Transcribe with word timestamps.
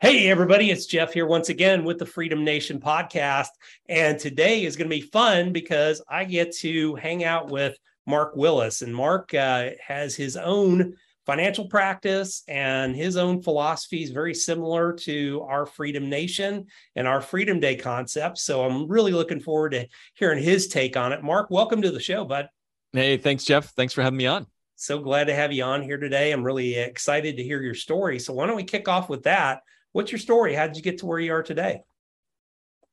Hey, 0.00 0.30
everybody, 0.30 0.70
it's 0.70 0.86
Jeff 0.86 1.12
here 1.12 1.26
once 1.26 1.48
again 1.48 1.82
with 1.82 1.98
the 1.98 2.06
Freedom 2.06 2.44
Nation 2.44 2.78
podcast. 2.78 3.48
And 3.88 4.16
today 4.16 4.64
is 4.64 4.76
going 4.76 4.88
to 4.88 4.96
be 4.96 5.00
fun 5.00 5.52
because 5.52 6.00
I 6.08 6.24
get 6.24 6.54
to 6.58 6.94
hang 6.94 7.24
out 7.24 7.50
with 7.50 7.76
Mark 8.06 8.36
Willis. 8.36 8.82
And 8.82 8.94
Mark 8.94 9.34
uh, 9.34 9.70
has 9.84 10.14
his 10.14 10.36
own 10.36 10.94
financial 11.26 11.66
practice 11.66 12.44
and 12.46 12.94
his 12.94 13.16
own 13.16 13.42
philosophy 13.42 14.04
is 14.04 14.10
very 14.10 14.34
similar 14.34 14.92
to 14.92 15.44
our 15.48 15.66
Freedom 15.66 16.08
Nation 16.08 16.66
and 16.94 17.08
our 17.08 17.20
Freedom 17.20 17.58
Day 17.58 17.74
concept. 17.74 18.38
So 18.38 18.64
I'm 18.64 18.86
really 18.86 19.10
looking 19.10 19.40
forward 19.40 19.70
to 19.70 19.88
hearing 20.14 20.40
his 20.40 20.68
take 20.68 20.96
on 20.96 21.12
it. 21.12 21.24
Mark, 21.24 21.50
welcome 21.50 21.82
to 21.82 21.90
the 21.90 21.98
show, 21.98 22.24
bud. 22.24 22.48
Hey, 22.92 23.16
thanks, 23.16 23.44
Jeff. 23.44 23.70
Thanks 23.70 23.94
for 23.94 24.02
having 24.02 24.18
me 24.18 24.26
on. 24.26 24.46
So 24.76 25.00
glad 25.00 25.24
to 25.24 25.34
have 25.34 25.52
you 25.52 25.64
on 25.64 25.82
here 25.82 25.98
today. 25.98 26.30
I'm 26.30 26.44
really 26.44 26.76
excited 26.76 27.36
to 27.36 27.42
hear 27.42 27.60
your 27.60 27.74
story. 27.74 28.20
So 28.20 28.32
why 28.32 28.46
don't 28.46 28.54
we 28.54 28.62
kick 28.62 28.86
off 28.86 29.08
with 29.08 29.24
that? 29.24 29.62
What's 29.92 30.12
your 30.12 30.18
story? 30.18 30.54
How 30.54 30.66
did 30.66 30.76
you 30.76 30.82
get 30.82 30.98
to 30.98 31.06
where 31.06 31.18
you 31.18 31.32
are 31.32 31.42
today? 31.42 31.82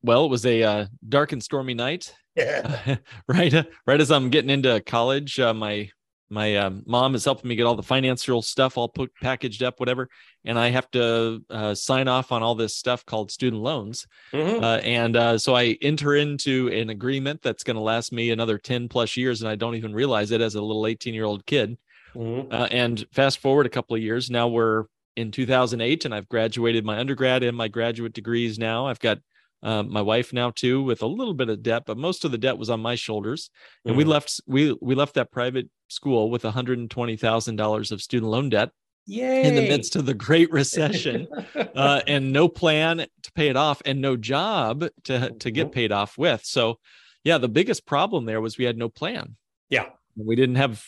Well, 0.01 0.25
it 0.25 0.29
was 0.29 0.45
a 0.45 0.63
uh, 0.63 0.85
dark 1.07 1.31
and 1.31 1.43
stormy 1.43 1.73
night. 1.73 2.13
Yeah. 2.35 2.97
right, 3.27 3.53
uh, 3.53 3.63
right 3.88 3.99
as 3.99 4.11
I'm 4.11 4.29
getting 4.29 4.49
into 4.49 4.79
college, 4.81 5.39
uh, 5.39 5.53
my 5.53 5.89
my 6.29 6.55
um, 6.57 6.83
mom 6.88 7.13
is 7.13 7.23
helping 7.23 7.49
me 7.49 7.55
get 7.55 7.66
all 7.66 7.75
the 7.75 7.83
financial 7.83 8.41
stuff 8.41 8.77
all 8.77 8.89
put 8.89 9.11
packaged 9.21 9.61
up, 9.61 9.79
whatever, 9.79 10.09
and 10.43 10.57
I 10.57 10.69
have 10.69 10.89
to 10.91 11.43
uh, 11.49 11.75
sign 11.75 12.07
off 12.07 12.31
on 12.31 12.41
all 12.41 12.55
this 12.55 12.75
stuff 12.75 13.05
called 13.05 13.29
student 13.29 13.61
loans. 13.61 14.07
Mm-hmm. 14.33 14.63
Uh, 14.63 14.77
and 14.77 15.16
uh, 15.16 15.38
so 15.38 15.55
I 15.55 15.77
enter 15.81 16.16
into 16.16 16.69
an 16.69 16.89
agreement 16.89 17.41
that's 17.43 17.63
going 17.63 17.75
to 17.75 17.81
last 17.81 18.11
me 18.11 18.31
another 18.31 18.57
ten 18.57 18.88
plus 18.89 19.17
years, 19.17 19.41
and 19.41 19.49
I 19.49 19.55
don't 19.55 19.75
even 19.75 19.93
realize 19.93 20.31
it 20.31 20.41
as 20.41 20.55
a 20.55 20.61
little 20.61 20.88
18 20.88 21.13
year 21.13 21.25
old 21.25 21.45
kid. 21.45 21.77
Mm-hmm. 22.16 22.67
and 22.71 23.05
fast 23.11 23.39
forward 23.39 23.66
a 23.66 23.69
couple 23.69 23.93
of 23.93 24.01
years, 24.01 24.29
now 24.29 24.47
we're 24.47 24.85
in 25.16 25.31
2008 25.31 26.05
and 26.05 26.13
I've 26.13 26.30
graduated 26.30 26.85
my 26.85 26.97
undergrad 26.99 27.44
and 27.44 27.55
my 27.55 27.67
graduate 27.67 28.13
degrees 28.13 28.59
now. 28.59 28.88
I've 28.88 28.99
got 28.99 29.19
uh, 29.63 29.83
my 29.83 30.02
wife 30.02 30.33
now 30.33 30.52
too 30.52 30.83
with 30.83 31.02
a 31.02 31.07
little 31.07 31.33
bit 31.33 31.49
of 31.49 31.63
debt, 31.63 31.83
but 31.85 31.97
most 31.97 32.25
of 32.25 32.31
the 32.31 32.38
debt 32.38 32.57
was 32.57 32.69
on 32.69 32.80
my 32.80 32.95
shoulders. 32.95 33.49
And 33.85 33.95
mm. 33.95 33.97
we 33.97 34.03
left 34.03 34.41
we 34.45 34.77
we 34.81 34.95
left 34.95 35.16
that 35.16 35.31
private 35.31 35.69
school 35.88 36.30
with 36.30 36.44
$120,000 36.44 37.91
of 37.91 38.02
student 38.02 38.31
loan 38.31 38.49
debt. 38.49 38.72
Yay. 39.07 39.44
In 39.44 39.53
the 39.53 39.67
midst 39.69 39.95
of 39.95 40.07
the 40.07 40.16
Great 40.16 40.52
Recession, 40.52 41.27
uh, 41.75 42.02
and 42.07 42.33
no 42.33 42.47
plan 42.47 42.97
to 42.97 43.31
pay 43.33 43.50
it 43.50 43.55
off, 43.55 43.79
and 43.85 44.02
no 44.02 44.17
job 44.17 44.83
to 45.03 45.29
to 45.29 45.52
get 45.52 45.67
mm-hmm. 45.67 45.73
paid 45.73 45.91
off 45.91 46.17
with. 46.17 46.44
So, 46.44 46.79
yeah, 47.23 47.38
the 47.38 47.47
biggest 47.47 47.85
problem 47.85 48.25
there 48.25 48.41
was 48.41 48.57
we 48.57 48.66
had 48.66 48.79
no 48.79 48.89
plan. 48.89 49.35
Yeah, 49.69 49.89
we 50.16 50.35
didn't 50.35 50.55
have 50.55 50.83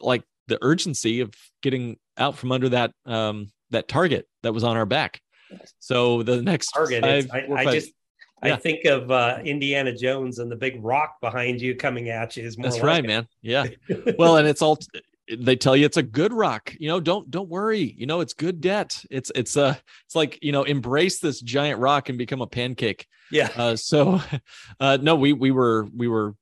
like 0.00 0.24
the 0.48 0.58
urgency 0.62 1.20
of 1.20 1.32
getting 1.62 1.98
out 2.16 2.36
from 2.36 2.52
under 2.52 2.68
that 2.68 2.92
um 3.06 3.48
that 3.70 3.88
target 3.88 4.28
that 4.42 4.52
was 4.52 4.64
on 4.64 4.76
our 4.76 4.86
back. 4.86 5.20
So 5.78 6.22
the 6.22 6.42
next 6.42 6.68
target, 6.68 7.02
five, 7.02 7.30
I, 7.32 7.52
I 7.54 7.64
just 7.72 7.92
yeah. 8.42 8.54
I 8.54 8.56
think 8.56 8.84
of 8.84 9.10
uh, 9.10 9.38
Indiana 9.44 9.94
Jones 9.94 10.38
and 10.38 10.50
the 10.50 10.56
big 10.56 10.82
rock 10.84 11.20
behind 11.20 11.60
you 11.60 11.74
coming 11.74 12.10
at 12.10 12.36
you 12.36 12.44
is 12.44 12.58
more. 12.58 12.64
That's 12.64 12.76
like 12.76 12.84
right, 12.84 13.04
it. 13.04 13.06
man. 13.06 13.26
Yeah. 13.42 13.66
well, 14.18 14.36
and 14.36 14.46
it's 14.46 14.60
all 14.60 14.78
they 15.32 15.56
tell 15.56 15.74
you 15.74 15.86
it's 15.86 15.96
a 15.96 16.02
good 16.02 16.32
rock. 16.32 16.74
You 16.78 16.88
know, 16.88 17.00
don't 17.00 17.30
don't 17.30 17.48
worry. 17.48 17.94
You 17.96 18.06
know, 18.06 18.20
it's 18.20 18.34
good 18.34 18.60
debt. 18.60 19.02
It's 19.10 19.32
it's 19.34 19.56
uh 19.56 19.74
it's 20.04 20.14
like 20.14 20.38
you 20.42 20.52
know 20.52 20.64
embrace 20.64 21.20
this 21.20 21.40
giant 21.40 21.80
rock 21.80 22.08
and 22.08 22.18
become 22.18 22.42
a 22.42 22.46
pancake. 22.46 23.06
Yeah. 23.30 23.48
Uh, 23.56 23.76
so, 23.76 24.20
uh, 24.80 24.98
no, 25.00 25.16
we 25.16 25.32
we 25.32 25.50
were 25.50 25.88
we 25.96 26.08
were 26.08 26.34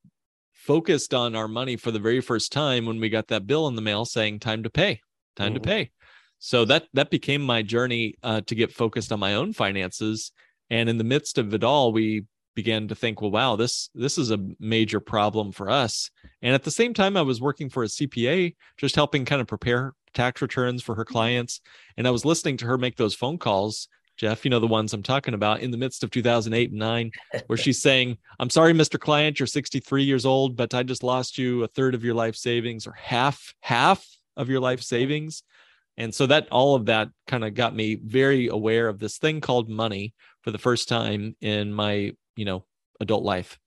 focused 0.62 1.12
on 1.12 1.34
our 1.34 1.49
money 1.49 1.77
for 1.77 1.91
the 1.91 1.99
very 1.99 2.21
first 2.21 2.53
time 2.53 2.87
when 2.87 3.00
we 3.00 3.09
got 3.09 3.27
that 3.27 3.49
bill 3.49 3.67
in 3.67 3.75
the 3.75 3.83
mail 3.83 4.05
saying 4.05 4.39
time 4.39 4.62
to 4.62 4.71
pay 4.71 5.00
time 5.34 5.49
mm-hmm. 5.49 5.55
to 5.55 5.61
pay 5.61 5.91
so 6.39 6.65
that 6.65 6.84
that 6.93 7.11
became 7.11 7.43
my 7.43 7.62
journey 7.62 8.15
uh, 8.23 8.41
to 8.43 8.55
get 8.55 8.73
focused 8.73 9.11
on 9.11 9.19
my 9.19 9.34
own 9.34 9.53
finances 9.53 10.31
and 10.71 10.89
in 10.89 10.99
the 10.99 11.05
midst 11.05 11.37
of 11.37 11.53
it 11.53 11.65
all 11.65 11.93
we 11.93 12.25
began 12.55 12.87
to 12.87 12.95
think 12.95 13.21
well 13.21 13.31
wow 13.33 13.56
this 13.56 13.91
this 13.93 14.17
is 14.17 14.31
a 14.31 14.39
major 14.61 15.00
problem 15.00 15.50
for 15.50 15.69
us 15.69 16.11
and 16.43 16.55
at 16.55 16.62
the 16.62 16.71
same 16.71 16.94
time 16.94 17.17
i 17.17 17.23
was 17.23 17.41
working 17.41 17.69
for 17.69 17.83
a 17.83 17.89
cpa 17.89 18.55
just 18.77 18.94
helping 18.94 19.25
kind 19.25 19.41
of 19.41 19.49
prepare 19.49 19.94
tax 20.15 20.41
returns 20.41 20.81
for 20.81 20.94
her 20.94 21.05
mm-hmm. 21.05 21.12
clients 21.12 21.61
and 21.97 22.06
i 22.06 22.11
was 22.11 22.25
listening 22.25 22.56
to 22.56 22.67
her 22.67 22.79
make 22.79 22.97
those 22.97 23.17
phone 23.17 23.37
calls 23.37 23.89
Jeff, 24.17 24.45
you 24.45 24.50
know 24.50 24.61
the 24.61 24.67
ones 24.67 24.93
I'm 24.93 25.03
talking 25.03 25.34
about 25.34 25.61
in 25.61 25.71
the 25.71 25.77
midst 25.77 26.05
of 26.05 26.11
2008 26.11 26.71
and 26.71 26.78
9 26.78 27.11
where 27.47 27.56
she's 27.56 27.81
saying, 27.81 28.19
"I'm 28.39 28.50
sorry 28.50 28.73
Mr. 28.73 28.99
Client, 28.99 29.41
you're 29.41 29.47
63 29.47 30.05
years 30.05 30.27
old, 30.27 30.56
but 30.56 30.75
I 30.75 30.83
just 30.83 31.03
lost 31.03 31.39
you 31.39 31.62
a 31.65 31.69
third 31.69 31.95
of 31.95 32.05
your 32.05 32.15
life 32.15 32.37
savings 32.37 32.87
or 32.87 32.93
half 32.93 33.55
half 33.61 34.06
of 34.37 34.49
your 34.49 34.61
life 34.61 34.83
savings." 34.83 35.43
And 35.97 36.15
so 36.15 36.27
that 36.27 36.49
all 36.50 36.75
of 36.75 36.87
that 36.87 37.09
kind 37.27 37.45
of 37.45 37.55
got 37.55 37.75
me 37.75 37.97
very 37.97 38.49
aware 38.49 38.89
of 38.89 38.99
this 38.99 39.19
thing 39.19 39.41
called 39.41 39.69
money 39.69 40.15
for 40.43 40.50
the 40.50 40.59
first 40.59 40.89
time 40.89 41.37
in 41.41 41.73
my, 41.73 42.12
you 42.37 42.44
know, 42.44 42.65
adult 43.00 43.25
life. 43.25 43.59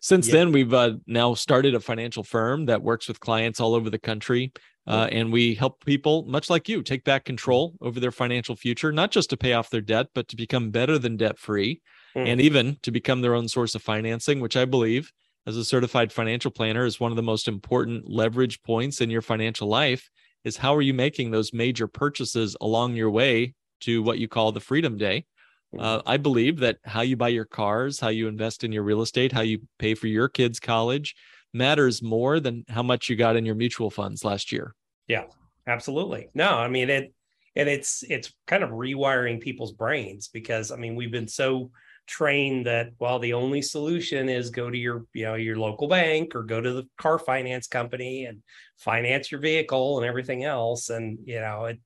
Since 0.00 0.28
yeah. 0.28 0.34
then, 0.34 0.52
we've 0.52 0.72
uh, 0.72 0.94
now 1.06 1.34
started 1.34 1.74
a 1.74 1.80
financial 1.80 2.22
firm 2.22 2.66
that 2.66 2.82
works 2.82 3.08
with 3.08 3.20
clients 3.20 3.60
all 3.60 3.74
over 3.74 3.90
the 3.90 3.98
country 3.98 4.52
uh, 4.86 5.08
and 5.12 5.32
we 5.32 5.54
help 5.54 5.84
people, 5.84 6.24
much 6.26 6.50
like 6.50 6.68
you, 6.68 6.82
take 6.82 7.04
back 7.04 7.24
control 7.24 7.74
over 7.80 8.00
their 8.00 8.10
financial 8.10 8.56
future, 8.56 8.90
not 8.90 9.10
just 9.10 9.30
to 9.30 9.36
pay 9.36 9.52
off 9.52 9.70
their 9.70 9.80
debt, 9.80 10.08
but 10.14 10.28
to 10.28 10.36
become 10.36 10.70
better 10.70 10.98
than 10.98 11.16
debt 11.16 11.38
free 11.38 11.80
mm. 12.16 12.26
and 12.26 12.40
even 12.40 12.76
to 12.82 12.90
become 12.90 13.20
their 13.20 13.34
own 13.34 13.48
source 13.48 13.74
of 13.74 13.82
financing, 13.82 14.40
which 14.40 14.56
I 14.56 14.64
believe, 14.64 15.12
as 15.46 15.56
a 15.56 15.64
certified 15.64 16.12
financial 16.12 16.50
planner, 16.50 16.84
is 16.84 16.98
one 16.98 17.12
of 17.12 17.16
the 17.16 17.22
most 17.22 17.46
important 17.46 18.08
leverage 18.08 18.62
points 18.62 19.00
in 19.00 19.10
your 19.10 19.22
financial 19.22 19.68
life. 19.68 20.10
Is 20.44 20.56
how 20.56 20.74
are 20.74 20.82
you 20.82 20.94
making 20.94 21.30
those 21.30 21.52
major 21.52 21.86
purchases 21.86 22.56
along 22.60 22.96
your 22.96 23.10
way 23.10 23.54
to 23.82 24.02
what 24.02 24.18
you 24.18 24.26
call 24.26 24.50
the 24.50 24.58
freedom 24.58 24.98
day? 24.98 25.26
Mm. 25.72 25.80
Uh, 25.80 26.02
I 26.04 26.16
believe 26.16 26.58
that 26.58 26.78
how 26.84 27.02
you 27.02 27.16
buy 27.16 27.28
your 27.28 27.44
cars, 27.44 28.00
how 28.00 28.08
you 28.08 28.26
invest 28.26 28.64
in 28.64 28.72
your 28.72 28.82
real 28.82 29.02
estate, 29.02 29.30
how 29.30 29.42
you 29.42 29.60
pay 29.78 29.94
for 29.94 30.08
your 30.08 30.28
kids' 30.28 30.58
college, 30.58 31.14
matters 31.52 32.02
more 32.02 32.40
than 32.40 32.64
how 32.68 32.82
much 32.82 33.08
you 33.08 33.16
got 33.16 33.36
in 33.36 33.44
your 33.44 33.54
mutual 33.54 33.90
funds 33.90 34.24
last 34.24 34.52
year. 34.52 34.74
Yeah, 35.08 35.24
absolutely. 35.66 36.28
No, 36.34 36.50
I 36.50 36.68
mean 36.68 36.90
it 36.90 37.14
and 37.54 37.68
it's 37.68 38.02
it's 38.08 38.32
kind 38.46 38.62
of 38.62 38.70
rewiring 38.70 39.40
people's 39.40 39.72
brains 39.72 40.28
because 40.28 40.70
I 40.70 40.76
mean 40.76 40.94
we've 40.94 41.12
been 41.12 41.28
so 41.28 41.70
trained 42.06 42.66
that 42.66 42.90
well 42.98 43.18
the 43.18 43.34
only 43.34 43.62
solution 43.62 44.28
is 44.28 44.50
go 44.50 44.68
to 44.68 44.76
your 44.76 45.06
you 45.14 45.24
know 45.24 45.34
your 45.34 45.56
local 45.56 45.86
bank 45.86 46.34
or 46.34 46.42
go 46.42 46.60
to 46.60 46.72
the 46.72 46.88
car 46.98 47.18
finance 47.18 47.68
company 47.68 48.24
and 48.24 48.42
finance 48.78 49.30
your 49.30 49.40
vehicle 49.40 49.98
and 49.98 50.06
everything 50.06 50.42
else 50.42 50.90
and 50.90 51.18
you 51.24 51.40
know 51.40 51.66
it 51.66 51.78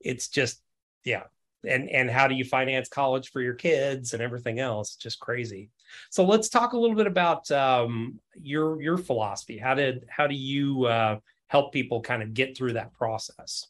it's 0.00 0.28
just 0.28 0.62
yeah 1.04 1.24
and 1.66 1.90
and 1.90 2.08
how 2.08 2.28
do 2.28 2.36
you 2.36 2.44
finance 2.44 2.88
college 2.88 3.30
for 3.30 3.40
your 3.40 3.54
kids 3.54 4.12
and 4.12 4.22
everything 4.22 4.60
else 4.60 4.94
just 4.94 5.18
crazy 5.18 5.70
so 6.10 6.24
let's 6.24 6.48
talk 6.48 6.72
a 6.72 6.78
little 6.78 6.96
bit 6.96 7.06
about 7.06 7.50
um, 7.50 8.18
your 8.40 8.80
your 8.80 8.98
philosophy 8.98 9.58
how 9.58 9.74
did 9.74 10.04
how 10.08 10.26
do 10.26 10.34
you 10.34 10.84
uh, 10.84 11.18
help 11.48 11.72
people 11.72 12.00
kind 12.00 12.22
of 12.22 12.34
get 12.34 12.56
through 12.56 12.72
that 12.72 12.92
process 12.94 13.66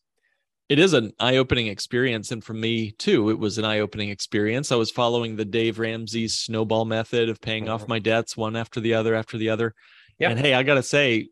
it 0.69 0.79
is 0.79 0.93
an 0.93 1.13
eye-opening 1.19 1.69
experience 1.69 2.31
and 2.31 2.45
for 2.45 2.55
me 2.55 2.91
too 2.93 3.31
it 3.31 3.39
was 3.39 3.59
an 3.59 3.65
eye-opening 3.65 4.11
experience 4.11 4.71
i 4.73 4.77
was 4.77 4.91
following 4.91 5.37
the 5.37 5.45
dave 5.45 5.79
ramsey 5.79 6.29
snowball 6.29 6.85
method 6.85 7.29
of 7.29 7.41
paying 7.41 7.65
mm-hmm. 7.65 7.73
off 7.73 7.89
my 7.89 7.99
debts 7.99 8.37
one 8.37 8.57
after 8.57 8.81
the 8.81 8.95
other 8.95 9.15
after 9.15 9.39
the 9.39 9.49
other 9.49 9.75
yep. 10.19 10.31
and 10.31 10.41
hey 10.41 10.55
i 10.55 10.63
gotta 10.63 10.83
say 10.83 11.29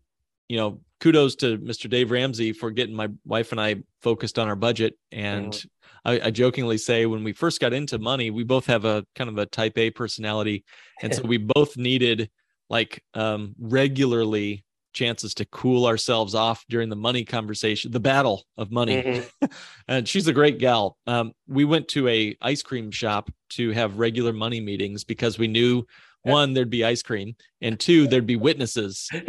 you 0.49 0.57
know 0.57 0.81
kudos 1.01 1.37
to 1.37 1.59
mr 1.59 1.89
dave 1.89 2.11
ramsey 2.11 2.53
for 2.53 2.71
getting 2.71 2.95
my 2.95 3.09
wife 3.25 3.53
and 3.53 3.61
i 3.61 3.77
focused 4.03 4.39
on 4.39 4.49
our 4.49 4.57
budget 4.57 4.95
and. 5.13 5.65
I, 6.05 6.27
I, 6.27 6.31
jokingly 6.31 6.79
say 6.79 7.05
when 7.07 7.25
we 7.25 7.33
first 7.33 7.61
got 7.61 7.73
into 7.73 7.99
money, 7.99 8.31
we 8.31 8.45
both 8.45 8.67
have 8.67 8.85
a 8.85 9.05
kind 9.17 9.29
of 9.29 9.39
a 9.39 9.47
type 9.47 9.77
A 9.77 9.91
personality. 9.91 10.65
And 11.03 11.13
so 11.13 11.23
we 11.25 11.37
both 11.37 11.77
needed 11.77 12.31
like 12.71 13.03
um, 13.15 13.57
regularly 13.59 14.65
chances 14.97 15.35
to 15.35 15.45
cool 15.47 15.87
ourselves 15.87 16.35
off 16.35 16.65
during 16.69 16.89
the 16.89 16.97
money 16.97 17.25
conversation, 17.25 17.93
the 17.93 18.01
battle 18.01 18.45
of 18.57 18.73
money. 18.73 19.03
Mm-hmm. 19.03 19.47
and 19.89 20.09
she's 20.09 20.27
a 20.27 20.33
great 20.33 20.59
gal. 20.59 20.97
Um, 21.07 21.33
we 21.47 21.65
went 21.65 21.87
to 21.89 22.09
a 22.09 22.37
ice 22.41 22.63
cream 22.63 22.91
shop 22.91 23.31
to 23.51 23.71
have 23.73 23.99
regular 23.99 24.33
money 24.33 24.61
meetings 24.61 25.05
because 25.05 25.39
we 25.39 25.47
knew 25.47 25.85
one 26.33 26.53
there'd 26.55 26.71
be 26.71 26.85
ice 26.85 27.03
cream 27.03 27.35
and 27.61 27.79
two 27.81 28.07
there'd 28.09 28.27
be 28.27 28.37
witnesses 28.37 29.09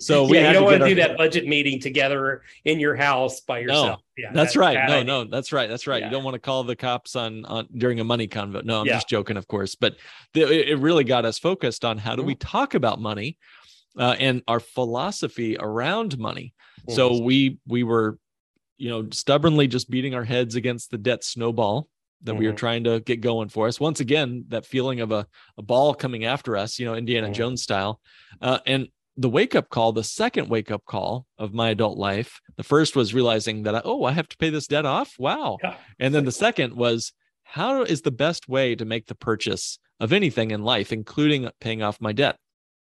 So 0.00 0.26
we 0.26 0.38
yeah, 0.38 0.48
you 0.48 0.52
don't 0.54 0.54
to 0.54 0.62
want 0.62 0.82
to 0.82 0.94
do 0.94 1.00
our- 1.00 1.08
that 1.08 1.16
budget 1.16 1.46
meeting 1.46 1.80
together 1.80 2.42
in 2.64 2.78
your 2.80 2.94
house 2.94 3.40
by 3.40 3.60
yourself. 3.60 4.00
yeah, 4.16 4.30
That's 4.32 4.54
that- 4.54 4.60
right. 4.60 4.74
No, 4.88 4.94
idea. 4.94 5.04
no, 5.04 5.24
that's 5.24 5.52
right. 5.52 5.68
That's 5.68 5.86
right. 5.86 6.00
Yeah. 6.00 6.06
You 6.06 6.12
don't 6.12 6.24
want 6.24 6.34
to 6.34 6.40
call 6.40 6.64
the 6.64 6.76
cops 6.76 7.16
on 7.16 7.44
on 7.46 7.68
during 7.76 8.00
a 8.00 8.04
money 8.04 8.28
convo. 8.28 8.64
No, 8.64 8.80
I'm 8.80 8.86
Yeah. 8.86 8.94
just 8.94 9.08
joking, 9.08 9.36
of 9.36 9.46
course. 9.48 9.74
But 9.74 9.96
the, 10.32 10.70
it 10.70 10.78
really 10.78 11.04
got 11.04 11.24
us 11.24 11.38
focused 11.38 11.84
on 11.84 11.98
how 11.98 12.14
do 12.16 12.22
Mm-hmm. 12.22 12.26
we 12.28 12.34
talk 12.36 12.74
about 12.74 13.00
money 13.00 13.38
uh, 13.98 14.16
and 14.18 14.42
our 14.48 14.60
philosophy 14.60 15.56
around 15.58 16.18
money. 16.18 16.54
So 16.88 17.10
Mhm. 17.10 17.24
we 17.24 17.58
we 17.66 17.82
were, 17.82 18.18
you 18.76 18.90
know, 18.90 19.08
stubbornly 19.10 19.66
just 19.68 19.88
beating 19.90 20.14
our 20.14 20.24
heads 20.24 20.54
against 20.54 20.90
the 20.90 20.98
debt 20.98 21.24
snowball 21.24 21.88
that 22.22 22.34
we 22.34 22.46
were 22.46 22.52
trying 22.54 22.84
to 22.84 23.00
get 23.00 23.20
going 23.20 23.48
for 23.48 23.66
us. 23.68 23.78
Once 23.78 24.00
again, 24.00 24.44
that 24.48 24.64
feeling 24.64 25.00
of 25.00 25.12
a, 25.12 25.26
a 25.58 25.62
ball 25.62 25.94
coming 25.94 26.24
after 26.24 26.56
us, 26.56 26.78
you 26.78 26.86
know, 26.86 26.94
Indiana 26.94 27.28
Mhm. 27.28 27.34
Jones 27.34 27.62
style. 27.62 28.00
Uh, 28.40 28.58
and 28.66 28.88
the 29.16 29.28
wake 29.28 29.54
up 29.54 29.68
call, 29.68 29.92
the 29.92 30.02
second 30.02 30.48
wake 30.48 30.70
up 30.70 30.84
call 30.86 31.26
of 31.38 31.52
my 31.52 31.70
adult 31.70 31.98
life, 31.98 32.40
the 32.56 32.62
first 32.62 32.96
was 32.96 33.14
realizing 33.14 33.62
that, 33.64 33.74
I, 33.74 33.82
oh, 33.84 34.04
I 34.04 34.12
have 34.12 34.28
to 34.28 34.36
pay 34.36 34.50
this 34.50 34.66
debt 34.66 34.86
off. 34.86 35.14
Wow. 35.18 35.58
Yeah. 35.62 35.76
And 35.98 36.14
then 36.14 36.24
the 36.24 36.32
second 36.32 36.74
was, 36.74 37.12
how 37.44 37.82
is 37.82 38.02
the 38.02 38.10
best 38.10 38.48
way 38.48 38.74
to 38.74 38.84
make 38.84 39.06
the 39.06 39.14
purchase 39.14 39.78
of 40.00 40.12
anything 40.12 40.50
in 40.50 40.62
life, 40.64 40.92
including 40.92 41.50
paying 41.60 41.82
off 41.82 42.00
my 42.00 42.12
debt? 42.12 42.38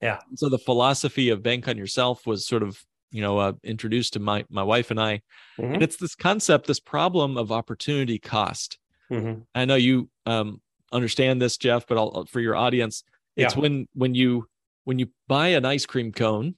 Yeah. 0.01 0.19
So 0.35 0.47
the 0.47 0.59
philosophy 0.59 1.29
of 1.29 1.41
bank 1.43 1.67
on 1.67 1.77
yourself 1.77 2.25
was 2.27 2.45
sort 2.45 2.61
of, 2.63 2.81
you 3.11 3.21
know, 3.21 3.37
uh, 3.39 3.53
introduced 3.63 4.13
to 4.13 4.19
my 4.19 4.45
my 4.49 4.63
wife 4.63 4.91
and 4.91 4.99
I, 4.99 5.21
Mhm. 5.59 5.73
and 5.75 5.83
it's 5.83 5.97
this 5.97 6.15
concept, 6.15 6.67
this 6.67 6.79
problem 6.79 7.37
of 7.37 7.51
opportunity 7.51 8.19
cost. 8.19 8.77
Mhm. 9.11 9.45
I 9.53 9.65
know 9.65 9.75
you 9.75 10.09
um, 10.25 10.61
understand 10.91 11.41
this, 11.41 11.57
Jeff, 11.57 11.87
but 11.87 11.97
I'll, 11.97 12.25
for 12.25 12.39
your 12.39 12.55
audience, 12.55 13.03
it's 13.35 13.55
Yeah. 13.55 13.61
when 13.61 13.87
when 13.93 14.15
you 14.15 14.47
when 14.85 14.99
you 14.99 15.07
buy 15.27 15.49
an 15.49 15.65
ice 15.65 15.85
cream 15.85 16.11
cone 16.11 16.55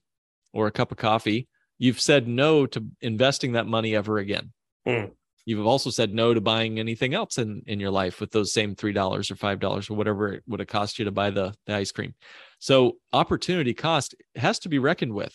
or 0.52 0.66
a 0.66 0.72
cup 0.72 0.90
of 0.90 0.98
coffee, 0.98 1.48
you've 1.78 2.00
said 2.00 2.26
no 2.26 2.66
to 2.66 2.84
investing 3.00 3.52
that 3.52 3.66
money 3.66 3.94
ever 3.94 4.18
again. 4.18 4.52
Mm. 4.86 5.12
You've 5.44 5.66
also 5.66 5.90
said 5.90 6.12
no 6.12 6.34
to 6.34 6.40
buying 6.40 6.78
anything 6.78 7.14
else 7.14 7.38
in 7.38 7.62
in 7.66 7.78
your 7.80 7.90
life 7.90 8.20
with 8.20 8.32
those 8.32 8.52
same 8.52 8.74
three 8.74 8.92
dollars 8.92 9.30
or 9.30 9.36
five 9.36 9.60
dollars 9.60 9.88
or 9.88 9.94
whatever 9.94 10.32
it 10.32 10.42
would 10.46 10.60
have 10.60 10.68
cost 10.68 10.98
you 10.98 11.04
to 11.04 11.12
buy 11.12 11.30
the, 11.30 11.54
the 11.66 11.74
ice 11.74 11.92
cream. 11.92 12.14
So 12.58 12.98
opportunity 13.12 13.74
cost 13.74 14.14
has 14.34 14.58
to 14.60 14.68
be 14.68 14.78
reckoned 14.78 15.14
with 15.14 15.34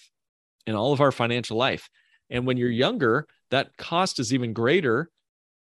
in 0.68 0.76
all 0.76 0.92
of 0.94 1.02
our 1.02 1.12
financial 1.12 1.58
life. 1.58 1.90
And 2.30 2.46
when 2.46 2.58
you're 2.58 2.70
younger, 2.70 3.28
that 3.52 3.78
cost 3.78 4.20
is 4.20 4.34
even 4.34 4.54
greater. 4.54 5.10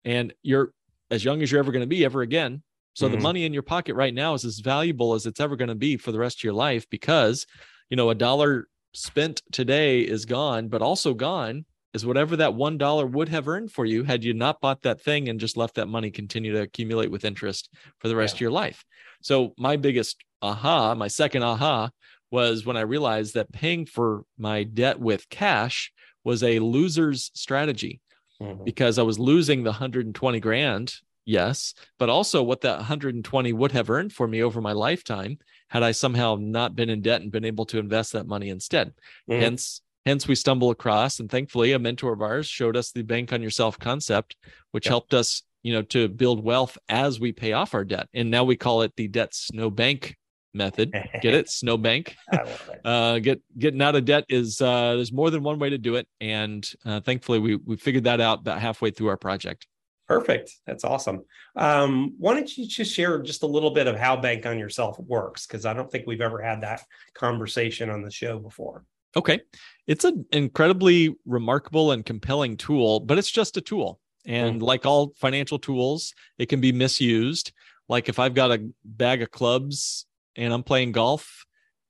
And 0.05 0.32
you're 0.43 0.73
as 1.11 1.25
young 1.25 1.43
as 1.43 1.51
you're 1.51 1.59
ever 1.59 1.73
going 1.73 1.83
to 1.83 1.87
be 1.87 2.05
ever 2.05 2.23
again. 2.23 2.62
So 2.95 3.09
the 3.09 3.17
Mhm. 3.17 3.23
money 3.23 3.45
in 3.45 3.53
your 3.53 3.62
pocket 3.62 3.95
right 3.95 4.12
now 4.15 4.35
is 4.35 4.45
as 4.45 4.59
valuable 4.61 5.15
as 5.15 5.27
it's 5.27 5.41
ever 5.41 5.57
going 5.57 5.69
to 5.69 5.75
be 5.75 5.97
for 5.97 6.12
the 6.12 6.19
rest 6.19 6.39
of 6.41 6.45
your 6.45 6.53
life 6.53 6.89
because, 6.91 7.47
you 7.89 7.97
know, 7.97 8.11
a 8.11 8.15
dollar 8.15 8.69
spent 8.93 9.43
today 9.53 10.01
is 10.01 10.25
gone, 10.25 10.69
but 10.69 10.83
also 10.83 11.15
gone 11.15 11.65
is 11.95 12.05
whatever 12.07 12.37
that 12.37 12.55
one 12.55 12.79
dollar 12.79 13.07
would 13.07 13.29
have 13.29 13.49
earned 13.49 13.71
for 13.73 13.85
you 13.85 14.05
had 14.05 14.23
you 14.25 14.33
not 14.35 14.61
bought 14.61 14.83
that 14.83 15.01
thing 15.01 15.29
and 15.29 15.41
just 15.41 15.57
left 15.57 15.75
that 15.75 15.87
money 15.89 16.11
continue 16.11 16.53
to 16.53 16.62
accumulate 16.62 17.11
with 17.11 17.25
interest 17.25 17.73
for 17.99 18.09
the 18.09 18.17
rest 18.17 18.35
Yeah. 18.35 18.37
of 18.37 18.41
your 18.43 18.51
life. 18.53 18.85
So 19.23 19.55
my 19.59 19.77
biggest 19.77 20.17
aha, 20.43 20.95
my 20.95 21.09
second 21.09 21.43
aha 21.43 21.91
was 22.31 22.65
when 22.65 22.77
I 22.77 22.83
realized 22.83 23.35
that 23.35 23.53
paying 23.53 23.87
for 23.87 24.25
my 24.39 24.63
debt 24.65 25.01
with 25.01 25.29
cash 25.29 25.93
was 26.25 26.43
a 26.43 26.59
loser's 26.61 27.31
strategy 27.35 28.01
Mhm. 28.41 28.65
because 28.65 28.99
I 28.99 29.03
was 29.03 29.19
losing 29.19 29.63
the 29.63 29.71
120 29.73 30.41
grand, 30.41 30.95
yes, 31.25 31.75
but 31.99 32.09
also 32.09 32.43
what 32.43 32.63
that 32.63 32.79
120 32.79 33.53
would 33.53 33.73
have 33.73 33.91
earned 33.91 34.13
for 34.13 34.27
me 34.27 34.43
over 34.43 34.61
my 34.61 34.73
lifetime 34.73 35.39
had 35.69 35.83
I 35.83 35.93
somehow 35.93 36.37
not 36.41 36.75
been 36.75 36.91
in 36.91 37.03
debt 37.03 37.21
and 37.23 37.31
been 37.31 37.45
able 37.45 37.67
to 37.67 37.79
invest 37.79 38.13
that 38.13 38.27
money 38.27 38.49
instead. 38.49 38.93
Mhm. 39.29 39.41
Hence, 39.41 39.83
hence 40.07 40.27
we 40.27 40.35
stumble 40.35 40.71
across, 40.71 41.21
and 41.21 41.31
thankfully, 41.31 41.73
a 41.73 41.79
mentor 41.79 42.13
of 42.13 42.23
ours 42.23 42.47
showed 42.47 42.77
us 42.77 42.91
the 42.91 43.03
bank 43.03 43.33
on 43.33 43.43
yourself 43.43 43.79
concept, 43.79 44.37
which 44.73 44.87
Yeah. 44.87 44.93
helped 44.93 45.15
us, 45.15 45.43
you 45.63 45.73
know, 45.73 45.83
to 45.83 46.09
build 46.09 46.43
wealth 46.43 46.79
as 46.89 47.21
we 47.21 47.33
pay 47.33 47.53
off 47.53 47.75
our 47.75 47.85
debt. 47.85 48.09
And 48.15 48.31
now 48.31 48.45
we 48.45 48.57
call 48.57 48.83
it 48.83 48.97
the 48.97 49.09
debt 49.09 49.35
snow 49.35 49.71
bank 49.71 50.17
method. 50.52 50.93
Get 51.23 51.35
it? 51.35 51.49
Snow 51.49 51.76
bank 51.76 52.17
I 52.31 52.37
love 52.37 52.70
it. 52.73 52.81
uh, 52.85 53.19
get 53.19 53.41
getting 53.58 53.82
out 53.82 53.97
of 53.97 54.05
debt 54.05 54.25
is 54.29 54.61
uh, 54.61 54.94
there's 54.94 55.12
more 55.12 55.31
than 55.31 55.43
one 55.43 55.58
way 55.58 55.70
to 55.70 55.79
do 55.79 55.97
it, 55.97 56.06
and 56.20 56.69
uh, 56.85 57.00
thankfully 57.00 57.38
we 57.38 57.56
we 57.56 57.76
figured 57.76 58.05
that 58.05 58.20
out 58.20 58.41
about 58.41 58.61
halfway 58.61 58.91
through 58.91 59.08
our 59.08 59.17
project. 59.17 59.67
Perfect. 60.08 60.52
That's 60.67 60.82
awesome. 60.82 61.25
Um, 61.55 62.14
why 62.19 62.35
don't 62.35 62.58
you 62.58 62.67
just 62.67 62.93
share 62.93 63.23
just 63.23 63.44
a 63.44 63.47
little 63.47 63.70
bit 63.70 63.87
of 63.87 63.97
how 63.97 64.17
Bank 64.17 64.44
on 64.44 64.58
Yourself 64.58 64.99
works? 64.99 65.47
Because 65.47 65.64
I 65.64 65.73
don't 65.73 65.88
think 65.88 66.05
we've 66.05 66.20
ever 66.20 66.43
had 66.43 66.62
that 66.62 66.82
conversation 67.14 67.91
on 67.91 68.03
the 68.03 68.11
show 68.11 68.41
before. 68.41 68.85
Okay, 69.17 69.41
it's 69.87 70.05
an 70.05 70.26
incredibly 70.32 71.14
remarkable 71.26 71.93
and 71.93 72.05
compelling 72.05 72.56
tool, 72.56 73.00
but 73.00 73.19
it's 73.19 73.31
just 73.31 73.56
a 73.56 73.61
tool, 73.61 74.00
and 74.26 74.62
like 74.62 74.87
all 74.87 75.12
financial 75.17 75.58
tools, 75.58 76.14
it 76.38 76.49
can 76.49 76.61
be 76.61 76.73
misused. 76.73 77.53
Like 77.88 78.08
if 78.08 78.19
I've 78.19 78.35
got 78.35 78.53
a 78.53 78.69
bag 78.85 79.23
of 79.23 79.31
clubs 79.32 80.06
and 80.37 80.53
I'm 80.53 80.62
playing 80.62 80.93
golf. 80.93 81.44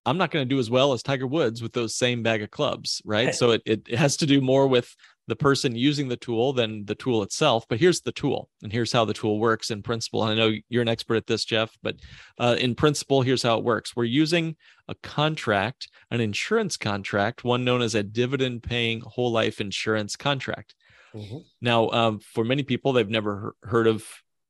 I'm 0.06 0.16
not 0.19 0.31
going 0.31 0.48
to 0.48 0.54
do 0.54 0.58
as 0.58 0.70
well 0.70 0.92
as 0.94 1.02
Tiger 1.02 1.26
Woods 1.26 1.60
with 1.62 1.72
those 1.72 1.94
same 1.94 2.22
bag 2.22 2.42
of 2.42 2.50
clubs, 2.50 3.02
right? 3.04 3.34
so 3.34 3.50
it, 3.50 3.62
it 3.66 3.88
has 3.94 4.16
to 4.19 4.26
do 4.26 4.40
more 4.40 4.66
with 4.66 4.94
the 5.28 5.37
person 5.37 5.76
using 5.76 6.08
the 6.08 6.16
tool 6.16 6.52
than 6.52 6.84
the 6.87 6.94
tool 6.94 7.22
itself. 7.22 7.64
But 7.69 7.78
here's 7.78 8.00
the 8.00 8.10
tool, 8.10 8.48
and 8.62 8.72
here's 8.72 8.90
how 8.92 9.04
the 9.04 9.12
tool 9.14 9.38
works 9.38 9.70
in 9.70 9.82
principle. 9.82 10.25
And 10.25 10.32
I 10.32 10.34
know 10.42 10.54
you're 10.70 10.82
an 10.82 10.88
expert 10.88 11.16
at 11.16 11.26
this, 11.26 11.44
Jeff, 11.44 11.76
but 11.82 11.96
uh, 12.38 12.56
in 12.58 12.75
principle, 12.75 13.22
here's 13.22 13.42
how 13.42 13.58
it 13.58 13.64
works. 13.64 13.94
We're 13.94 14.04
using 14.04 14.56
a 14.88 14.94
contract, 14.96 15.88
an 16.10 16.20
insurance 16.20 16.76
contract, 16.76 17.44
one 17.44 17.64
known 17.64 17.82
as 17.82 17.94
a 17.94 18.02
dividend 18.02 18.62
paying 18.62 19.02
whole 19.02 19.31
life 19.31 19.60
insurance 19.60 20.16
contract. 20.16 20.75
Mhm. 21.14 21.44
Now, 21.60 21.90
um, 21.90 22.20
for 22.20 22.42
many 22.44 22.62
people, 22.62 22.92
they've 22.92 23.08
never 23.08 23.54
he- 23.62 23.69
heard 23.69 23.87
of 23.87 24.04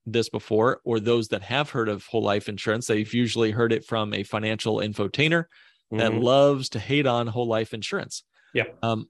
this 0.07 0.29
before, 0.29 0.81
or 0.85 0.99
those 1.01 1.29
that 1.29 1.43
have 1.43 1.71
heard 1.71 1.89
of 1.89 2.07
whole 2.07 2.23
life 2.23 2.49
insurance, 2.49 2.87
they've 2.87 3.13
usually 3.13 3.51
heard 3.51 3.73
it 3.73 3.85
from 3.85 4.15
a 4.15 4.23
financial 4.23 4.77
infotainer 4.77 5.45
that 5.91 6.13
Mhm. 6.13 6.23
loves 6.23 6.69
to 6.71 6.79
hate 6.79 7.07
on 7.07 7.27
whole 7.27 7.47
life 7.47 7.75
insurance. 7.75 8.25
Yeah. 8.55 8.65
Um, 8.83 9.09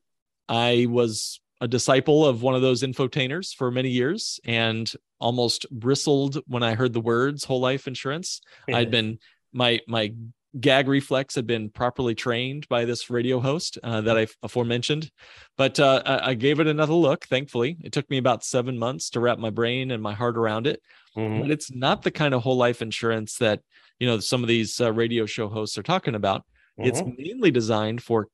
I 0.49 0.87
was 0.89 1.41
a 1.61 1.69
disciple 1.69 2.27
of 2.27 2.43
one 2.43 2.55
of 2.55 2.63
those 2.63 2.83
infotainers 2.83 3.55
for 3.55 3.71
many 3.71 3.91
years 3.91 4.41
and 4.45 4.91
almost 5.21 5.67
bristled 5.71 6.41
when 6.47 6.63
I 6.63 6.75
heard 6.75 6.93
the 6.95 7.01
words 7.01 7.45
whole 7.45 7.61
life 7.61 7.87
insurance. 7.87 8.41
I'd 8.67 8.91
been 8.91 9.19
my 9.53 9.81
my 9.87 10.15
gag 10.59 10.89
reflex 10.89 11.35
had 11.35 11.47
been 11.47 11.71
properly 11.71 12.15
trained 12.15 12.67
by 12.69 12.85
this 12.85 13.09
radio 13.11 13.39
host 13.39 13.79
uh, 13.83 14.01
that 14.01 14.19
I 14.19 14.27
aforementioned, 14.43 15.11
but 15.57 15.79
uh, 15.79 16.03
I, 16.05 16.31
I 16.31 16.35
gave 16.35 16.59
it 16.59 16.67
another 16.67 16.95
look. 16.95 17.25
Thankfully, 17.27 17.77
it 17.85 17.93
took 17.93 18.09
me 18.11 18.19
about 18.19 18.43
seven 18.43 18.79
months 18.79 19.11
to 19.11 19.21
wrap 19.21 19.39
my 19.39 19.51
brain 19.51 19.91
and 19.93 20.03
my 20.03 20.15
heart 20.15 20.37
around 20.37 20.67
it. 20.67 20.81
Mhm. 21.17 21.43
But 21.43 21.51
it's 21.51 21.73
not 21.73 22.03
the 22.03 22.11
kind 22.11 22.35
of 22.35 22.43
whole 22.43 22.57
life 22.57 22.83
insurance 22.83 23.37
that 23.39 23.61
you 23.99 24.07
know 24.07 24.19
some 24.19 24.43
of 24.43 24.49
these 24.49 24.81
uh, 24.81 24.93
radio 24.93 25.27
show 25.27 25.49
hosts 25.49 25.79
are 25.79 25.83
talking 25.83 26.15
about. 26.15 26.45
It's 26.79 27.01
Mhm. 27.03 27.19
mainly 27.19 27.51
designed 27.51 28.03
for 28.03 28.29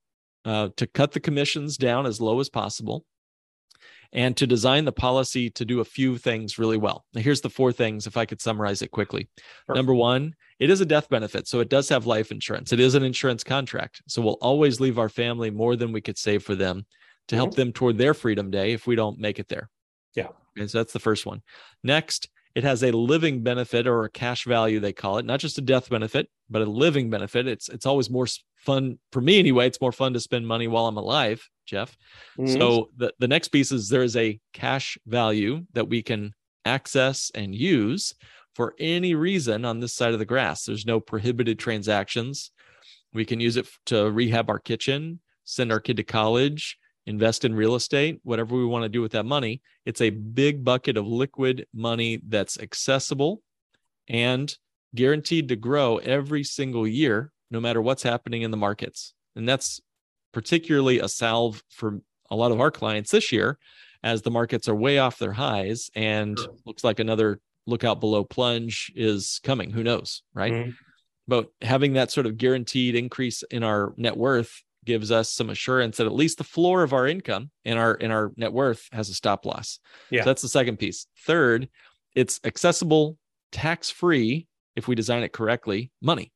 uh, 0.44 0.68
to 0.76 0.86
cut 0.86 1.12
the 1.12 1.20
commissions 1.20 1.76
down 1.76 2.06
as 2.06 2.20
low 2.20 2.38
as 2.38 2.48
possible 2.48 3.04
and 4.16 4.34
to 4.38 4.46
design 4.46 4.86
the 4.86 4.92
policy 4.92 5.50
to 5.50 5.64
do 5.64 5.80
a 5.80 5.84
few 5.84 6.16
things 6.16 6.58
really 6.58 6.78
well. 6.78 7.04
Now, 7.12 7.20
here's 7.20 7.42
the 7.42 7.50
four 7.50 7.70
things, 7.70 8.06
if 8.06 8.16
I 8.16 8.24
could 8.24 8.40
summarize 8.40 8.80
it 8.80 8.90
quickly. 8.90 9.28
Sure. 9.66 9.76
Number 9.76 9.94
one, 9.94 10.34
it 10.58 10.70
is 10.70 10.80
a 10.80 10.86
death 10.86 11.10
benefit. 11.10 11.46
So 11.46 11.60
it 11.60 11.68
does 11.68 11.90
have 11.90 12.06
life 12.06 12.32
insurance. 12.32 12.72
It 12.72 12.80
is 12.80 12.94
an 12.94 13.04
insurance 13.04 13.44
contract. 13.44 14.02
So 14.08 14.22
we'll 14.22 14.38
always 14.40 14.80
leave 14.80 14.98
our 14.98 15.10
family 15.10 15.50
more 15.50 15.76
than 15.76 15.92
we 15.92 16.00
could 16.00 16.16
save 16.16 16.42
for 16.42 16.54
them 16.54 16.86
to 17.28 17.36
help 17.36 17.50
mm-hmm. 17.50 17.60
them 17.60 17.72
toward 17.72 17.98
their 17.98 18.14
freedom 18.14 18.50
day 18.50 18.72
if 18.72 18.86
we 18.86 18.96
don't 18.96 19.18
make 19.18 19.38
it 19.38 19.48
there. 19.48 19.68
Yeah. 20.14 20.28
Okay, 20.56 20.66
so 20.66 20.78
that's 20.78 20.94
the 20.94 20.98
first 20.98 21.26
one. 21.26 21.42
Next, 21.84 22.30
it 22.54 22.64
has 22.64 22.82
a 22.82 22.92
living 22.92 23.42
benefit 23.42 23.86
or 23.86 24.04
a 24.04 24.10
cash 24.10 24.46
value, 24.46 24.80
they 24.80 24.94
call 24.94 25.18
it, 25.18 25.26
not 25.26 25.40
just 25.40 25.58
a 25.58 25.60
death 25.60 25.90
benefit, 25.90 26.30
but 26.48 26.62
a 26.62 26.64
living 26.64 27.10
benefit. 27.10 27.46
It's 27.46 27.68
it's 27.68 27.84
always 27.84 28.08
more 28.08 28.26
fun 28.56 28.98
for 29.12 29.20
me 29.20 29.38
anyway. 29.38 29.66
It's 29.66 29.80
more 29.80 29.92
fun 29.92 30.14
to 30.14 30.20
spend 30.20 30.46
money 30.46 30.66
while 30.68 30.86
I'm 30.86 30.96
alive, 30.96 31.46
Jeff. 31.66 31.96
Mhm. 32.38 32.58
So 32.58 32.90
the, 32.96 33.12
the 33.18 33.28
next 33.28 33.48
piece 33.48 33.72
is 33.72 33.88
there 33.88 34.02
is 34.02 34.16
a 34.16 34.38
cash 34.52 34.96
value 35.06 35.66
that 35.74 35.88
we 35.88 36.02
can 36.02 36.32
access 36.64 37.30
and 37.34 37.54
use 37.54 38.14
for 38.54 38.74
any 38.78 39.14
reason 39.14 39.64
on 39.64 39.80
this 39.80 39.92
side 39.92 40.12
of 40.12 40.18
the 40.18 40.24
grass. 40.24 40.64
There's 40.64 40.86
no 40.86 40.98
prohibited 40.98 41.58
transactions. 41.58 42.50
We 43.12 43.24
can 43.24 43.40
use 43.40 43.56
it 43.56 43.68
to 43.86 44.10
rehab 44.10 44.48
our 44.48 44.58
kitchen, 44.58 45.20
send 45.44 45.70
our 45.70 45.80
kid 45.80 45.98
to 45.98 46.04
college, 46.04 46.78
invest 47.06 47.44
in 47.44 47.54
real 47.54 47.74
estate, 47.74 48.18
whatever 48.24 48.56
we 48.56 48.64
want 48.64 48.82
to 48.82 48.88
do 48.88 49.00
with 49.00 49.12
that 49.12 49.26
money. 49.26 49.62
It's 49.84 50.00
a 50.00 50.10
big 50.10 50.64
bucket 50.64 50.96
of 50.96 51.06
liquid 51.06 51.66
money 51.72 52.20
that's 52.26 52.58
accessible 52.58 53.42
and 54.08 54.54
guaranteed 54.94 55.48
to 55.48 55.56
grow 55.56 55.98
every 55.98 56.42
single 56.42 56.86
year, 56.86 57.32
no 57.50 57.60
matter 57.60 57.80
what's 57.80 58.02
happening 58.02 58.42
in 58.42 58.50
the 58.50 58.56
markets. 58.56 59.14
And 59.36 59.48
that's 59.48 59.80
particularly 60.36 60.98
a 60.98 61.08
salve 61.08 61.62
for 61.70 61.98
a 62.30 62.36
lot 62.36 62.52
of 62.52 62.60
our 62.60 62.70
clients 62.70 63.10
this 63.10 63.32
year 63.32 63.58
as 64.02 64.20
the 64.20 64.30
markets 64.30 64.68
are 64.68 64.74
way 64.74 64.98
off 64.98 65.18
their 65.18 65.32
highs 65.32 65.88
and 65.96 66.38
Sure. 66.38 66.54
looks 66.66 66.84
like 66.84 67.00
another 67.00 67.40
lookout 67.66 68.00
below 68.00 68.22
plunge 68.22 68.92
is 68.94 69.40
coming. 69.42 69.70
Who 69.70 69.82
knows? 69.82 70.22
Right. 70.34 70.52
Mhm. 70.52 70.74
But 71.26 71.48
having 71.62 71.94
that 71.94 72.10
sort 72.10 72.26
of 72.26 72.36
guaranteed 72.36 72.94
increase 72.96 73.42
in 73.44 73.62
our 73.62 73.94
net 73.96 74.14
worth 74.18 74.62
gives 74.84 75.10
us 75.10 75.32
some 75.32 75.48
assurance 75.48 75.96
that 75.96 76.06
at 76.06 76.12
least 76.12 76.36
the 76.36 76.44
floor 76.44 76.82
of 76.82 76.92
our 76.92 77.06
income 77.06 77.50
and 77.64 77.78
our 77.78 77.94
and 77.98 78.12
our 78.12 78.30
net 78.36 78.52
worth 78.52 78.90
has 78.92 79.08
a 79.08 79.14
stop 79.14 79.46
loss. 79.46 79.80
Yeah. 80.10 80.20
So 80.20 80.26
that's 80.26 80.42
the 80.42 80.50
second 80.50 80.76
piece. 80.78 81.06
Third, 81.26 81.70
it's 82.14 82.40
accessible 82.44 83.16
tax 83.52 83.88
free 83.88 84.48
if 84.76 84.86
we 84.86 84.94
design 84.94 85.22
it 85.22 85.32
correctly, 85.32 85.90
money. 86.02 86.30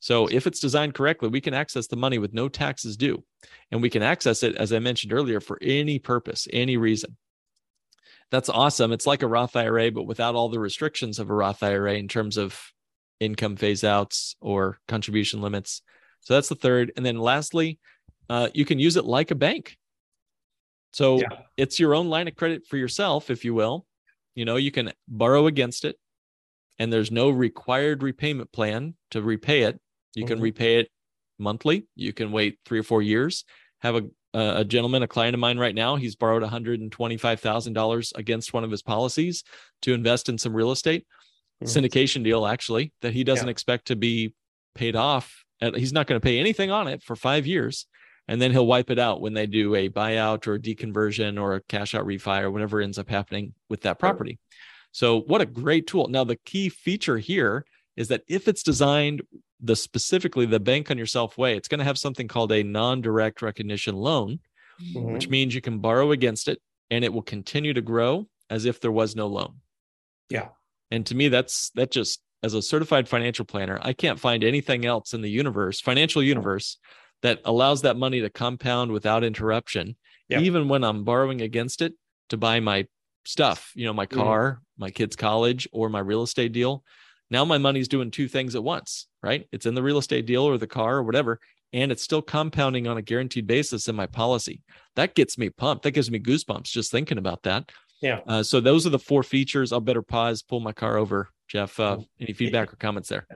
So 0.00 0.26
if 0.28 0.46
it's 0.46 0.60
designed 0.60 0.94
correctly, 0.94 1.28
we 1.28 1.40
can 1.40 1.54
access 1.54 1.86
the 1.86 1.96
money 1.96 2.18
with 2.18 2.32
no 2.32 2.48
taxes 2.48 2.96
due. 2.96 3.24
And 3.70 3.82
we 3.82 3.90
can 3.90 4.02
access 4.02 4.42
it, 4.42 4.54
as 4.56 4.72
I 4.72 4.78
mentioned 4.78 5.12
earlier, 5.12 5.40
for 5.40 5.58
any 5.60 5.98
purpose, 5.98 6.46
any 6.52 6.76
reason. 6.76 7.16
That's 8.30 8.48
awesome. 8.48 8.92
It's 8.92 9.06
like 9.06 9.22
a 9.22 9.26
Roth 9.26 9.56
IRA, 9.56 9.90
but 9.90 10.04
without 10.04 10.34
all 10.34 10.50
the 10.50 10.60
restrictions 10.60 11.18
of 11.18 11.30
a 11.30 11.34
Roth 11.34 11.62
IRA 11.62 11.94
in 11.94 12.08
terms 12.08 12.36
of 12.36 12.60
income 13.20 13.56
phase 13.56 13.84
outs 13.84 14.36
or 14.40 14.78
contribution 14.86 15.40
limits. 15.40 15.82
So 16.20 16.34
that's 16.34 16.48
the 16.48 16.54
third. 16.54 16.92
And 16.96 17.04
then 17.04 17.18
lastly, 17.18 17.78
uh, 18.28 18.48
you 18.52 18.64
can 18.64 18.78
use 18.78 18.96
it 18.96 19.04
like 19.04 19.30
a 19.30 19.34
bank. 19.34 19.78
So 20.92 21.20
Yeah. 21.20 21.42
it's 21.56 21.80
your 21.80 21.94
own 21.94 22.08
line 22.08 22.28
of 22.28 22.36
credit 22.36 22.66
for 22.66 22.76
yourself, 22.76 23.30
if 23.30 23.44
you 23.44 23.54
will. 23.54 23.86
You 24.34 24.44
know, 24.44 24.56
you 24.56 24.70
can 24.70 24.92
borrow 25.08 25.46
against 25.46 25.84
it, 25.84 25.98
and 26.78 26.92
there's 26.92 27.10
no 27.10 27.30
required 27.30 28.02
repayment 28.02 28.52
plan 28.52 28.94
to 29.10 29.22
repay 29.22 29.62
it. 29.62 29.80
You 30.14 30.24
can 30.24 30.38
Mhm. 30.38 30.42
repay 30.42 30.76
it 30.80 30.90
monthly. 31.38 31.86
You 31.94 32.12
can 32.12 32.32
wait 32.32 32.58
three 32.64 32.78
or 32.78 32.82
four 32.82 33.02
years. 33.02 33.44
Have 33.80 33.96
a 33.96 34.02
a 34.34 34.62
gentleman, 34.62 35.02
a 35.02 35.08
client 35.08 35.32
of 35.34 35.40
mine 35.40 35.58
right 35.58 35.74
now, 35.74 35.96
he's 35.96 36.14
borrowed 36.14 36.42
$125,000 36.42 38.12
against 38.14 38.52
one 38.52 38.62
of 38.62 38.70
his 38.70 38.82
policies 38.82 39.42
to 39.82 39.94
invest 39.94 40.28
in 40.28 40.36
some 40.38 40.52
real 40.54 40.70
estate 40.70 41.06
Mhm. 41.62 41.66
syndication 41.68 42.22
deal, 42.22 42.46
actually, 42.46 42.92
that 43.00 43.14
he 43.14 43.24
doesn't 43.24 43.48
Yeah. 43.48 43.50
expect 43.50 43.86
to 43.86 43.96
be 43.96 44.34
paid 44.74 44.94
off. 44.94 45.44
And 45.60 45.74
He's 45.74 45.92
not 45.94 46.06
going 46.06 46.20
to 46.20 46.24
pay 46.24 46.38
anything 46.38 46.70
on 46.70 46.86
it 46.88 47.02
for 47.02 47.16
five 47.16 47.46
years. 47.46 47.86
And 48.28 48.40
then 48.40 48.52
he'll 48.52 48.66
wipe 48.66 48.90
it 48.90 48.98
out 48.98 49.20
when 49.22 49.32
they 49.32 49.46
do 49.46 49.74
a 49.74 49.88
buyout 49.88 50.46
or 50.46 50.54
a 50.54 50.60
deconversion 50.60 51.40
or 51.40 51.54
a 51.56 51.62
cash 51.62 51.94
out 51.94 52.06
refi 52.06 52.42
or 52.42 52.50
whatever 52.50 52.80
ends 52.80 52.98
up 52.98 53.08
happening 53.08 53.54
with 53.70 53.80
that 53.80 53.98
property. 53.98 54.38
So, 54.92 55.20
what 55.22 55.40
a 55.40 55.46
great 55.46 55.86
tool. 55.86 56.06
Now, 56.08 56.22
the 56.24 56.36
key 56.36 56.68
feature 56.68 57.18
here 57.18 57.64
is 57.96 58.08
that 58.08 58.22
if 58.28 58.46
it's 58.46 58.62
designed 58.62 59.22
the 59.60 59.76
specifically 59.76 60.46
the 60.46 60.60
bank 60.60 60.90
on 60.90 60.98
yourself 60.98 61.36
way, 61.36 61.56
it's 61.56 61.68
going 61.68 61.78
to 61.78 61.84
have 61.84 61.98
something 61.98 62.28
called 62.28 62.52
a 62.52 62.62
non-direct 62.62 63.42
recognition 63.42 63.96
loan, 63.96 64.40
Mhm. 64.80 65.12
which 65.12 65.28
means 65.28 65.54
you 65.54 65.60
can 65.60 65.78
borrow 65.80 66.12
against 66.12 66.48
it 66.48 66.60
and 66.90 67.04
it 67.04 67.12
will 67.12 67.22
continue 67.22 67.74
to 67.74 67.80
grow 67.80 68.28
as 68.48 68.64
if 68.64 68.80
there 68.80 68.92
was 68.92 69.16
no 69.16 69.26
loan. 69.26 69.60
Yeah. 70.30 70.48
And 70.90 71.04
to 71.06 71.14
me, 71.14 71.28
that's 71.28 71.70
that 71.70 71.90
just 71.90 72.20
as 72.42 72.54
a 72.54 72.62
certified 72.62 73.08
financial 73.08 73.44
planner, 73.44 73.78
I 73.82 73.92
can't 73.92 74.20
find 74.20 74.44
anything 74.44 74.86
else 74.86 75.12
in 75.12 75.22
the 75.22 75.30
universe, 75.30 75.80
financial 75.80 76.22
universe, 76.22 76.78
that 77.22 77.40
allows 77.44 77.82
that 77.82 77.96
money 77.96 78.20
to 78.20 78.30
compound 78.30 78.92
without 78.92 79.24
interruption, 79.24 79.96
even 80.30 80.68
when 80.68 80.84
I'm 80.84 81.02
borrowing 81.02 81.40
against 81.40 81.82
it 81.82 81.94
to 82.28 82.36
buy 82.36 82.60
my 82.60 82.86
stuff, 83.24 83.72
you 83.74 83.84
know, 83.84 83.92
my 83.92 84.06
Mhm. 84.06 84.16
car, 84.16 84.62
my 84.76 84.90
kids' 84.90 85.16
college, 85.16 85.66
or 85.72 85.88
my 85.88 85.98
real 85.98 86.22
estate 86.22 86.52
deal. 86.52 86.84
Now 87.30 87.44
my 87.44 87.58
money's 87.58 87.88
doing 87.88 88.10
two 88.10 88.28
things 88.28 88.54
at 88.54 88.64
once, 88.64 89.06
right? 89.22 89.46
It's 89.52 89.66
in 89.66 89.74
the 89.74 89.82
real 89.82 89.98
estate 89.98 90.26
deal 90.26 90.44
or 90.44 90.58
the 90.58 90.66
car 90.66 90.96
or 90.96 91.02
whatever, 91.02 91.40
and 91.72 91.92
it's 91.92 92.02
still 92.02 92.22
compounding 92.22 92.86
on 92.86 92.96
a 92.96 93.02
guaranteed 93.02 93.46
basis 93.46 93.88
in 93.88 93.94
my 93.94 94.06
policy. 94.06 94.62
That 94.96 95.14
gets 95.14 95.36
me 95.36 95.50
pumped. 95.50 95.84
That 95.84 95.90
gives 95.90 96.10
me 96.10 96.18
goosebumps 96.18 96.64
just 96.64 96.90
thinking 96.90 97.18
about 97.18 97.42
that. 97.42 97.70
Yeah. 98.00 98.20
Uh, 98.26 98.42
so 98.42 98.60
those 98.60 98.86
are 98.86 98.90
the 98.90 98.98
four 98.98 99.22
features. 99.22 99.72
I'll 99.72 99.80
better 99.80 100.02
pause, 100.02 100.42
pull 100.42 100.60
my 100.60 100.72
car 100.72 100.96
over. 100.96 101.28
Jeff, 101.48 101.78
uh, 101.80 101.98
any 102.20 102.32
feedback 102.32 102.72
or 102.72 102.76
comments 102.76 103.08
there? 103.08 103.26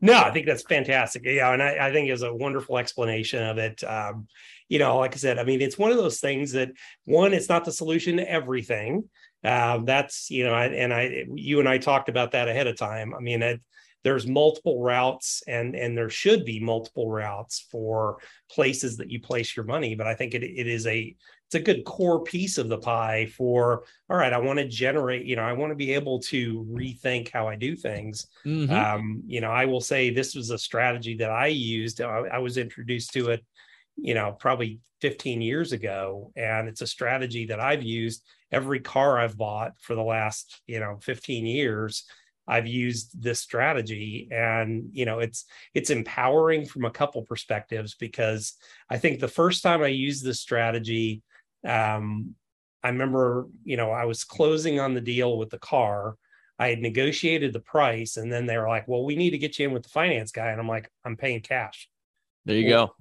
No, 0.00 0.18
I 0.18 0.30
think 0.30 0.46
that's 0.46 0.62
fantastic. 0.62 1.22
Yeah, 1.24 1.52
and 1.52 1.62
I, 1.62 1.88
I 1.88 1.92
think 1.92 2.08
it's 2.08 2.22
a 2.22 2.34
wonderful 2.34 2.78
explanation 2.78 3.42
of 3.42 3.58
it. 3.58 3.84
Um, 3.84 4.28
you 4.68 4.78
know, 4.78 4.98
like 4.98 5.14
I 5.14 5.18
said, 5.18 5.38
I 5.38 5.44
mean, 5.44 5.60
it's 5.60 5.76
one 5.76 5.90
of 5.90 5.98
those 5.98 6.20
things 6.20 6.52
that 6.52 6.70
one, 7.04 7.34
it's 7.34 7.48
not 7.48 7.64
the 7.64 7.72
solution 7.72 8.16
to 8.16 8.30
everything. 8.30 9.08
Um, 9.42 9.84
that's 9.84 10.30
you 10.30 10.44
know, 10.44 10.52
I, 10.54 10.66
and 10.66 10.92
I, 10.92 11.24
you 11.34 11.60
and 11.60 11.68
I 11.68 11.78
talked 11.78 12.08
about 12.08 12.32
that 12.32 12.48
ahead 12.48 12.66
of 12.66 12.76
time. 12.76 13.14
I 13.14 13.20
mean, 13.20 13.42
it, 13.42 13.60
there's 14.02 14.26
multiple 14.26 14.82
routes, 14.82 15.42
and 15.46 15.74
and 15.74 15.96
there 15.96 16.10
should 16.10 16.44
be 16.44 16.60
multiple 16.60 17.10
routes 17.10 17.66
for 17.70 18.18
places 18.50 18.96
that 18.98 19.10
you 19.10 19.20
place 19.20 19.56
your 19.56 19.64
money. 19.64 19.94
But 19.94 20.06
I 20.06 20.14
think 20.14 20.34
it 20.34 20.42
it 20.42 20.66
is 20.66 20.86
a 20.86 21.14
it's 21.46 21.54
a 21.54 21.60
good 21.60 21.84
core 21.84 22.22
piece 22.22 22.58
of 22.58 22.68
the 22.68 22.78
pie 22.78 23.26
for 23.26 23.84
all 24.08 24.16
right. 24.16 24.32
I 24.32 24.38
want 24.38 24.58
to 24.58 24.68
generate. 24.68 25.26
You 25.26 25.36
know, 25.36 25.42
I 25.42 25.52
want 25.52 25.70
to 25.70 25.76
be 25.76 25.92
able 25.94 26.20
to 26.20 26.64
rethink 26.70 27.30
how 27.30 27.48
I 27.48 27.56
do 27.56 27.76
things 27.76 28.26
Mhm. 28.44 28.90
um, 28.94 29.22
you 29.26 29.40
know, 29.40 29.50
I 29.50 29.64
will 29.64 29.80
say 29.80 30.10
this 30.10 30.34
was 30.34 30.50
a 30.50 30.58
strategy 30.58 31.16
that 31.16 31.30
I 31.30 31.48
used. 31.48 32.00
I, 32.00 32.06
I 32.06 32.38
was 32.38 32.56
introduced 32.56 33.12
to 33.14 33.30
it, 33.30 33.44
you 34.02 34.14
know, 34.14 34.32
probably 34.38 34.80
15 35.00 35.40
years 35.40 35.72
ago, 35.72 36.32
and 36.36 36.68
it's 36.68 36.82
a 36.82 36.86
strategy 36.86 37.46
that 37.46 37.60
I've 37.60 37.82
used. 37.82 38.24
Every 38.52 38.80
car 38.80 39.18
I've 39.18 39.36
bought 39.36 39.72
for 39.80 39.94
the 39.94 40.02
last, 40.02 40.60
you 40.66 40.80
know, 40.80 40.98
15 41.02 41.46
years, 41.46 42.04
I've 42.50 42.66
used 42.66 43.22
this 43.22 43.38
strategy, 43.38 44.28
and 44.32 44.90
you 44.92 45.04
know, 45.04 45.20
it's 45.20 45.44
it's 45.72 45.90
empowering 45.90 46.66
from 46.66 46.84
a 46.84 46.90
couple 46.90 47.22
perspectives 47.22 47.94
because 47.94 48.54
I 48.90 48.98
think 48.98 49.20
the 49.20 49.28
first 49.28 49.62
time 49.62 49.82
I 49.82 49.88
used 49.88 50.24
this 50.24 50.40
strategy, 50.40 51.22
um, 51.64 52.34
I 52.82 52.88
remember, 52.88 53.46
you 53.62 53.76
know, 53.76 53.92
I 53.92 54.04
was 54.04 54.24
closing 54.24 54.80
on 54.80 54.94
the 54.94 55.00
deal 55.00 55.38
with 55.38 55.50
the 55.50 55.58
car. 55.60 56.16
I 56.58 56.68
had 56.68 56.80
negotiated 56.80 57.52
the 57.52 57.60
price, 57.60 58.16
and 58.16 58.32
then 58.32 58.46
they 58.46 58.58
were 58.58 58.68
like, 58.68 58.88
"Well, 58.88 59.04
we 59.04 59.14
need 59.14 59.30
to 59.30 59.38
get 59.38 59.58
you 59.58 59.68
in 59.68 59.72
with 59.72 59.84
the 59.84 59.88
finance 59.88 60.32
guy," 60.32 60.50
and 60.50 60.60
I'm 60.60 60.68
like, 60.68 60.90
"I'm 61.04 61.16
paying 61.16 61.42
cash." 61.42 61.88
there 62.46 62.56
you 62.56 62.68
go. 62.68 62.94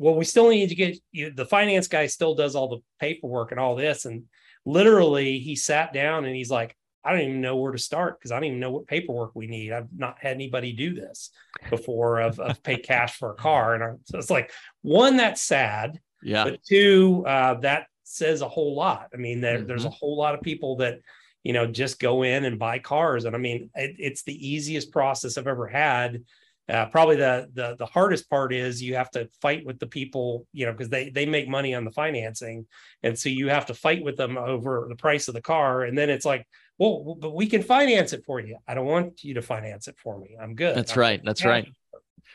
Well, 0.00 0.14
we 0.14 0.24
still 0.24 0.48
need 0.48 0.70
to 0.70 0.74
get 0.74 0.98
you. 1.12 1.30
The 1.30 1.44
finance 1.44 1.86
guy 1.88 2.06
still 2.06 2.34
does 2.34 2.54
all 2.56 2.68
the 2.68 2.78
paperwork 2.98 3.50
and 3.50 3.60
all 3.60 3.76
this, 3.76 4.06
and 4.06 4.24
literally, 4.64 5.38
he 5.38 5.54
sat 5.56 5.92
down 5.92 6.24
and 6.24 6.34
he's 6.34 6.50
like, 6.50 6.74
"I 7.04 7.12
don't 7.12 7.20
even 7.20 7.40
know 7.42 7.56
where 7.56 7.72
to 7.72 7.78
start 7.78 8.18
because 8.18 8.32
I 8.32 8.36
don't 8.36 8.44
even 8.44 8.60
know 8.60 8.70
what 8.70 8.86
paperwork 8.86 9.32
we 9.34 9.46
need. 9.46 9.72
I've 9.72 9.92
not 9.94 10.16
had 10.18 10.32
anybody 10.34 10.72
do 10.72 10.94
this 10.94 11.30
before 11.68 12.20
of, 12.20 12.40
of 12.40 12.62
pay 12.62 12.76
cash 12.78 13.18
for 13.18 13.30
a 13.32 13.34
car." 13.34 13.74
And 13.74 13.84
I, 13.84 13.90
so 14.06 14.18
it's 14.18 14.30
like, 14.30 14.50
one, 14.82 15.18
that's 15.18 15.42
sad 15.42 16.00
Yeah. 16.22 16.44
but 16.44 16.64
two 16.64 17.22
uh, 17.26 17.54
that 17.60 17.86
says 18.04 18.40
a 18.40 18.48
whole 18.48 18.74
lot 18.74 19.06
i 19.14 19.16
mean 19.16 19.40
there, 19.40 19.62
there's 19.62 19.84
a 19.84 19.90
whole 19.90 20.16
lot 20.16 20.34
of 20.34 20.40
people 20.42 20.74
that 20.78 20.98
you 21.44 21.52
know 21.52 21.64
just 21.64 22.00
go 22.00 22.24
in 22.24 22.44
and 22.44 22.58
buy 22.58 22.76
cars 22.80 23.24
and 23.24 23.36
i 23.36 23.38
mean 23.38 23.70
it, 23.76 23.94
it's 23.98 24.24
the 24.24 24.48
easiest 24.48 24.90
process 24.90 25.38
i've 25.38 25.46
ever 25.46 25.68
had 25.68 26.20
uh, 26.70 26.86
probably 26.86 27.16
the, 27.16 27.48
the 27.54 27.76
the 27.78 27.86
hardest 27.86 28.28
part 28.30 28.52
is 28.52 28.82
you 28.82 28.94
have 28.94 29.10
to 29.10 29.28
fight 29.42 29.64
with 29.66 29.78
the 29.78 29.86
people 29.86 30.46
you 30.52 30.64
know 30.66 30.72
because 30.72 30.88
they 30.88 31.10
they 31.10 31.26
make 31.26 31.48
money 31.48 31.74
on 31.74 31.84
the 31.84 31.90
financing 31.90 32.66
and 33.02 33.18
so 33.18 33.28
you 33.28 33.48
have 33.48 33.66
to 33.66 33.74
fight 33.74 34.02
with 34.04 34.16
them 34.16 34.38
over 34.38 34.86
the 34.88 34.96
price 34.96 35.28
of 35.28 35.34
the 35.34 35.40
car 35.42 35.82
and 35.82 35.96
then 35.98 36.08
it's 36.10 36.24
like 36.24 36.46
well 36.78 37.16
but 37.20 37.34
we 37.34 37.46
can 37.46 37.62
finance 37.62 38.12
it 38.12 38.22
for 38.24 38.40
you 38.40 38.56
i 38.68 38.74
don't 38.74 38.86
want 38.86 39.22
you 39.24 39.34
to 39.34 39.42
finance 39.42 39.88
it 39.88 39.96
for 40.02 40.18
me 40.18 40.36
i'm 40.40 40.54
good 40.54 40.76
That's 40.76 40.92
I'm 40.92 40.98
right. 41.00 41.20
That's 41.24 41.44
right. 41.44 41.66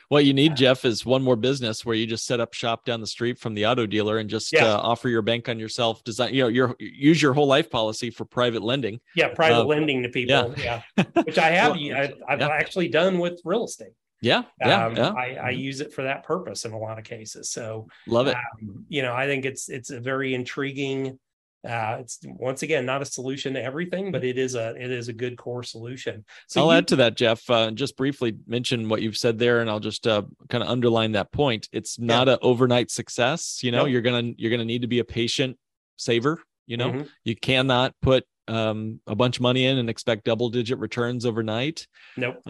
What 0.09 0.23
you 0.25 0.33
need, 0.35 0.55
Jeff, 0.55 0.85
is 0.85 1.03
one 1.03 1.23
more 1.23 1.35
business 1.35 1.83
where 1.83 1.95
you 1.95 2.05
just 2.05 2.27
set 2.27 2.39
up 2.39 2.53
shop 2.53 2.85
down 2.85 3.01
the 3.01 3.07
street 3.07 3.39
from 3.39 3.55
the 3.55 3.65
auto 3.65 3.87
dealer 3.87 4.19
and 4.19 4.29
just 4.29 4.53
Yeah. 4.53 4.65
uh, 4.75 4.77
offer 4.77 5.09
your 5.09 5.23
bank 5.23 5.49
on 5.49 5.57
yourself. 5.57 6.03
Design, 6.03 6.31
you 6.31 6.43
know, 6.43 6.47
your 6.47 6.75
use 6.79 7.19
your 7.19 7.33
whole 7.33 7.47
life 7.47 7.71
policy 7.71 8.11
for 8.11 8.23
private 8.23 8.61
lending. 8.61 8.99
yeah 9.15 9.29
private 9.29 9.61
Uh, 9.61 9.65
lending 9.65 10.03
to 10.03 10.09
people 10.09 10.53
yeah, 10.57 10.81
which 11.23 11.39
i 11.39 11.49
have 11.49 11.71
Well, 11.75 11.91
I, 11.97 12.13
i've 12.29 12.39
yeah. 12.39 12.49
actually 12.49 12.89
done 12.89 13.17
with 13.17 13.41
real 13.43 13.65
estate 13.65 13.93
Yeah, 14.25 14.43
yeah, 14.59 14.85
um, 14.87 14.95
yeah. 14.95 15.09
I, 15.11 15.35
I 15.35 15.49
use 15.51 15.81
it 15.81 15.93
for 15.93 16.01
that 16.03 16.23
purpose 16.23 16.65
in 16.65 16.71
a 16.73 16.79
lot 16.79 16.97
of 16.97 17.03
cases. 17.05 17.51
So, 17.51 17.87
Love 18.07 18.25
it. 18.27 18.35
um, 18.35 18.83
you 18.89 19.03
know, 19.03 19.13
I 19.13 19.27
think 19.27 19.45
it's 19.45 19.69
it's 19.69 19.91
a 19.91 19.99
very 19.99 20.33
intriguing. 20.33 21.19
Uh, 21.67 21.97
it's 21.99 22.19
once 22.23 22.61
again 22.63 22.85
not 22.85 23.01
a 23.01 23.05
solution 23.05 23.53
to 23.55 23.63
everything, 23.63 24.11
but 24.11 24.23
it 24.23 24.37
is 24.39 24.55
a 24.55 24.75
it 24.75 24.89
is 24.91 25.09
a 25.09 25.13
good 25.13 25.37
core 25.37 25.61
solution. 25.63 26.25
So 26.47 26.61
I'll 26.61 26.67
you- 26.71 26.77
add 26.77 26.87
to 26.89 26.95
that, 26.97 27.15
Jeff. 27.15 27.47
Uh, 27.49 27.69
just 27.71 27.97
briefly 27.97 28.35
mention 28.47 28.89
what 28.89 29.01
you've 29.03 29.17
said 29.17 29.37
there, 29.37 29.61
and 29.61 29.69
I'll 29.69 29.79
just 29.79 30.07
uh, 30.07 30.23
kind 30.49 30.63
of 30.63 30.69
underline 30.69 31.11
that 31.11 31.31
point. 31.31 31.69
It's 31.71 31.99
not 31.99 32.27
an 32.27 32.39
overnight 32.41 32.89
success. 32.89 33.59
You 33.63 33.71
know, 33.71 33.83
Nope. 33.83 33.89
you're 33.89 34.01
gonna 34.01 34.31
you're 34.37 34.51
gonna 34.51 34.65
need 34.65 34.81
to 34.81 34.87
be 34.87 34.99
a 34.99 35.05
patient 35.05 35.57
saver. 35.97 36.41
You 36.67 36.77
know, 36.77 36.91
Mhm. 36.91 37.09
you 37.23 37.35
cannot 37.35 37.93
put 38.01 38.25
um, 38.47 38.99
a 39.07 39.15
bunch 39.15 39.37
of 39.37 39.41
money 39.41 39.65
in 39.65 39.77
and 39.77 39.89
expect 39.89 40.25
double 40.25 40.49
digit 40.49 40.77
returns 40.79 41.25
overnight. 41.25 41.87
nope, 42.17 42.41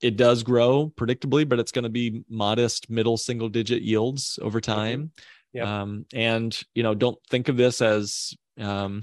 It 0.00 0.16
does 0.16 0.42
grow 0.42 0.92
predictably, 0.96 1.48
but 1.48 1.58
it's 1.58 1.72
going 1.72 1.84
to 1.84 1.88
be 1.88 2.24
modest, 2.28 2.90
middle 2.90 3.16
single 3.16 3.48
digit 3.48 3.82
yields 3.82 4.38
over 4.42 4.60
time. 4.60 5.12
Yep. 5.52 5.66
Um, 5.66 6.06
and 6.14 6.58
you 6.74 6.82
know, 6.82 6.94
don't 6.94 7.18
think 7.28 7.48
of 7.48 7.56
this 7.56 7.82
as 7.82 8.34
um, 8.58 9.02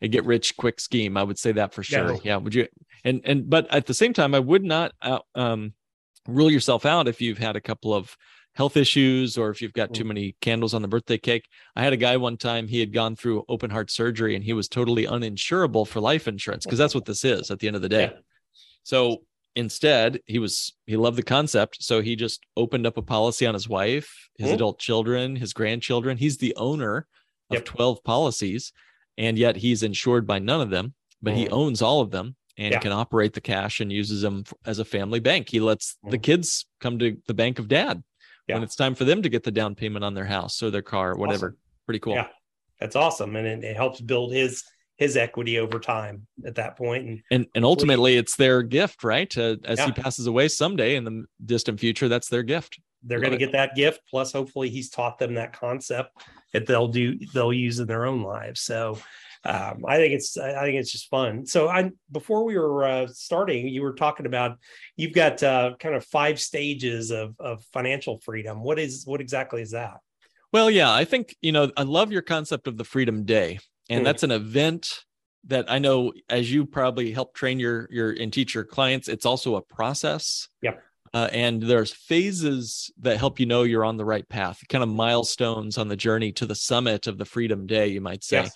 a 0.00 0.08
get 0.08 0.24
rich 0.24 0.56
quick 0.56 0.80
scheme. 0.80 1.16
I 1.16 1.22
would 1.22 1.38
say 1.38 1.52
that 1.52 1.74
for 1.74 1.82
sure. 1.82 2.14
No. 2.14 2.20
Yeah. 2.22 2.36
Would 2.36 2.54
you? 2.54 2.68
And 3.04 3.20
and 3.24 3.48
but 3.48 3.72
at 3.72 3.86
the 3.86 3.94
same 3.94 4.12
time, 4.12 4.34
I 4.34 4.38
would 4.38 4.64
not 4.64 4.92
uh, 5.02 5.20
um, 5.34 5.74
rule 6.26 6.50
yourself 6.50 6.86
out 6.86 7.08
if 7.08 7.20
you've 7.20 7.38
had 7.38 7.56
a 7.56 7.60
couple 7.60 7.94
of 7.94 8.16
health 8.56 8.76
issues 8.76 9.36
or 9.36 9.50
if 9.50 9.60
you've 9.60 9.72
got 9.74 9.92
too 9.92 10.02
Mm. 10.02 10.08
many 10.08 10.36
candles 10.40 10.72
on 10.72 10.80
the 10.82 10.88
birthday 10.88 11.18
cake. 11.18 11.46
I 11.76 11.82
had 11.84 11.92
a 11.92 11.96
guy 11.98 12.16
one 12.16 12.36
time, 12.38 12.66
he 12.68 12.80
had 12.80 12.92
gone 12.92 13.14
through 13.14 13.44
open 13.48 13.70
heart 13.70 13.90
surgery 13.90 14.34
and 14.34 14.42
he 14.42 14.54
was 14.54 14.66
totally 14.68 15.04
uninsurable 15.04 15.86
for 15.86 16.00
life 16.00 16.26
insurance 16.26 16.64
because 16.64 16.78
that's 16.78 16.94
what 16.94 17.04
this 17.04 17.22
is 17.24 17.50
at 17.50 17.58
the 17.58 17.66
end 17.66 17.76
of 17.76 17.82
the 17.82 17.88
day. 17.88 18.10
Yeah. 18.12 18.18
So 18.82 19.22
instead 19.54 20.20
he 20.26 20.38
was 20.38 20.74
he 20.86 20.96
loved 20.96 21.16
the 21.16 21.22
concept 21.22 21.82
so 21.82 22.00
he 22.02 22.14
just 22.16 22.44
opened 22.56 22.86
up 22.86 22.96
a 22.98 23.02
policy 23.02 23.46
on 23.46 23.54
his 23.54 23.66
wife 23.68 24.28
his 24.38 24.50
Mhm. 24.50 24.54
adult 24.54 24.78
children 24.78 25.34
his 25.36 25.54
grandchildren 25.54 26.18
he's 26.18 26.36
the 26.36 26.54
owner 26.56 27.06
of 27.50 27.54
Yep. 27.54 27.64
12 27.64 28.04
policies 28.04 28.72
and 29.16 29.38
yet 29.38 29.56
he's 29.56 29.82
insured 29.82 30.26
by 30.26 30.38
none 30.38 30.60
of 30.60 30.68
them 30.68 30.92
but 31.22 31.34
he 31.34 31.46
Mhm. 31.46 31.52
owns 31.52 31.80
all 31.80 32.02
of 32.02 32.10
them 32.10 32.36
and 32.58 32.72
Yeah. 32.72 32.80
can 32.80 32.92
operate 32.92 33.32
the 33.32 33.40
cash 33.40 33.80
and 33.80 33.90
uses 33.90 34.20
them 34.20 34.44
as 34.66 34.78
a 34.78 34.84
family 34.84 35.20
bank 35.20 35.48
he 35.48 35.60
lets 35.60 35.96
the 36.10 36.18
Mhm. 36.18 36.22
kids 36.22 36.66
come 36.80 36.98
to 36.98 37.16
the 37.26 37.32
bank 37.34 37.58
of 37.58 37.66
dad 37.66 38.02
when 38.54 38.62
it's 38.62 38.76
time 38.76 38.94
for 38.94 39.04
them 39.04 39.22
to 39.22 39.28
get 39.28 39.42
the 39.42 39.50
down 39.50 39.74
payment 39.74 40.04
on 40.04 40.14
their 40.14 40.24
house 40.24 40.62
or 40.62 40.70
their 40.70 40.82
car 40.82 41.12
or 41.12 41.16
whatever 41.16 41.48
Awesome. 41.48 41.58
pretty 41.86 42.00
cool 42.00 42.14
Yeah. 42.14 42.28
That's 42.80 42.94
awesome. 42.94 43.36
And 43.36 43.46
it, 43.46 43.64
it 43.64 43.76
helps 43.76 44.00
build 44.00 44.32
his 44.32 44.62
his 44.96 45.16
equity 45.16 45.58
over 45.58 45.78
time 45.78 46.26
at 46.46 46.54
that 46.56 46.76
point. 46.76 47.06
And 47.06 47.22
and 47.30 47.46
and 47.54 47.64
ultimately 47.64 48.16
it's 48.16 48.36
their 48.36 48.62
gift 48.62 49.02
right 49.04 49.36
uh, 49.36 49.56
as 49.64 49.80
he 49.80 49.92
passes 49.92 50.26
away 50.26 50.48
someday 50.48 50.96
in 50.96 51.04
the 51.04 51.24
distant 51.44 51.80
future 51.80 52.08
that's 52.08 52.28
their 52.28 52.42
gift 52.42 52.78
they're 53.06 53.20
going 53.20 53.32
to 53.32 53.38
get 53.38 53.52
that 53.52 53.74
gift. 53.74 54.00
Plus, 54.10 54.32
hopefully, 54.32 54.68
he's 54.68 54.90
taught 54.90 55.18
them 55.18 55.34
that 55.34 55.52
concept 55.52 56.24
that 56.52 56.66
they'll 56.66 56.88
do 56.88 57.18
they'll 57.32 57.52
use 57.52 57.78
in 57.78 57.86
their 57.86 58.06
own 58.06 58.22
lives. 58.22 58.62
So, 58.62 58.98
um, 59.44 59.84
I 59.86 59.96
think 59.96 60.14
it's 60.14 60.36
I 60.36 60.64
think 60.64 60.76
it's 60.76 60.90
just 60.90 61.08
fun. 61.08 61.46
So, 61.46 61.68
I 61.68 61.90
before 62.10 62.44
we 62.44 62.56
were 62.58 62.84
uh, 62.84 63.06
starting, 63.08 63.68
you 63.68 63.82
were 63.82 63.94
talking 63.94 64.26
about 64.26 64.58
you've 64.96 65.12
got 65.14 65.42
uh, 65.42 65.74
kind 65.78 65.94
of 65.94 66.04
five 66.04 66.40
stages 66.40 67.10
of 67.10 67.34
of 67.38 67.62
financial 67.72 68.20
freedom. 68.20 68.62
What 68.62 68.78
is 68.78 69.04
what 69.06 69.20
exactly 69.20 69.62
is 69.62 69.72
that? 69.72 69.98
Well, 70.52 70.70
yeah, 70.70 70.92
I 70.92 71.04
think, 71.04 71.36
you 71.42 71.52
know, 71.52 71.70
I 71.76 71.82
love 71.82 72.12
your 72.12 72.22
concept 72.22 72.66
of 72.68 72.76
the 72.76 72.84
Freedom 72.84 73.24
Day. 73.24 73.58
And 73.90 74.00
Hmm. 74.00 74.04
that's 74.04 74.22
an 74.22 74.30
event 74.30 75.04
that 75.48 75.70
I 75.70 75.78
know 75.78 76.12
as 76.28 76.50
you 76.50 76.66
probably 76.66 77.12
help 77.12 77.34
train 77.34 77.60
your 77.60 77.88
your 77.90 78.10
and 78.10 78.32
teach 78.32 78.54
your 78.54 78.64
clients, 78.64 79.06
it's 79.08 79.26
also 79.26 79.56
a 79.56 79.62
process. 79.62 80.48
Yep. 80.62 80.82
Uh, 81.14 81.28
and 81.32 81.62
there's 81.62 81.92
phases 81.92 82.90
that 83.00 83.16
help 83.16 83.38
you 83.38 83.46
know 83.46 83.62
you're 83.62 83.84
on 83.84 83.96
the 83.96 84.04
right 84.04 84.28
path, 84.28 84.60
kind 84.68 84.82
of 84.82 84.90
milestones 84.90 85.78
on 85.78 85.88
the 85.88 85.96
journey 85.96 86.32
to 86.32 86.46
the 86.46 86.54
summit 86.54 87.06
of 87.06 87.16
the 87.16 87.24
Freedom 87.24 87.66
Day, 87.66 87.88
you 87.88 88.00
might 88.00 88.24
say. 88.24 88.42
Yes. 88.42 88.52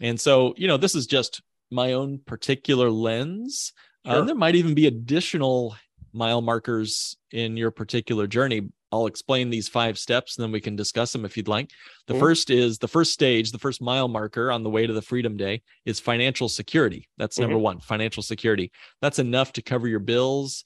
And 0.00 0.20
so, 0.20 0.54
you 0.56 0.66
know, 0.66 0.76
this 0.76 0.94
is 0.94 1.06
just 1.06 1.42
my 1.70 1.92
own 1.92 2.18
particular 2.26 2.90
lens. 2.90 3.72
Uh, 4.04 4.14
Sure. 4.14 4.26
there 4.26 4.34
might 4.34 4.54
even 4.56 4.74
be 4.74 4.86
additional 4.86 5.76
mile 6.12 6.40
markers 6.40 7.16
in 7.30 7.56
your 7.56 7.70
particular 7.70 8.26
journey. 8.26 8.68
I'll 8.92 9.06
explain 9.06 9.50
these 9.50 9.68
five 9.68 9.98
steps 9.98 10.36
and 10.36 10.42
then 10.42 10.50
we 10.50 10.60
can 10.60 10.74
discuss 10.74 11.12
them 11.12 11.24
if 11.24 11.36
you'd 11.36 11.46
like. 11.46 11.70
The 12.08 12.14
first 12.18 12.50
is 12.50 12.78
the 12.78 12.88
first 12.88 13.12
stage, 13.12 13.52
the 13.52 13.58
first 13.58 13.80
mile 13.80 14.08
marker 14.08 14.50
on 14.50 14.64
the 14.64 14.70
way 14.70 14.84
to 14.84 14.92
the 14.92 15.02
Freedom 15.02 15.36
Day 15.36 15.62
is 15.84 16.00
financial 16.00 16.48
security. 16.48 17.08
That's 17.16 17.38
number 17.38 17.56
one, 17.58 17.78
financial 17.78 18.22
security. 18.24 18.72
That's 19.00 19.20
enough 19.20 19.52
to 19.52 19.62
cover 19.62 19.86
your 19.86 20.00
bills, 20.00 20.64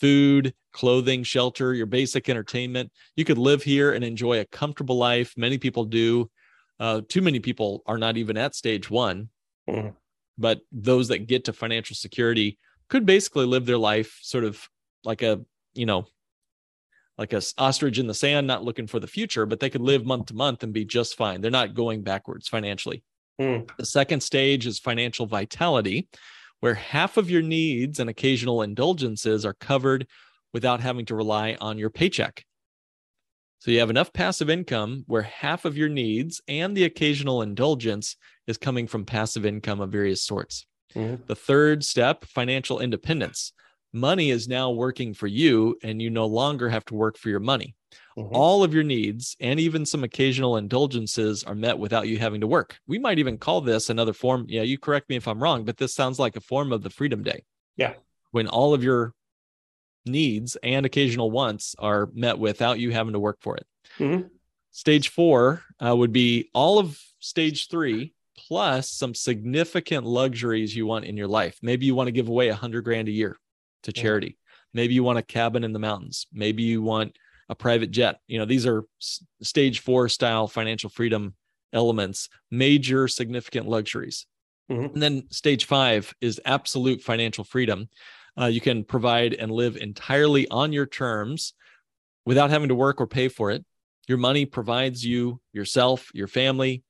food, 0.00 0.54
clothing, 0.72 1.24
shelter, 1.24 1.74
your 1.74 1.86
basic 1.86 2.28
entertainment. 2.28 2.92
You 3.16 3.24
could 3.24 3.38
live 3.38 3.64
here 3.64 3.92
and 3.92 4.04
enjoy 4.04 4.38
a 4.38 4.44
comfortable 4.44 4.96
life. 4.96 5.34
Many 5.36 5.58
people 5.58 5.84
do. 5.84 6.30
Uh, 6.80 7.02
too 7.06 7.20
many 7.20 7.38
people 7.38 7.82
are 7.86 7.98
not 7.98 8.16
even 8.16 8.36
at 8.36 8.54
stage 8.54 8.90
one, 8.90 9.28
Mhm. 9.68 9.94
but 10.38 10.62
those 10.72 11.08
that 11.08 11.26
get 11.26 11.44
to 11.44 11.52
financial 11.52 11.94
security 11.94 12.58
could 12.88 13.04
basically 13.04 13.44
live 13.44 13.66
their 13.66 13.78
life 13.78 14.18
sort 14.22 14.42
of 14.44 14.68
like 15.04 15.20
a, 15.22 15.44
you 15.74 15.84
know, 15.86 16.08
like 17.18 17.34
a 17.34 17.42
ostrich 17.58 17.98
in 17.98 18.06
the 18.06 18.14
sand, 18.14 18.46
not 18.46 18.64
looking 18.64 18.86
for 18.86 18.98
the 18.98 19.06
future, 19.06 19.44
but 19.44 19.60
they 19.60 19.68
could 19.68 19.82
live 19.82 20.06
month 20.06 20.26
to 20.26 20.34
month 20.34 20.62
and 20.62 20.72
be 20.72 20.86
just 20.86 21.16
fine. 21.16 21.42
They're 21.42 21.50
not 21.50 21.74
going 21.74 22.02
backwards 22.02 22.48
financially. 22.48 23.04
Mm. 23.38 23.70
The 23.76 23.84
second 23.84 24.22
stage 24.22 24.66
is 24.66 24.78
financial 24.78 25.26
vitality, 25.26 26.08
where 26.60 26.74
half 26.74 27.18
of 27.18 27.30
your 27.30 27.42
needs 27.42 28.00
and 28.00 28.08
occasional 28.08 28.62
indulgences 28.62 29.44
are 29.44 29.54
covered 29.54 30.06
without 30.54 30.80
having 30.80 31.04
to 31.06 31.14
rely 31.14 31.58
on 31.60 31.76
your 31.76 31.90
paycheck. 31.90 32.44
So 33.60 33.70
you 33.70 33.78
have 33.80 33.90
enough 33.90 34.12
passive 34.14 34.48
income 34.48 35.04
where 35.06 35.22
half 35.22 35.66
of 35.66 35.76
your 35.76 35.90
needs 35.90 36.40
and 36.48 36.74
the 36.74 36.84
occasional 36.84 37.42
indulgence 37.42 38.16
is 38.46 38.56
coming 38.56 38.86
from 38.86 39.04
passive 39.04 39.44
income 39.44 39.80
of 39.80 39.92
various 39.92 40.22
sorts. 40.24 40.66
Mhm. 40.94 41.26
The 41.26 41.36
third 41.36 41.84
step, 41.84 42.24
financial 42.24 42.80
independence. 42.80 43.52
Money 43.92 44.30
is 44.30 44.48
now 44.48 44.70
working 44.70 45.12
for 45.12 45.26
you, 45.26 45.76
and 45.82 46.00
you 46.00 46.08
no 46.08 46.24
longer 46.24 46.70
have 46.70 46.86
to 46.86 46.94
work 46.94 47.18
for 47.18 47.28
your 47.28 47.40
money. 47.40 47.74
Mhm. 48.16 48.30
All 48.32 48.64
of 48.64 48.72
your 48.72 48.82
needs 48.82 49.36
and 49.40 49.60
even 49.60 49.84
some 49.84 50.04
occasional 50.04 50.56
indulgences 50.56 51.44
are 51.44 51.54
met 51.54 51.78
without 51.78 52.08
you 52.08 52.18
having 52.18 52.40
to 52.40 52.46
work. 52.46 52.78
We 52.86 52.98
might 52.98 53.18
even 53.18 53.36
call 53.36 53.60
this 53.60 53.90
another 53.90 54.14
form. 54.14 54.46
Yeah, 54.48 54.62
you 54.62 54.78
correct 54.78 55.10
me 55.10 55.16
if 55.16 55.28
I'm 55.28 55.42
wrong, 55.42 55.64
but 55.64 55.76
this 55.76 55.94
sounds 55.94 56.18
like 56.18 56.34
a 56.34 56.40
form 56.40 56.72
of 56.72 56.82
the 56.82 56.90
Freedom 56.90 57.22
Day. 57.22 57.44
Yeah. 57.76 57.94
When 58.30 58.46
all 58.46 58.72
of 58.72 58.82
your 58.82 59.12
needs 60.06 60.56
and 60.62 60.86
occasional 60.86 61.30
wants 61.30 61.74
are 61.78 62.08
met 62.14 62.38
without 62.38 62.78
you 62.78 62.90
having 62.90 63.12
to 63.12 63.20
work 63.20 63.38
for 63.40 63.56
it. 63.56 63.66
Mhm. 63.98 64.30
Stage 64.70 65.08
four 65.08 65.62
uh, 65.84 65.94
would 65.96 66.12
be 66.12 66.48
all 66.54 66.78
of 66.78 66.98
stage 67.18 67.68
three 67.68 68.14
plus 68.36 68.90
some 68.90 69.14
significant 69.14 70.06
luxuries 70.06 70.74
you 70.74 70.86
want 70.86 71.04
in 71.04 71.16
your 71.16 71.28
life. 71.28 71.58
Maybe 71.62 71.86
you 71.86 71.94
want 71.94 72.08
to 72.08 72.12
give 72.12 72.28
away 72.28 72.48
a 72.48 72.54
hundred 72.54 72.84
grand 72.84 73.08
a 73.08 73.12
year 73.12 73.38
to 73.82 73.92
Yeah. 73.94 74.02
charity. 74.02 74.38
Maybe 74.72 74.94
you 74.94 75.02
want 75.02 75.18
a 75.18 75.22
cabin 75.22 75.64
in 75.64 75.72
the 75.72 75.78
mountains. 75.78 76.26
Maybe 76.32 76.62
you 76.62 76.80
want 76.82 77.16
a 77.48 77.54
private 77.54 77.90
jet. 77.90 78.20
You 78.28 78.38
know, 78.38 78.44
these 78.44 78.64
are 78.66 78.84
s- 79.02 79.24
stage 79.42 79.80
four 79.80 80.08
style 80.08 80.46
financial 80.46 80.88
freedom 80.88 81.34
elements, 81.72 82.28
major 82.50 83.08
significant 83.08 83.68
luxuries. 83.68 84.26
Mhm. 84.70 84.94
And 84.94 85.02
then 85.02 85.30
stage 85.30 85.64
five 85.64 86.14
is 86.20 86.40
absolute 86.44 87.02
financial 87.02 87.42
freedom. 87.44 87.88
Uh, 88.38 88.46
you 88.46 88.60
can 88.60 88.84
provide 88.84 89.34
and 89.34 89.50
live 89.50 89.76
entirely 89.76 90.48
on 90.48 90.72
your 90.72 90.86
terms 90.86 91.54
without 92.26 92.50
having 92.50 92.68
to 92.68 92.74
work 92.74 93.00
or 93.00 93.06
pay 93.06 93.28
for 93.28 93.50
it. 93.50 93.64
Your 94.08 94.18
money 94.18 94.44
provides 94.46 95.04
you, 95.04 95.40
yourself, 95.52 96.10
your 96.14 96.26
family, 96.26 96.82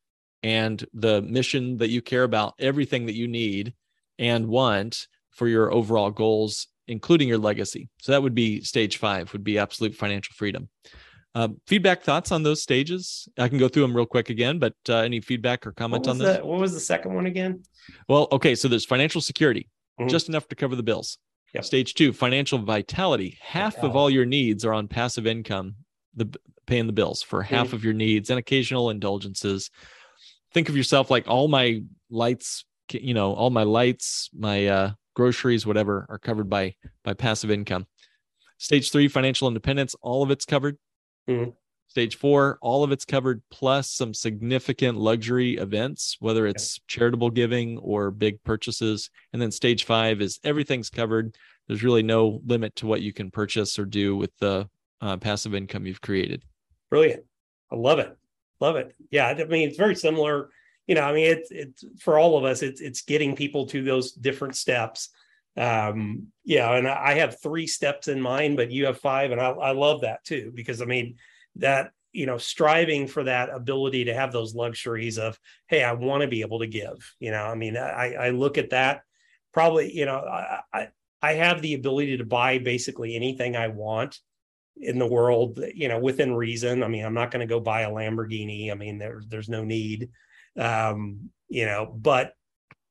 and 0.43 0.85
the 0.95 1.23
mission 1.23 1.77
that 1.79 1.91
you 1.91 2.01
care 2.01 2.23
about, 2.25 2.55
everything 2.59 3.07
that 3.07 3.15
you 3.15 3.29
need 3.29 3.75
and 4.19 4.47
want 4.47 5.07
for 5.31 5.49
your 5.49 5.73
overall 5.73 6.11
goals, 6.11 6.69
including 6.89 7.29
your 7.29 7.39
legacy. 7.39 7.89
So 8.01 8.13
that 8.13 8.23
would 8.23 8.35
be 8.35 8.63
stage 8.63 8.97
five, 8.97 9.33
would 9.33 9.45
be 9.45 9.59
absolute 9.59 9.95
financial 9.95 10.35
freedom. 10.37 10.69
Uh, 11.35 11.49
feedback, 11.67 12.03
thoughts 12.03 12.33
on 12.33 12.43
those 12.43 12.63
stages? 12.63 13.29
I 13.39 13.49
can 13.49 13.59
go 13.59 13.69
through 13.69 13.83
them 13.83 13.97
real 13.97 14.07
quick 14.07 14.31
again, 14.31 14.59
but 14.59 14.75
uh, 14.89 14.97
any 14.97 15.21
feedback 15.21 15.67
or 15.67 15.73
comment 15.73 16.09
on 16.09 16.19
this? 16.19 16.39
the, 16.39 16.45
what 16.45 16.59
was 16.59 16.73
the 16.73 16.81
second 16.81 17.15
one 17.15 17.27
again? 17.27 17.63
Well, 18.09 18.27
okay, 18.33 18.55
so 18.55 18.67
there's 18.67 18.85
financial 18.85 19.21
security, 19.21 19.69
Mhm. 20.01 20.09
just 20.09 20.29
enough 20.29 20.49
to 20.49 20.57
cover 20.57 20.75
the 20.75 20.83
bills. 20.83 21.19
Yep. 21.55 21.65
Stage 21.65 21.95
two, 21.95 22.13
financial 22.13 22.59
vitality. 22.59 23.37
Half 23.41 23.83
of 23.83 23.97
all 23.97 24.09
your 24.09 24.25
needs 24.27 24.65
are 24.65 24.73
on 24.73 24.87
passive 24.89 25.27
income, 25.27 25.75
the 26.15 26.27
paying 26.67 26.87
the 26.87 26.93
bills 26.93 27.23
for 27.23 27.43
half 27.43 27.69
Mhm. 27.69 27.73
of 27.73 27.85
your 27.85 27.93
needs 27.95 28.31
and 28.31 28.39
occasional 28.39 28.91
indulgences. 28.91 29.71
Think 30.53 30.69
of 30.69 30.77
yourself 30.77 31.11
like 31.11 31.27
all 31.27 31.49
my 31.49 31.83
lights, 32.11 32.65
you 32.93 33.15
know, 33.15 33.35
all 33.35 33.51
my 33.51 33.65
lights, 33.65 34.31
my 34.33 34.67
uh, 34.69 34.93
groceries, 35.15 35.67
whatever, 35.67 36.07
are 36.09 36.19
covered 36.19 36.49
by 36.49 36.75
by 37.03 37.15
passive 37.15 37.51
income. 37.51 37.87
Stage 38.59 38.93
three, 38.93 39.09
financial 39.09 39.49
independence. 39.49 39.97
All 40.03 40.23
of 40.23 40.31
it's 40.31 40.45
covered. 40.45 40.77
Mhm. 41.29 41.55
Stage 41.91 42.17
four, 42.17 42.57
all 42.63 42.85
of 42.85 42.93
it's 42.93 43.05
covered, 43.05 43.43
plus 43.51 43.91
some 43.91 44.15
significant 44.15 44.97
luxury 44.97 45.57
events, 45.57 46.17
whether 46.21 46.47
it's 46.47 46.79
charitable 46.87 47.31
giving 47.31 47.79
or 47.79 48.13
big 48.13 48.41
purchases. 48.45 49.11
And 49.33 49.43
then 49.43 49.51
stage 49.51 49.85
five 49.85 50.21
is 50.21 50.39
everything's 50.45 50.89
covered. 50.89 51.37
There's 51.67 51.83
really 51.83 52.05
no 52.05 52.41
limit 52.47 52.77
to 52.77 52.87
what 52.87 53.03
you 53.03 53.13
can 53.13 53.33
purchase 53.33 53.77
or 53.77 53.87
do 53.87 54.17
with 54.17 54.31
the 54.39 54.69
uh, 55.01 55.17
passive 55.17 55.53
income 55.53 55.85
you've 55.85 56.01
created. 56.01 56.45
Brilliant. 56.91 57.25
I 57.73 57.75
love 57.75 57.99
it. 57.99 58.17
Love 58.61 58.77
it. 58.77 58.95
Yeah. 59.11 59.27
I 59.27 59.45
mean, 59.45 59.69
it's 59.69 59.77
very 59.77 59.97
similar. 59.97 60.51
You 60.87 60.95
know, 60.95 61.03
I 61.03 61.13
mean, 61.13 61.27
it's 61.27 61.51
it's 61.51 61.85
for 61.99 62.21
all 62.21 62.39
of 62.39 62.45
us, 62.45 62.63
it's 62.63 62.81
it's 62.81 63.03
getting 63.03 63.35
people 63.35 63.67
to 63.67 63.83
those 63.83 64.13
different 64.13 64.55
steps. 64.55 65.09
Um, 65.57 66.29
yeah, 66.45 66.73
and 66.77 66.87
I 66.87 67.11
I 67.11 67.15
have 67.15 67.43
three 67.43 67.67
steps 67.67 68.07
in 68.07 68.21
mind, 68.21 68.57
but 68.57 68.71
you 68.71 68.87
have 68.87 68.99
five, 69.01 69.33
and 69.33 69.41
I, 69.41 69.51
I 69.51 69.73
love 69.73 70.03
that 70.03 70.25
too, 70.25 70.53
because 70.55 70.81
I 70.81 70.85
mean, 70.85 71.17
that 71.57 71.93
you 72.13 72.27
know, 72.27 72.39
striving 72.39 73.07
for 73.07 73.23
that 73.25 73.51
ability 73.51 74.05
to 74.05 74.15
have 74.15 74.33
those 74.33 74.55
luxuries 74.55 75.17
of, 75.17 75.39
hey, 75.69 75.85
I 75.85 75.93
want 75.93 76.23
to 76.23 76.29
be 76.29 76.41
able 76.41 76.59
to 76.59 76.67
give. 76.67 77.15
You 77.21 77.31
know, 77.31 77.45
I 77.45 77.55
mean, 77.55 77.77
I 77.77 78.15
I 78.15 78.31
look 78.31 78.59
at 78.59 78.71
that 78.71 79.03
probably, 79.53 79.97
you 79.97 80.07
know, 80.07 80.19
I 80.73 80.89
I, 81.23 81.33
have 81.35 81.61
the 81.61 81.75
ability 81.75 82.17
to 82.17 82.25
buy 82.25 82.59
basically 82.59 83.15
anything 83.15 83.57
I 83.57 83.69
want 83.69 84.19
in 84.77 84.99
the 84.99 85.07
world, 85.07 85.61
you 85.75 85.89
know, 85.89 85.99
within 85.99 86.35
reason. 86.35 86.83
I 86.83 86.89
mean, 86.89 87.05
I'm 87.05 87.15
not 87.15 87.31
going 87.31 87.47
to 87.47 87.53
go 87.53 87.61
buy 87.61 87.83
a 87.83 87.91
Lamborghini. 87.91 88.71
I 88.71 88.75
mean, 88.75 88.99
there, 88.99 89.23
there's 89.29 89.49
no 89.49 89.65
need, 89.65 90.09
um, 90.57 91.31
you 91.49 91.67
know, 91.67 91.95
but 91.95 92.33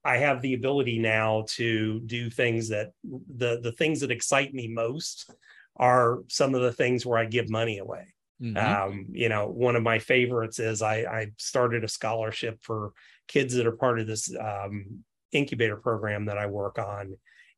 I 0.04 0.17
have 0.17 0.41
the 0.41 0.54
ability 0.54 1.00
now 1.00 1.45
to 1.50 2.00
do 2.02 2.30
things 2.30 2.69
that 2.69 2.91
the 3.04 3.60
the 3.62 3.74
things 3.74 4.02
that 4.02 4.12
excite 4.12 4.54
me 4.54 4.67
most 4.67 5.30
are 5.76 6.19
some 6.28 6.56
of 6.56 6.62
the 6.62 6.74
things 6.74 7.06
where 7.06 7.17
I 7.17 7.26
give 7.26 7.50
money 7.50 7.80
away. 7.80 8.13
Mhm. 8.41 8.58
Um, 8.58 9.08
you 9.12 9.30
know, 9.30 9.47
one 9.47 9.75
of 9.75 9.84
my 9.84 9.99
favorites 9.99 10.60
is 10.60 10.82
I, 10.82 10.97
I 10.99 11.32
started 11.38 11.84
a 11.84 11.89
scholarship 11.89 12.60
for 12.62 12.93
kids 13.28 13.56
that 13.56 13.67
are 13.67 13.75
part 13.75 13.99
of 13.99 14.08
this 14.08 14.34
um, 14.39 15.04
incubator 15.32 15.75
program 15.75 16.25
that 16.25 16.38
I 16.38 16.45
work 16.47 16.80
on. 16.80 17.17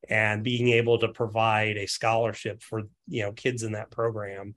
and 0.09 0.43
being 0.43 0.69
able 0.69 0.97
to 0.97 1.09
provide 1.09 1.77
a 1.77 1.85
scholarship 1.85 2.63
for 2.63 2.81
you 3.07 3.21
know 3.21 3.31
kids 3.33 3.61
in 3.61 3.73
that 3.73 3.91
program 3.91 4.55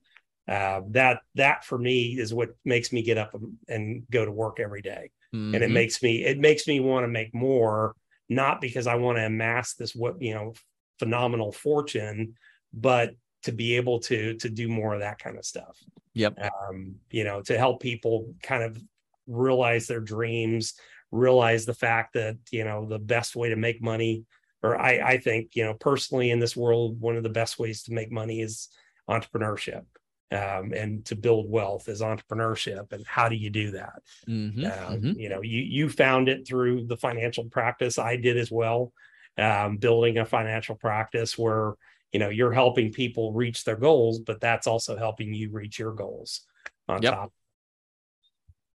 uh, 0.48 0.80
that 0.88 1.20
that 1.34 1.66
for 1.66 1.76
me 1.76 2.18
is 2.18 2.32
what 2.32 2.56
makes 2.64 2.94
me 2.94 3.02
get 3.02 3.18
up 3.18 3.37
and 3.68 4.06
go 4.10 4.24
to 4.24 4.32
work 4.32 4.58
every 4.58 4.80
day. 4.80 5.10
Mm-hmm. 5.34 5.54
and 5.54 5.64
it 5.64 5.66
mm-hmm. 5.66 5.74
makes 5.74 6.02
me 6.02 6.24
it 6.24 6.38
makes 6.38 6.68
me 6.68 6.78
want 6.78 7.02
to 7.02 7.08
make 7.08 7.34
more 7.34 7.96
not 8.28 8.60
because 8.60 8.87
i 8.87 8.94
want 8.94 9.18
to 9.18 9.26
amass 9.26 9.74
this 9.74 9.92
what 9.92 10.22
you 10.22 10.32
know 10.32 10.52
phenomenal 11.00 11.50
fortune 11.50 12.34
but 12.72 13.14
to 13.42 13.50
be 13.50 13.74
able 13.74 13.98
to 13.98 14.34
to 14.34 14.48
do 14.48 14.68
more 14.68 14.94
of 14.94 15.00
that 15.00 15.18
kind 15.18 15.37
of 15.37 15.44
stuff 15.44 15.76
yep. 16.14 16.38
um 16.68 16.94
you 17.11 17.24
know 17.24 17.42
to 17.42 17.59
help 17.59 17.81
people 17.81 18.33
kind 18.42 18.62
of 18.62 18.81
realize 19.27 19.87
their 19.87 20.00
dreams 20.00 20.74
realize 21.11 21.64
the 21.64 21.74
fact 21.74 22.14
that 22.14 22.37
you 22.50 22.64
know 22.64 22.87
the 22.87 22.98
best 22.98 23.37
way 23.37 23.48
to 23.48 23.57
make 23.57 23.83
money 23.83 24.24
or 24.62 24.77
i 24.81 24.92
i 25.12 25.18
think 25.18 25.50
you 25.55 25.64
know 25.64 25.74
personally 25.74 26.31
in 26.31 26.40
this 26.40 26.57
world 26.57 27.00
one 27.00 27.16
of 27.16 27.22
the 27.22 27.29
best 27.29 27.59
ways 27.59 27.83
to 27.83 27.92
make 27.92 28.11
money 28.11 28.40
is 28.40 28.68
entrepreneurship. 29.09 29.85
Um, 30.33 30.72
and 30.72 31.05
to 31.05 31.14
build 31.14 31.48
wealth 31.48 31.88
is 31.88 32.00
entrepreneurship 32.00 32.92
and 32.92 33.07
how 33.07 33.29
do 33.29 33.37
you 33.37 33.50
do 33.50 33.72
that? 33.72 34.03
Mm-hmm, 34.27 34.64
um, 34.64 34.72
mm-hmm. 34.72 35.20
you 35.20 35.29
know 35.29 35.42
you 35.42 35.61
you 35.61 35.88
found 35.88 36.29
it 36.29 36.48
through 36.48 36.87
the 36.87 36.96
financial 36.96 37.44
practice 37.44 37.98
i 37.98 38.16
did 38.16 38.37
as 38.37 38.50
well 38.50 38.92
um, 39.38 39.77
building 39.77 40.18
a 40.18 40.24
financial 40.24 40.74
practice 40.74 41.38
where 41.38 41.74
you 42.14 42.20
know 42.20 42.31
you're 42.31 42.53
helping 42.53 42.92
people 42.92 43.33
reach 43.33 43.64
their 43.64 43.77
goals 43.77 44.20
but 44.20 44.40
that's 44.40 44.66
also 44.66 44.96
helping 44.96 45.35
you 45.35 45.50
reach 45.50 45.79
your 45.79 45.92
goals 45.92 46.42
on 46.88 47.03
yep. 47.03 47.14
top 47.14 47.33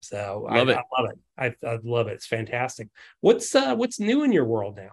so 0.01 0.47
love 0.49 0.69
I, 0.69 0.73
I, 0.73 0.83
love 0.97 1.09
it 1.11 1.19
I, 1.37 1.67
I 1.67 1.79
love 1.83 2.07
it 2.07 2.13
it's 2.13 2.25
fantastic 2.25 2.87
what's 3.19 3.53
uh 3.53 3.75
what's 3.75 3.99
new 3.99 4.23
in 4.23 4.31
your 4.31 4.45
world 4.45 4.77
now 4.77 4.91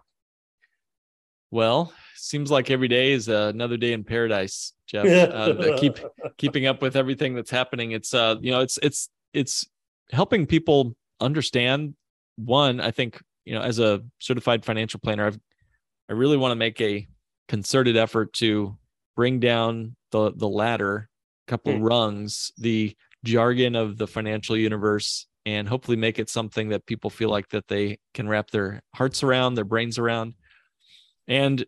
well, 1.52 1.92
seems 2.16 2.50
like 2.50 2.70
every 2.70 2.88
day 2.88 3.12
is 3.12 3.28
uh, 3.28 3.50
another 3.52 3.76
day 3.76 3.92
in 3.92 4.04
paradise, 4.04 4.72
Jeff. 4.86 5.04
Uh, 5.04 5.76
keep 5.78 5.98
keeping 6.38 6.64
up 6.64 6.80
with 6.80 6.96
everything 6.96 7.34
that's 7.34 7.50
happening. 7.50 7.90
It's 7.90 8.14
uh, 8.14 8.36
you 8.40 8.50
know, 8.50 8.60
it's 8.60 8.78
it's 8.82 9.10
it's 9.34 9.68
helping 10.10 10.46
people 10.46 10.96
understand. 11.20 11.94
One, 12.36 12.80
I 12.80 12.90
think 12.90 13.20
you 13.44 13.54
know, 13.54 13.60
as 13.60 13.80
a 13.80 14.02
certified 14.18 14.64
financial 14.64 14.98
planner, 14.98 15.26
I've 15.26 15.38
I 16.08 16.14
really 16.14 16.38
want 16.38 16.52
to 16.52 16.56
make 16.56 16.80
a 16.80 17.06
concerted 17.52 17.98
effort 17.98 18.32
to 18.32 18.76
bring 19.14 19.38
down 19.38 19.94
the 20.10 20.32
the 20.34 20.48
ladder, 20.48 21.08
a 21.46 21.50
couple 21.50 21.74
mm. 21.74 21.86
rungs, 21.86 22.50
the 22.56 22.96
jargon 23.24 23.76
of 23.76 23.98
the 23.98 24.06
financial 24.06 24.56
universe, 24.56 25.26
and 25.44 25.68
hopefully 25.68 25.96
make 25.96 26.18
it 26.18 26.30
something 26.30 26.70
that 26.70 26.86
people 26.86 27.10
feel 27.10 27.28
like 27.28 27.48
that 27.50 27.68
they 27.68 27.98
can 28.14 28.26
wrap 28.26 28.50
their 28.50 28.80
hearts 28.94 29.22
around, 29.22 29.54
their 29.54 29.64
brains 29.64 29.98
around 29.98 30.34
and 31.28 31.64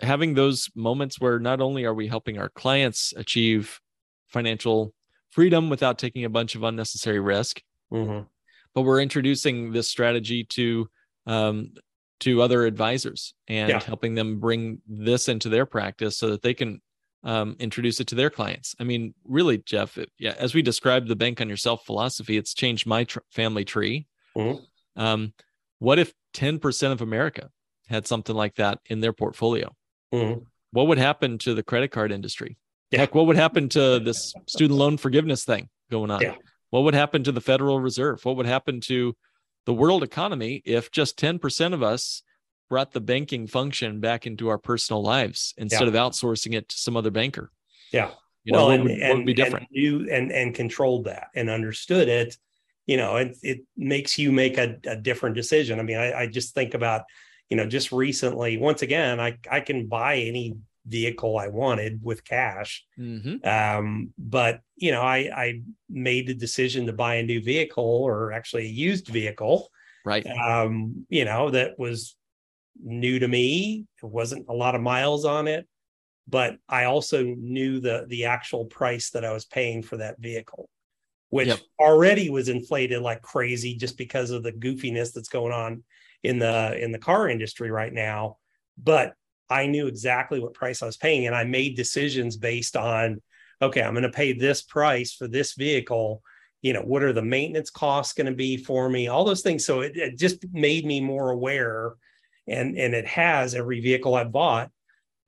having 0.00 0.34
those 0.34 0.68
moments 0.74 1.20
where 1.20 1.38
not 1.38 1.60
only 1.60 1.84
are 1.84 1.94
we 1.94 2.06
helping 2.06 2.38
our 2.38 2.48
clients 2.48 3.12
achieve 3.16 3.80
financial 4.28 4.92
freedom 5.30 5.70
without 5.70 5.98
taking 5.98 6.24
a 6.24 6.30
bunch 6.30 6.54
of 6.54 6.62
unnecessary 6.62 7.20
risk 7.20 7.60
mm-hmm. 7.92 8.22
but 8.74 8.82
we're 8.82 9.00
introducing 9.00 9.72
this 9.72 9.88
strategy 9.88 10.44
to 10.44 10.88
um, 11.26 11.72
to 12.20 12.42
other 12.42 12.64
advisors 12.64 13.34
and 13.46 13.70
yeah. 13.70 13.80
helping 13.80 14.14
them 14.14 14.40
bring 14.40 14.80
this 14.88 15.28
into 15.28 15.48
their 15.48 15.66
practice 15.66 16.16
so 16.16 16.30
that 16.30 16.42
they 16.42 16.54
can 16.54 16.80
um, 17.24 17.56
introduce 17.58 18.00
it 18.00 18.08
to 18.08 18.14
their 18.14 18.30
clients. 18.30 18.74
I 18.80 18.84
mean, 18.84 19.14
really, 19.24 19.58
Jeff, 19.58 19.98
it, 19.98 20.10
yeah, 20.18 20.34
as 20.38 20.54
we 20.54 20.62
described 20.62 21.08
the 21.08 21.16
bank 21.16 21.40
on 21.40 21.48
yourself 21.48 21.84
philosophy, 21.84 22.36
it's 22.36 22.54
changed 22.54 22.86
my 22.86 23.04
tr- 23.04 23.20
family 23.30 23.64
tree. 23.64 24.06
Mm-hmm. 24.36 25.00
Um, 25.00 25.32
what 25.78 25.98
if 25.98 26.12
10% 26.34 26.92
of 26.92 27.00
America 27.00 27.50
had 27.88 28.06
something 28.06 28.36
like 28.36 28.56
that 28.56 28.78
in 28.86 29.00
their 29.00 29.12
portfolio. 29.12 29.74
Mm-hmm. 30.12 30.42
What 30.72 30.86
would 30.88 30.98
happen 30.98 31.38
to 31.38 31.54
the 31.54 31.62
credit 31.62 31.90
card 31.90 32.12
industry? 32.12 32.58
Yeah. 32.90 33.00
Heck, 33.00 33.14
what 33.14 33.26
would 33.26 33.36
happen 33.36 33.68
to 33.70 33.98
this 33.98 34.32
student 34.46 34.78
loan 34.78 34.96
forgiveness 34.96 35.44
thing 35.44 35.68
going 35.90 36.10
on? 36.10 36.20
Yeah. 36.20 36.34
What 36.70 36.84
would 36.84 36.94
happen 36.94 37.24
to 37.24 37.32
the 37.32 37.40
Federal 37.40 37.80
Reserve? 37.80 38.24
What 38.24 38.36
would 38.36 38.46
happen 38.46 38.80
to 38.82 39.16
the 39.68 39.74
world 39.74 40.02
economy 40.02 40.62
if 40.64 40.90
just 40.90 41.18
10% 41.18 41.74
of 41.74 41.82
us 41.82 42.22
brought 42.70 42.92
the 42.92 43.02
banking 43.02 43.46
function 43.46 44.00
back 44.00 44.26
into 44.26 44.48
our 44.48 44.56
personal 44.56 45.02
lives 45.02 45.52
instead 45.58 45.82
yeah. 45.82 45.88
of 45.88 45.92
outsourcing 45.92 46.54
it 46.54 46.70
to 46.70 46.78
some 46.78 46.96
other 46.96 47.10
banker? 47.10 47.52
Yeah. 47.92 48.12
You 48.44 48.54
well, 48.54 48.68
what, 48.68 48.76
and, 48.76 48.84
would, 48.84 48.98
and, 48.98 49.26
be 49.26 49.34
different? 49.34 49.66
And 49.70 49.82
you 49.82 50.08
and 50.10 50.32
and 50.32 50.54
controlled 50.54 51.04
that 51.04 51.26
and 51.34 51.50
understood 51.50 52.08
it, 52.08 52.38
you 52.86 52.96
know, 52.96 53.16
it 53.16 53.36
it 53.42 53.60
makes 53.76 54.16
you 54.16 54.32
make 54.32 54.56
a, 54.56 54.78
a 54.86 54.96
different 54.96 55.36
decision. 55.36 55.78
I 55.78 55.82
mean, 55.82 55.98
I, 55.98 56.20
I 56.20 56.26
just 56.28 56.54
think 56.54 56.72
about 56.72 57.02
you 57.50 57.58
know, 57.58 57.66
just 57.66 57.92
recently, 57.92 58.56
once 58.56 58.80
again, 58.80 59.20
I 59.20 59.36
I 59.50 59.60
can 59.60 59.86
buy 59.86 60.16
any 60.16 60.56
vehicle 60.88 61.38
I 61.38 61.48
wanted 61.48 62.00
with 62.02 62.24
cash. 62.24 62.84
Mm-hmm. 62.98 63.46
Um, 63.46 64.12
but 64.18 64.60
you 64.76 64.90
know, 64.90 65.02
I 65.02 65.30
I 65.34 65.62
made 65.88 66.26
the 66.26 66.34
decision 66.34 66.86
to 66.86 66.92
buy 66.92 67.16
a 67.16 67.22
new 67.22 67.40
vehicle 67.42 67.84
or 67.84 68.32
actually 68.32 68.64
a 68.64 68.70
used 68.70 69.08
vehicle. 69.08 69.68
Right. 70.04 70.26
Um, 70.26 71.06
you 71.08 71.24
know, 71.24 71.50
that 71.50 71.78
was 71.78 72.16
new 72.82 73.18
to 73.18 73.28
me. 73.28 73.86
It 74.02 74.06
wasn't 74.06 74.46
a 74.48 74.54
lot 74.54 74.74
of 74.74 74.80
miles 74.80 75.24
on 75.24 75.48
it, 75.48 75.66
but 76.26 76.56
I 76.68 76.84
also 76.84 77.22
knew 77.22 77.80
the 77.80 78.06
the 78.08 78.24
actual 78.24 78.64
price 78.64 79.10
that 79.10 79.24
I 79.24 79.32
was 79.32 79.44
paying 79.44 79.82
for 79.82 79.98
that 79.98 80.18
vehicle, 80.18 80.68
which 81.30 81.48
yep. 81.48 81.60
already 81.78 82.30
was 82.30 82.48
inflated 82.48 83.02
like 83.02 83.22
crazy 83.22 83.76
just 83.76 83.98
because 83.98 84.30
of 84.30 84.42
the 84.42 84.52
goofiness 84.52 85.12
that's 85.12 85.28
going 85.28 85.52
on 85.52 85.84
in 86.22 86.38
the 86.38 86.76
in 86.82 86.90
the 86.90 86.98
car 86.98 87.28
industry 87.28 87.70
right 87.70 87.92
now 87.92 88.36
but 88.82 89.14
i 89.50 89.66
knew 89.66 89.86
exactly 89.86 90.40
what 90.40 90.54
price 90.54 90.82
i 90.82 90.86
was 90.86 90.96
paying 90.96 91.26
and 91.26 91.34
i 91.34 91.44
made 91.44 91.76
decisions 91.76 92.36
based 92.36 92.76
on 92.76 93.20
okay 93.62 93.82
i'm 93.82 93.94
going 93.94 94.02
to 94.02 94.10
pay 94.10 94.32
this 94.32 94.62
price 94.62 95.12
for 95.12 95.28
this 95.28 95.54
vehicle. 95.54 96.22
You 96.62 96.72
know 96.72 96.82
what 96.82 97.04
are 97.04 97.12
the 97.12 97.22
maintenance 97.22 97.70
costs 97.70 98.14
going 98.14 98.26
to 98.26 98.32
be 98.32 98.56
for 98.56 98.88
me? 98.88 99.06
All 99.06 99.24
those 99.24 99.42
things. 99.42 99.64
So 99.64 99.80
it, 99.80 99.96
it 99.96 100.18
just 100.18 100.44
made 100.52 100.84
me 100.84 101.00
more 101.00 101.30
aware 101.30 101.94
and 102.48 102.76
and 102.76 102.94
it 102.94 103.06
has 103.06 103.54
every 103.54 103.80
vehicle 103.80 104.14
i 104.14 104.24
bought. 104.24 104.70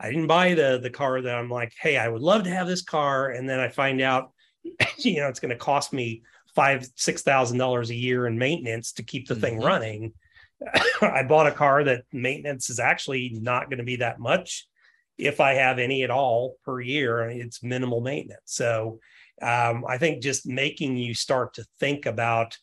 I 0.01 0.09
didn't 0.09 0.27
buy 0.27 0.55
the 0.55 0.81
the 0.83 0.91
car 0.91 1.21
that 1.21 1.37
i'm 1.37 1.51
like 1.51 1.75
hey 1.79 1.99
i 1.99 2.09
would 2.09 2.23
love 2.23 2.45
to 2.45 2.51
have 2.51 2.67
this 2.67 2.83
car 2.83 3.31
and 3.31 3.49
then 3.49 3.61
i 3.61 3.69
find 3.69 4.01
out 4.01 4.33
you 4.97 5.21
know 5.21 5.29
it's 5.29 5.41
going 5.41 5.51
to 5.51 5.57
cost 5.57 5.93
me 5.93 6.23
five 6.55 6.89
six 6.97 7.23
thousand 7.23 7.59
dollars 7.59 7.91
a 7.91 7.95
year 7.95 8.27
in 8.27 8.39
maintenance 8.39 8.93
to 8.93 9.03
keep 9.03 9.29
the 9.29 9.35
mm-hmm. 9.35 9.43
thing 9.43 9.61
running 9.61 10.13
I 11.03 11.23
bought 11.23 11.47
a 11.47 11.53
car 11.53 11.85
that 11.85 12.05
maintenance 12.13 12.71
is 12.71 12.79
actually 12.79 13.31
not 13.35 13.71
going 13.71 13.79
to 13.79 13.85
be 13.85 13.97
that 13.97 14.21
much 14.21 14.67
if 15.19 15.41
I 15.41 15.55
have 15.55 15.79
any 15.79 16.03
at 16.03 16.11
all 16.11 16.57
per 16.65 16.81
year. 16.81 17.23
It's 17.29 17.63
minimal 17.63 18.01
maintenance. 18.01 18.41
So 18.47 19.01
um, 19.43 19.85
I 19.89 19.99
think 19.99 20.23
just 20.23 20.47
making 20.47 20.97
you 20.97 21.15
start 21.15 21.55
to 21.55 21.65
think 21.79 22.07
about 22.07 22.57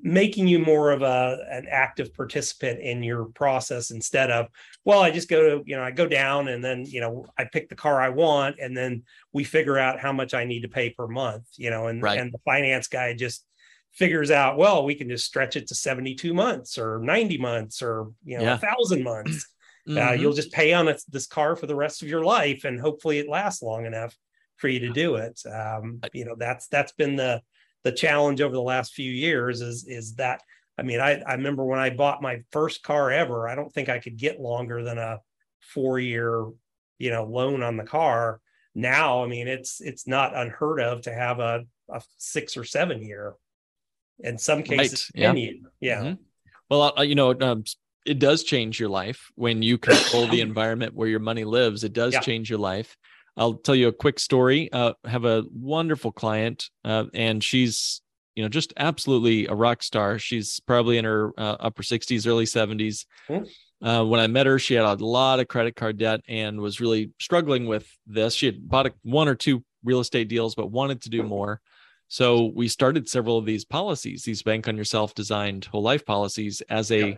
making 0.00 0.48
you 0.48 0.58
more 0.58 0.90
of 0.90 1.02
a 1.02 1.38
an 1.50 1.66
active 1.70 2.14
participant 2.14 2.80
in 2.80 3.02
your 3.02 3.26
process 3.26 3.90
instead 3.90 4.30
of 4.30 4.46
well 4.86 5.00
i 5.00 5.10
just 5.10 5.28
go 5.28 5.42
to 5.42 5.64
you 5.66 5.76
know 5.76 5.82
i 5.82 5.90
go 5.90 6.06
down 6.06 6.48
and 6.48 6.64
then 6.64 6.84
you 6.86 7.00
know 7.00 7.26
i 7.36 7.44
pick 7.44 7.68
the 7.68 7.74
car 7.74 8.00
i 8.00 8.08
want 8.08 8.56
and 8.58 8.74
then 8.74 9.02
we 9.34 9.44
figure 9.44 9.76
out 9.76 10.00
how 10.00 10.10
much 10.10 10.32
i 10.32 10.44
need 10.44 10.62
to 10.62 10.68
pay 10.68 10.88
per 10.88 11.06
month 11.06 11.44
you 11.56 11.68
know 11.68 11.88
and 11.88 12.02
right. 12.02 12.18
and 12.18 12.32
the 12.32 12.38
finance 12.38 12.88
guy 12.88 13.12
just 13.12 13.44
figures 13.92 14.30
out, 14.30 14.56
well, 14.56 14.84
we 14.84 14.94
can 14.94 15.08
just 15.08 15.26
stretch 15.26 15.56
it 15.56 15.68
to 15.68 15.74
72 15.74 16.32
months 16.32 16.78
or 16.78 16.98
90 17.00 17.38
months 17.38 17.82
or, 17.82 18.10
you 18.24 18.38
know, 18.38 18.44
a 18.44 18.46
yeah. 18.46 18.56
thousand 18.56 19.02
months. 19.02 19.30
Mm-hmm. 19.30 19.48
Uh, 19.84 20.12
you'll 20.12 20.32
just 20.32 20.52
pay 20.52 20.72
on 20.72 20.86
it, 20.86 21.02
this 21.08 21.26
car 21.26 21.56
for 21.56 21.66
the 21.66 21.74
rest 21.74 22.02
of 22.02 22.08
your 22.08 22.24
life. 22.24 22.62
And 22.62 22.80
hopefully 22.80 23.18
it 23.18 23.28
lasts 23.28 23.62
long 23.62 23.84
enough 23.84 24.16
for 24.54 24.68
you 24.68 24.78
to 24.78 24.92
do 24.92 25.16
it. 25.16 25.42
Um, 25.44 26.00
you 26.12 26.24
know, 26.24 26.36
that's, 26.38 26.68
that's 26.68 26.92
been 26.92 27.16
the, 27.16 27.42
the 27.82 27.90
challenge 27.90 28.40
over 28.40 28.54
the 28.54 28.62
last 28.62 28.94
few 28.94 29.10
years 29.10 29.60
is, 29.60 29.84
is 29.88 30.14
that, 30.14 30.40
I 30.78 30.82
mean, 30.82 31.00
I, 31.00 31.20
I 31.26 31.34
remember 31.34 31.64
when 31.64 31.80
I 31.80 31.90
bought 31.90 32.22
my 32.22 32.42
first 32.52 32.84
car 32.84 33.10
ever, 33.10 33.48
I 33.48 33.56
don't 33.56 33.72
think 33.74 33.88
I 33.88 33.98
could 33.98 34.16
get 34.16 34.40
longer 34.40 34.84
than 34.84 34.98
a 34.98 35.18
four 35.58 35.98
year, 35.98 36.46
you 37.00 37.10
know, 37.10 37.24
loan 37.24 37.64
on 37.64 37.76
the 37.76 37.82
car. 37.82 38.40
Now, 38.76 39.24
I 39.24 39.26
mean, 39.26 39.48
it's, 39.48 39.80
it's 39.80 40.06
not 40.06 40.36
unheard 40.36 40.80
of 40.80 41.00
to 41.02 41.12
have 41.12 41.40
a, 41.40 41.64
a 41.88 42.00
six 42.18 42.56
or 42.56 42.62
seven 42.62 43.02
year 43.02 43.34
in 44.22 44.38
some 44.38 44.62
cases 44.62 45.10
right. 45.14 45.36
yeah. 45.36 45.50
yeah 45.80 46.02
mm-hmm. 46.02 46.22
well 46.70 46.92
uh, 46.98 47.02
you 47.02 47.14
know 47.14 47.34
um, 47.40 47.64
it 48.04 48.18
does 48.18 48.42
change 48.42 48.80
your 48.80 48.88
life 48.88 49.30
when 49.34 49.62
you 49.62 49.78
control 49.78 50.26
the 50.26 50.40
environment 50.48 50.94
where 50.94 51.08
your 51.08 51.20
money 51.20 51.44
lives 51.44 51.84
it 51.84 51.92
does 51.92 52.14
yeah. 52.14 52.20
change 52.20 52.48
your 52.48 52.58
life 52.58 52.96
i'll 53.36 53.54
tell 53.54 53.74
you 53.74 53.88
a 53.88 53.92
quick 53.92 54.18
story 54.18 54.70
uh, 54.72 54.92
have 55.04 55.24
a 55.24 55.44
wonderful 55.52 56.12
client 56.12 56.70
uh, 56.84 57.04
and 57.14 57.42
she's 57.42 58.00
you 58.34 58.42
know 58.42 58.48
just 58.48 58.72
absolutely 58.76 59.46
a 59.46 59.54
rock 59.54 59.82
star 59.82 60.18
she's 60.18 60.60
probably 60.60 60.98
in 60.98 61.04
her 61.04 61.32
uh, 61.38 61.56
upper 61.60 61.82
60s 61.82 62.26
early 62.26 62.46
70s 62.46 63.04
mm-hmm. 63.28 63.44
Uh, 63.82 64.04
when 64.04 64.20
I 64.20 64.28
met 64.28 64.46
her, 64.46 64.60
she 64.60 64.74
had 64.74 64.84
a 64.84 65.04
lot 65.04 65.40
of 65.40 65.48
credit 65.48 65.74
card 65.74 65.98
debt 65.98 66.20
and 66.28 66.60
was 66.60 66.80
really 66.80 67.10
struggling 67.18 67.66
with 67.66 67.86
this. 68.06 68.34
She 68.34 68.46
had 68.46 68.68
bought 68.68 68.86
a, 68.86 68.92
one 69.02 69.28
or 69.28 69.34
two 69.34 69.64
real 69.82 69.98
estate 69.98 70.28
deals, 70.28 70.54
but 70.54 70.70
wanted 70.70 71.02
to 71.02 71.10
do 71.10 71.24
more. 71.24 71.60
So 72.12 72.52
we 72.54 72.68
started 72.68 73.08
several 73.08 73.38
of 73.38 73.46
these 73.46 73.64
policies, 73.64 74.22
these 74.24 74.42
bank 74.42 74.68
on 74.68 74.76
yourself 74.76 75.14
designed 75.14 75.64
whole 75.64 75.80
life 75.80 76.04
policies 76.04 76.60
as 76.68 76.90
a 76.90 77.08
yeah. 77.08 77.14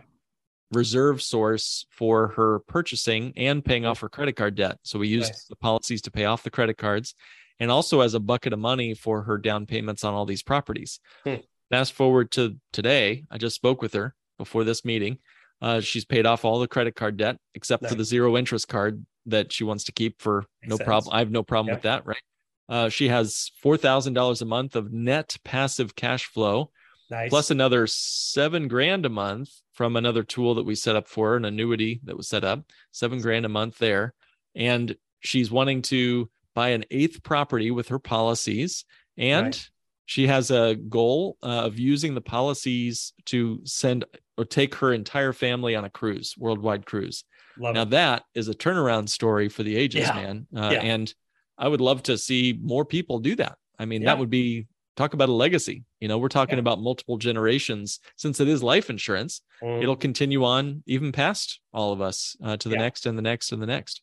reserve 0.71 1.21
source 1.21 1.85
for 1.89 2.29
her 2.29 2.59
purchasing 2.59 3.33
and 3.35 3.63
paying 3.63 3.85
off 3.85 3.99
her 3.99 4.07
credit 4.07 4.37
card 4.37 4.55
debt. 4.55 4.77
So 4.83 4.97
we 4.97 5.09
used 5.09 5.33
Nice. 5.33 5.47
the 5.47 5.57
policies 5.57 6.01
to 6.03 6.11
pay 6.11 6.23
off 6.23 6.43
the 6.43 6.49
credit 6.49 6.77
cards 6.77 7.13
and 7.59 7.69
also 7.69 7.99
as 7.99 8.13
a 8.13 8.21
bucket 8.21 8.53
of 8.53 8.59
money 8.59 8.93
for 8.93 9.23
her 9.23 9.37
down 9.37 9.65
payments 9.65 10.05
on 10.05 10.13
all 10.13 10.25
these 10.25 10.43
properties. 10.43 11.01
Hmm. 11.25 11.43
Fast 11.69 11.91
forward 11.91 12.31
to 12.31 12.55
today, 12.71 13.25
I 13.29 13.37
just 13.37 13.57
spoke 13.57 13.81
with 13.81 13.91
her 13.95 14.15
before 14.37 14.63
this 14.63 14.85
meeting. 14.85 15.17
Uh, 15.61 15.81
she's 15.81 16.05
paid 16.05 16.25
off 16.25 16.45
all 16.45 16.59
the 16.61 16.69
credit 16.69 16.95
card 16.95 17.17
debt 17.17 17.35
except 17.53 17.85
for 17.85 17.95
the 17.95 18.05
zero 18.05 18.37
interest 18.37 18.69
card 18.69 19.05
that 19.25 19.51
she 19.51 19.65
wants 19.65 19.83
to 19.83 19.91
keep 19.91 20.21
for 20.21 20.45
Makes 20.61 20.69
no 20.69 20.77
sense. 20.77 20.87
problem. 20.87 21.13
I 21.13 21.19
have 21.19 21.31
no 21.31 21.43
problem 21.43 21.67
Yeah. 21.71 21.75
with 21.75 21.83
that, 21.83 22.05
right? 22.05 22.21
Uh, 22.67 22.89
she 22.89 23.07
has 23.09 23.51
four 23.61 23.77
thousand 23.77 24.13
dollars 24.13 24.41
a 24.41 24.45
month 24.45 24.75
of 24.75 24.91
net 24.91 25.37
passive 25.43 25.95
cash 25.95 26.25
flow, 26.25 26.71
Nice. 27.09 27.29
plus 27.29 27.51
another 27.51 27.85
seven 27.87 28.67
grand 28.67 29.05
a 29.05 29.09
month 29.09 29.49
from 29.73 29.95
another 29.95 30.23
tool 30.23 30.55
that 30.55 30.65
we 30.65 30.73
set 30.75 30.95
up 30.95 31.07
for 31.07 31.31
her, 31.31 31.35
an 31.37 31.45
annuity 31.45 31.99
that 32.05 32.17
was 32.17 32.27
set 32.27 32.43
up, 32.43 32.63
seven 32.91 33.21
grand 33.21 33.45
a 33.45 33.49
month 33.49 33.77
there. 33.77 34.13
And 34.55 34.95
she's 35.19 35.51
wanting 35.51 35.81
to 35.83 36.29
buy 36.53 36.69
an 36.69 36.85
eighth 36.91 37.21
property 37.23 37.69
with 37.71 37.89
her 37.89 37.99
policies. 37.99 38.85
And 39.17 39.47
Right. 39.47 39.69
she 40.05 40.27
has 40.27 40.49
a 40.51 40.75
goal 40.75 41.37
uh, 41.43 41.63
of 41.65 41.77
using 41.77 42.15
the 42.15 42.21
policies 42.21 43.13
to 43.25 43.59
send 43.65 44.05
or 44.37 44.45
take 44.45 44.75
her 44.75 44.93
entire 44.93 45.33
family 45.33 45.75
on 45.75 45.83
a 45.85 45.89
cruise, 45.89 46.35
worldwide 46.37 46.85
cruise. 46.85 47.23
Love 47.57 47.75
Now 47.75 47.81
it. 47.83 47.89
that 47.91 48.23
is 48.33 48.47
a 48.49 48.53
turnaround 48.53 49.09
story 49.09 49.49
for 49.49 49.63
the 49.63 49.75
ages, 49.75 50.07
Yeah. 50.07 50.13
man. 50.15 50.47
Uh, 50.55 50.69
Yeah. 50.73 50.81
And 50.81 51.13
I 51.57 51.67
would 51.67 51.81
love 51.81 52.03
to 52.03 52.17
see 52.17 52.57
more 52.61 52.85
people 52.85 53.19
do 53.19 53.35
that. 53.35 53.57
I 53.79 53.85
mean, 53.85 54.01
Yeah. 54.01 54.07
that 54.11 54.19
would 54.19 54.29
be 54.29 54.67
talk 54.95 55.13
about 55.13 55.29
a 55.29 55.33
legacy. 55.33 55.83
You 55.99 56.07
know, 56.07 56.17
we're 56.17 56.29
talking 56.29 56.55
Yeah. 56.55 56.61
about 56.61 56.79
multiple 56.79 57.17
generations. 57.17 57.99
Since 58.15 58.39
it 58.39 58.47
is 58.47 58.63
life 58.63 58.89
insurance, 58.89 59.41
Mhm. 59.61 59.81
it'll 59.83 59.95
continue 59.97 60.43
on 60.45 60.83
even 60.85 61.11
past 61.11 61.59
all 61.73 61.91
of 61.91 61.99
us 62.01 62.35
uh, 62.41 62.55
to 62.57 62.69
the 62.69 62.75
Yeah. 62.75 62.81
next 62.81 63.05
and 63.05 63.17
the 63.17 63.21
next 63.21 63.51
and 63.51 63.61
the 63.61 63.65
next. 63.67 64.01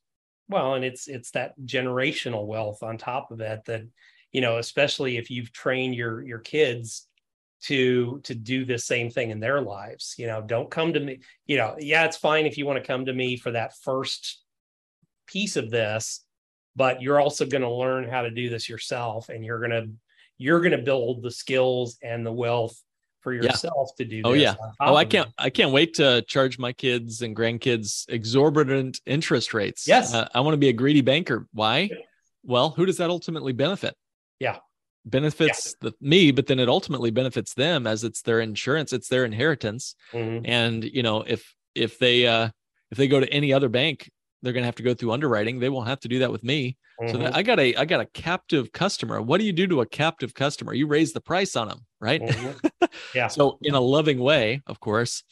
Well, 0.48 0.74
and 0.74 0.84
it's 0.84 1.08
it's 1.08 1.30
that 1.30 1.58
generational 1.64 2.46
wealth 2.46 2.82
on 2.82 2.98
top 2.98 3.30
of 3.30 3.40
it 3.40 3.64
that 3.66 3.82
you 4.32 4.40
know, 4.40 4.56
especially 4.58 5.18
if 5.18 5.30
you've 5.30 5.52
trained 5.52 5.94
your 5.94 6.22
your 6.26 6.38
kids 6.38 7.06
to 7.64 8.20
to 8.24 8.34
do 8.34 8.64
the 8.64 8.78
same 8.78 9.08
thing 9.08 9.30
in 9.30 9.40
their 9.40 9.60
lives. 9.62 10.14
You 10.18 10.26
know, 10.26 10.42
don't 10.42 10.70
come 10.70 10.92
to 10.94 11.00
me. 11.00 11.20
You 11.46 11.56
know, 11.58 11.76
yeah, 11.78 12.04
it's 12.04 12.16
fine 12.16 12.44
if 12.44 12.58
you 12.58 12.66
want 12.66 12.78
to 12.82 12.86
come 12.86 13.06
to 13.06 13.12
me 13.14 13.36
for 13.36 13.52
that 13.52 13.76
first 13.82 14.42
piece 15.26 15.56
of 15.56 15.70
this, 15.70 16.24
but 16.76 17.02
you're 17.02 17.20
also 17.20 17.46
going 17.46 17.62
to 17.62 17.70
learn 17.70 18.08
how 18.08 18.22
to 18.22 18.30
do 18.30 18.48
this 18.48 18.68
yourself, 18.68 19.28
and 19.28 19.44
you're 19.44 19.60
gonna 19.60 19.86
you're 20.38 20.60
gonna 20.60 20.78
build 20.78 21.22
the 21.22 21.30
skills 21.30 21.98
and 22.02 22.24
the 22.26 22.32
wealth 22.32 22.80
for 23.20 23.32
Yeah. 23.32 23.42
yourself 23.42 23.90
to 23.98 24.04
do. 24.04 24.22
Oh, 24.24 24.32
this 24.32 24.42
yeah. 24.42 24.54
Oh, 24.80 24.96
I 24.96 25.04
can't 25.04 25.28
I 25.38 25.50
can't 25.50 25.70
wait 25.72 25.94
to 25.94 26.22
charge 26.22 26.58
my 26.58 26.72
kids 26.72 27.22
and 27.22 27.36
grandkids 27.36 28.04
exorbitant 28.08 29.00
interest 29.06 29.54
rates. 29.54 29.86
Yes. 29.86 30.12
Uh, 30.14 30.28
I 30.34 30.40
want 30.40 30.54
to 30.54 30.58
be 30.58 30.68
a 30.68 30.72
greedy 30.72 31.02
banker. 31.02 31.46
Why? 31.52 31.90
Well, 32.42 32.70
who 32.70 32.86
does 32.86 32.96
that 32.96 33.10
ultimately 33.10 33.52
benefit? 33.52 33.94
Yeah. 34.40 34.58
Benefits 35.04 35.74
the 35.80 35.92
me, 36.00 36.30
but 36.32 36.46
then 36.46 36.58
it 36.58 36.68
ultimately 36.68 37.10
benefits 37.10 37.54
them 37.54 37.86
as 37.86 38.02
it's 38.04 38.22
their 38.22 38.40
insurance, 38.40 38.92
it's 38.92 39.08
their 39.08 39.24
inheritance. 39.24 39.94
Mhm. 40.12 40.42
And 40.44 40.82
you 40.84 41.02
know, 41.02 41.22
if 41.22 41.54
if 41.74 41.98
they 41.98 42.26
uh 42.26 42.50
if 42.90 42.98
they 42.98 43.08
go 43.08 43.20
to 43.20 43.32
any 43.32 43.52
other 43.52 43.68
bank, 43.68 44.10
they're 44.42 44.52
gonna 44.52 44.66
have 44.66 44.74
to 44.76 44.82
go 44.82 44.94
through 44.94 45.12
underwriting. 45.12 45.60
They 45.60 45.68
won't 45.70 45.88
have 45.88 46.00
to 46.00 46.08
do 46.08 46.18
that 46.20 46.32
with 46.32 46.44
me. 46.44 46.76
So 47.06 47.16
Mhm. 47.16 47.18
that, 47.18 47.34
I 47.36 47.42
got 47.42 47.60
a 47.60 47.74
I 47.76 47.84
got 47.84 48.00
a 48.00 48.06
captive 48.06 48.72
customer. 48.72 49.22
What 49.22 49.38
do 49.40 49.46
you 49.46 49.52
do 49.52 49.66
to 49.68 49.80
a 49.82 49.86
captive 49.86 50.34
customer? 50.34 50.74
You 50.74 50.86
raise 50.86 51.12
the 51.12 51.20
price 51.20 51.56
on 51.56 51.68
them, 51.68 51.86
right? 52.00 52.24
Mhm. 52.26 52.60
Yeah. 53.14 53.28
So, 53.28 53.58
in 53.64 53.74
a 53.74 53.80
loving 53.80 54.20
way, 54.20 54.62
of 54.66 54.80
course, 54.80 55.24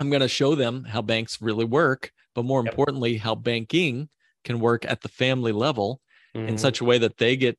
I'm 0.00 0.10
going 0.10 0.22
to 0.22 0.28
show 0.28 0.54
them 0.56 0.84
how 0.84 1.02
banks 1.02 1.40
really 1.42 1.64
work, 1.66 2.12
but 2.34 2.44
more 2.44 2.60
Yep. 2.64 2.72
importantly, 2.72 3.18
how 3.18 3.34
banking 3.36 4.08
can 4.44 4.60
work 4.60 4.84
at 4.86 5.02
the 5.02 5.08
family 5.08 5.52
level 5.52 6.00
in 6.46 6.56
Mhm. 6.56 6.58
such 6.58 6.80
a 6.80 6.84
way 6.86 6.98
that 6.98 7.18
they 7.18 7.36
get 7.36 7.58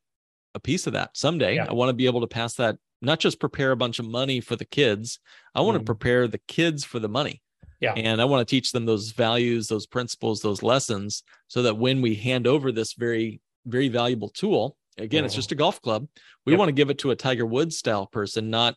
a 0.56 0.60
piece 0.60 0.86
of 0.88 0.94
that 0.94 1.16
someday. 1.16 1.54
Yeah. 1.54 1.68
I 1.68 1.74
want 1.74 1.90
to 1.90 1.94
be 1.94 2.06
able 2.06 2.22
to 2.22 2.28
pass 2.28 2.56
that, 2.56 2.78
not 3.02 3.20
just 3.20 3.40
prepare 3.40 3.72
a 3.72 3.76
bunch 3.78 4.00
of 4.00 4.06
money 4.06 4.40
for 4.40 4.56
the 4.56 4.66
kids, 4.66 5.20
I 5.54 5.62
want 5.62 5.78
to 5.78 5.84
prepare 5.84 6.28
the 6.28 6.40
kids 6.48 6.84
for 6.84 7.00
the 7.00 7.10
money. 7.10 7.42
Yeah. 7.80 7.92
And 7.94 8.20
I 8.20 8.24
want 8.24 8.46
to 8.46 8.50
teach 8.50 8.72
them 8.72 8.86
those 8.86 9.10
values, 9.10 9.66
those 9.68 9.86
principles, 9.86 10.40
those 10.40 10.62
lessons, 10.62 11.22
so 11.48 11.62
that 11.62 11.76
when 11.76 12.00
we 12.00 12.14
hand 12.14 12.46
over 12.46 12.72
this 12.72 12.94
very, 12.94 13.40
very 13.66 13.88
valuable 13.88 14.28
tool, 14.28 14.76
again, 14.98 15.24
it's 15.24 15.34
Mhm. 15.34 15.38
just 15.38 15.52
a 15.52 15.54
golf 15.56 15.80
club. 15.82 16.06
We 16.46 16.52
Yep. 16.52 16.58
want 16.58 16.68
to 16.68 16.72
give 16.72 16.90
it 16.90 16.98
to 16.98 17.10
a 17.10 17.16
Tiger 17.16 17.46
Woods 17.46 17.76
style 17.78 18.06
person, 18.06 18.50
not, 18.50 18.76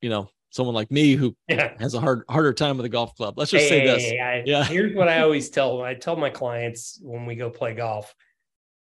you 0.00 0.08
know, 0.10 0.30
someone 0.50 0.74
like 0.74 0.90
me 0.90 1.14
who 1.14 1.36
yeah. 1.48 1.74
has 1.80 1.94
a 1.94 2.00
hard 2.00 2.22
harder 2.28 2.52
time 2.52 2.76
with 2.76 2.86
a 2.86 2.88
golf 2.88 3.14
club. 3.16 3.36
Let's 3.36 3.50
just 3.50 3.68
say 3.68 3.80
Hey, 3.80 3.86
this. 3.86 4.02
hey, 4.02 4.10
hey, 4.16 4.20
I- 4.20 4.42
Yeah. 4.46 4.64
Here's 4.64 4.94
what 4.94 5.08
I 5.08 5.20
always 5.22 5.50
tell 5.50 5.82
I 5.82 5.94
tell 5.94 6.16
my 6.16 6.30
clients 6.30 6.98
when 7.02 7.26
we 7.26 7.34
go 7.34 7.50
play 7.50 7.74
golf. 7.74 8.14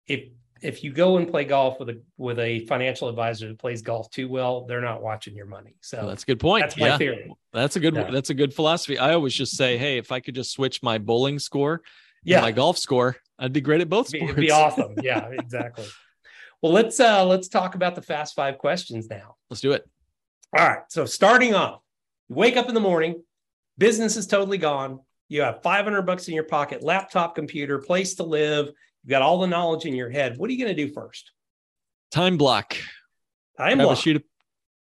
If 0.06 0.30
if 0.62 0.84
you 0.84 0.92
go 0.92 1.16
and 1.16 1.28
play 1.28 1.44
golf 1.44 1.78
with 1.80 1.88
a 1.90 2.00
with 2.16 2.38
a 2.38 2.66
financial 2.66 3.08
advisor 3.08 3.48
that 3.48 3.58
plays 3.58 3.82
golf 3.82 4.10
too 4.10 4.28
well, 4.28 4.64
they're 4.66 4.80
not 4.80 5.02
watching 5.02 5.34
your 5.34 5.46
money. 5.46 5.76
So 5.80 5.98
Well, 5.98 6.08
that's 6.08 6.22
a 6.22 6.26
good 6.26 6.40
point. 6.40 6.62
that's 6.64 6.76
my 6.76 6.88
yeah. 6.88 6.98
theory. 6.98 7.32
That's 7.52 7.76
a 7.76 7.80
good 7.80 7.94
Yeah. 7.94 8.10
that's 8.10 8.30
a 8.30 8.34
good 8.34 8.52
philosophy. 8.54 8.98
I 8.98 9.14
always 9.14 9.34
just 9.34 9.56
say, 9.56 9.78
hey, 9.78 9.98
if 9.98 10.12
I 10.12 10.20
could 10.20 10.34
just 10.34 10.52
switch 10.52 10.82
my 10.82 10.98
bowling 10.98 11.38
score 11.38 11.74
and 11.74 11.82
Yeah, 12.24 12.40
my 12.40 12.52
golf 12.52 12.78
score, 12.78 13.16
I'd 13.38 13.52
be 13.52 13.60
great 13.60 13.80
at 13.80 13.88
both 13.88 14.08
sports. 14.08 14.20
be, 14.24 14.30
it'd 14.30 14.36
be 14.36 14.50
awesome. 14.50 14.94
Yeah, 15.02 15.28
exactly. 15.32 15.86
Well, 16.62 16.72
let's 16.72 17.00
uh 17.00 17.24
let's 17.24 17.48
talk 17.48 17.74
about 17.74 17.94
the 17.94 18.02
fast 18.02 18.34
five 18.34 18.58
questions 18.58 19.08
now. 19.08 19.36
Let's 19.48 19.60
do 19.60 19.72
it. 19.72 19.88
All 20.56 20.66
right. 20.66 20.82
So 20.88 21.06
starting 21.06 21.54
off, 21.54 21.80
you 22.28 22.34
wake 22.36 22.56
up 22.56 22.68
in 22.68 22.74
the 22.74 22.80
morning, 22.80 23.22
business 23.78 24.16
is 24.16 24.26
totally 24.26 24.58
gone. 24.58 25.00
You 25.28 25.42
have 25.42 25.62
500 25.62 26.02
bucks 26.02 26.26
in 26.26 26.34
your 26.34 26.42
pocket, 26.44 26.82
laptop, 26.82 27.36
computer, 27.36 27.78
place 27.78 28.16
to 28.16 28.24
live. 28.24 28.72
You've 29.02 29.10
got 29.10 29.22
all 29.22 29.38
the 29.40 29.46
knowledge 29.46 29.86
in 29.86 29.94
your 29.94 30.10
head. 30.10 30.36
What 30.36 30.50
are 30.50 30.52
you 30.52 30.62
going 30.64 30.74
to 30.74 30.86
do 30.86 30.92
first? 30.92 31.32
Time 32.10 32.36
block. 32.36 32.76
Time 33.56 33.76
grab 33.78 33.86
block. 33.88 33.98
a 33.98 34.00
sheet 34.00 34.16
of 34.16 34.22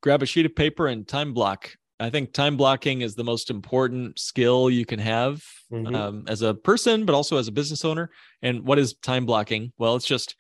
grab 0.02 0.22
a 0.22 0.26
sheet 0.26 0.46
of 0.46 0.55
paper 0.55 0.87
and 0.87 1.07
time 1.07 1.33
block. 1.35 1.70
I 1.98 2.11
think 2.11 2.33
time 2.33 2.57
blocking 2.57 3.00
is 3.00 3.14
the 3.14 3.24
most 3.24 3.50
important 3.50 4.18
skill 4.18 4.68
you 4.70 4.85
can 4.85 4.98
have 4.98 5.42
Mhm. 5.72 5.94
um, 5.96 6.24
as 6.29 6.42
a 6.42 6.55
person, 6.55 7.05
but 7.07 7.14
also 7.14 7.38
as 7.38 7.48
a 7.48 7.52
business 7.52 7.85
owner. 7.85 8.11
And 8.42 8.62
what 8.66 8.79
is 8.79 8.94
time 8.94 9.26
blocking? 9.26 9.72
Well, 9.79 9.96
it's 9.96 10.07
just 10.07 10.37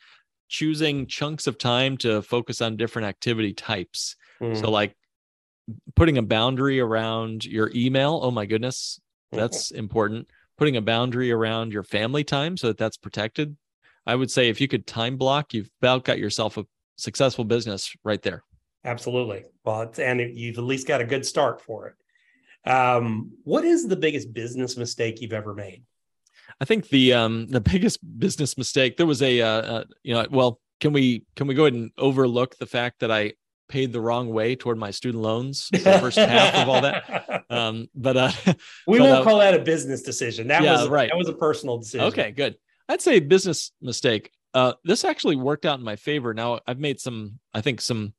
choosing 0.48 1.06
chunks 1.06 1.46
of 1.46 1.58
time 1.58 1.96
to 1.98 2.22
focus 2.22 2.60
on 2.60 2.76
different 2.76 3.08
activity 3.08 3.52
types. 3.54 4.16
Mhm. 4.40 4.60
So, 4.60 4.70
like 4.70 4.94
putting 5.96 6.18
a 6.18 6.22
boundary 6.22 6.78
around 6.78 7.44
your 7.44 7.72
email. 7.74 8.20
Oh 8.22 8.30
my 8.30 8.46
goodness, 8.46 9.00
that's 9.32 9.70
important. 9.72 10.28
Putting 10.56 10.76
a 10.76 10.82
boundary 10.82 11.32
around 11.32 11.72
your 11.72 11.82
family 11.82 12.22
time 12.22 12.56
so 12.56 12.68
that 12.68 12.78
that's 12.78 12.96
protected. 12.96 13.56
I 14.06 14.14
would 14.14 14.30
say 14.30 14.48
if 14.48 14.60
you 14.60 14.68
could 14.68 14.86
time 14.86 15.16
block, 15.16 15.52
you've 15.52 15.70
about 15.80 16.04
got 16.04 16.18
yourself 16.18 16.56
a 16.56 16.66
successful 16.96 17.44
business 17.44 17.94
right 18.04 18.22
there. 18.22 18.44
Absolutely. 18.84 19.44
Well, 19.64 19.82
it's, 19.82 19.98
and 19.98 20.20
you've 20.20 20.58
at 20.58 20.64
least 20.64 20.86
got 20.86 21.00
a 21.00 21.04
good 21.04 21.26
start 21.26 21.60
for 21.60 21.88
it. 21.88 22.70
Um, 22.70 23.32
what 23.44 23.64
is 23.64 23.86
the 23.86 23.96
biggest 23.96 24.32
business 24.32 24.76
mistake 24.76 25.20
you've 25.20 25.32
ever 25.32 25.54
made? 25.54 25.82
I 26.60 26.64
think 26.64 26.88
the 26.88 27.12
um 27.12 27.46
the 27.48 27.60
biggest 27.60 27.98
business 28.18 28.56
mistake 28.56 28.96
there 28.96 29.06
was 29.06 29.22
a 29.22 29.40
uh, 29.40 29.48
uh 29.48 29.84
you 30.02 30.14
know 30.14 30.26
well 30.30 30.60
can 30.80 30.92
we 30.92 31.24
can 31.34 31.46
we 31.46 31.54
go 31.54 31.64
ahead 31.64 31.74
and 31.74 31.90
overlook 31.98 32.56
the 32.56 32.66
fact 32.66 33.00
that 33.00 33.10
I 33.10 33.32
paid 33.68 33.92
the 33.92 34.00
wrong 34.00 34.28
way 34.30 34.54
toward 34.54 34.78
my 34.78 34.92
student 34.92 35.22
loans 35.22 35.68
the 35.72 35.98
first 36.00 36.16
half 36.18 36.54
of 36.54 36.68
all 36.68 36.80
that 36.82 37.44
um 37.50 37.88
but 37.96 38.16
uh 38.16 38.30
we 38.86 38.98
but, 38.98 39.04
won't 39.04 39.20
uh, 39.20 39.24
call 39.24 39.38
that 39.38 39.54
a 39.54 39.58
business 39.58 40.02
decision. 40.02 40.48
That 40.48 40.62
Yeah, 40.62 40.72
was 40.72 40.88
right. 40.88 41.10
That 41.10 41.18
was 41.18 41.28
a 41.28 41.34
personal 41.34 41.78
decision. 41.78 42.06
Okay, 42.06 42.30
good. 42.30 42.56
I'd 42.88 43.02
say 43.02 43.20
business 43.20 43.72
mistake. 43.80 44.30
Uh, 44.54 44.74
this 44.84 45.04
actually 45.04 45.36
worked 45.36 45.66
out 45.66 45.78
in 45.78 45.84
my 45.84 45.96
favor. 45.96 46.32
Now 46.32 46.60
I've 46.66 46.78
made 46.78 47.00
some, 47.00 47.38
I 47.52 47.60
think 47.60 47.80
some, 47.80 48.14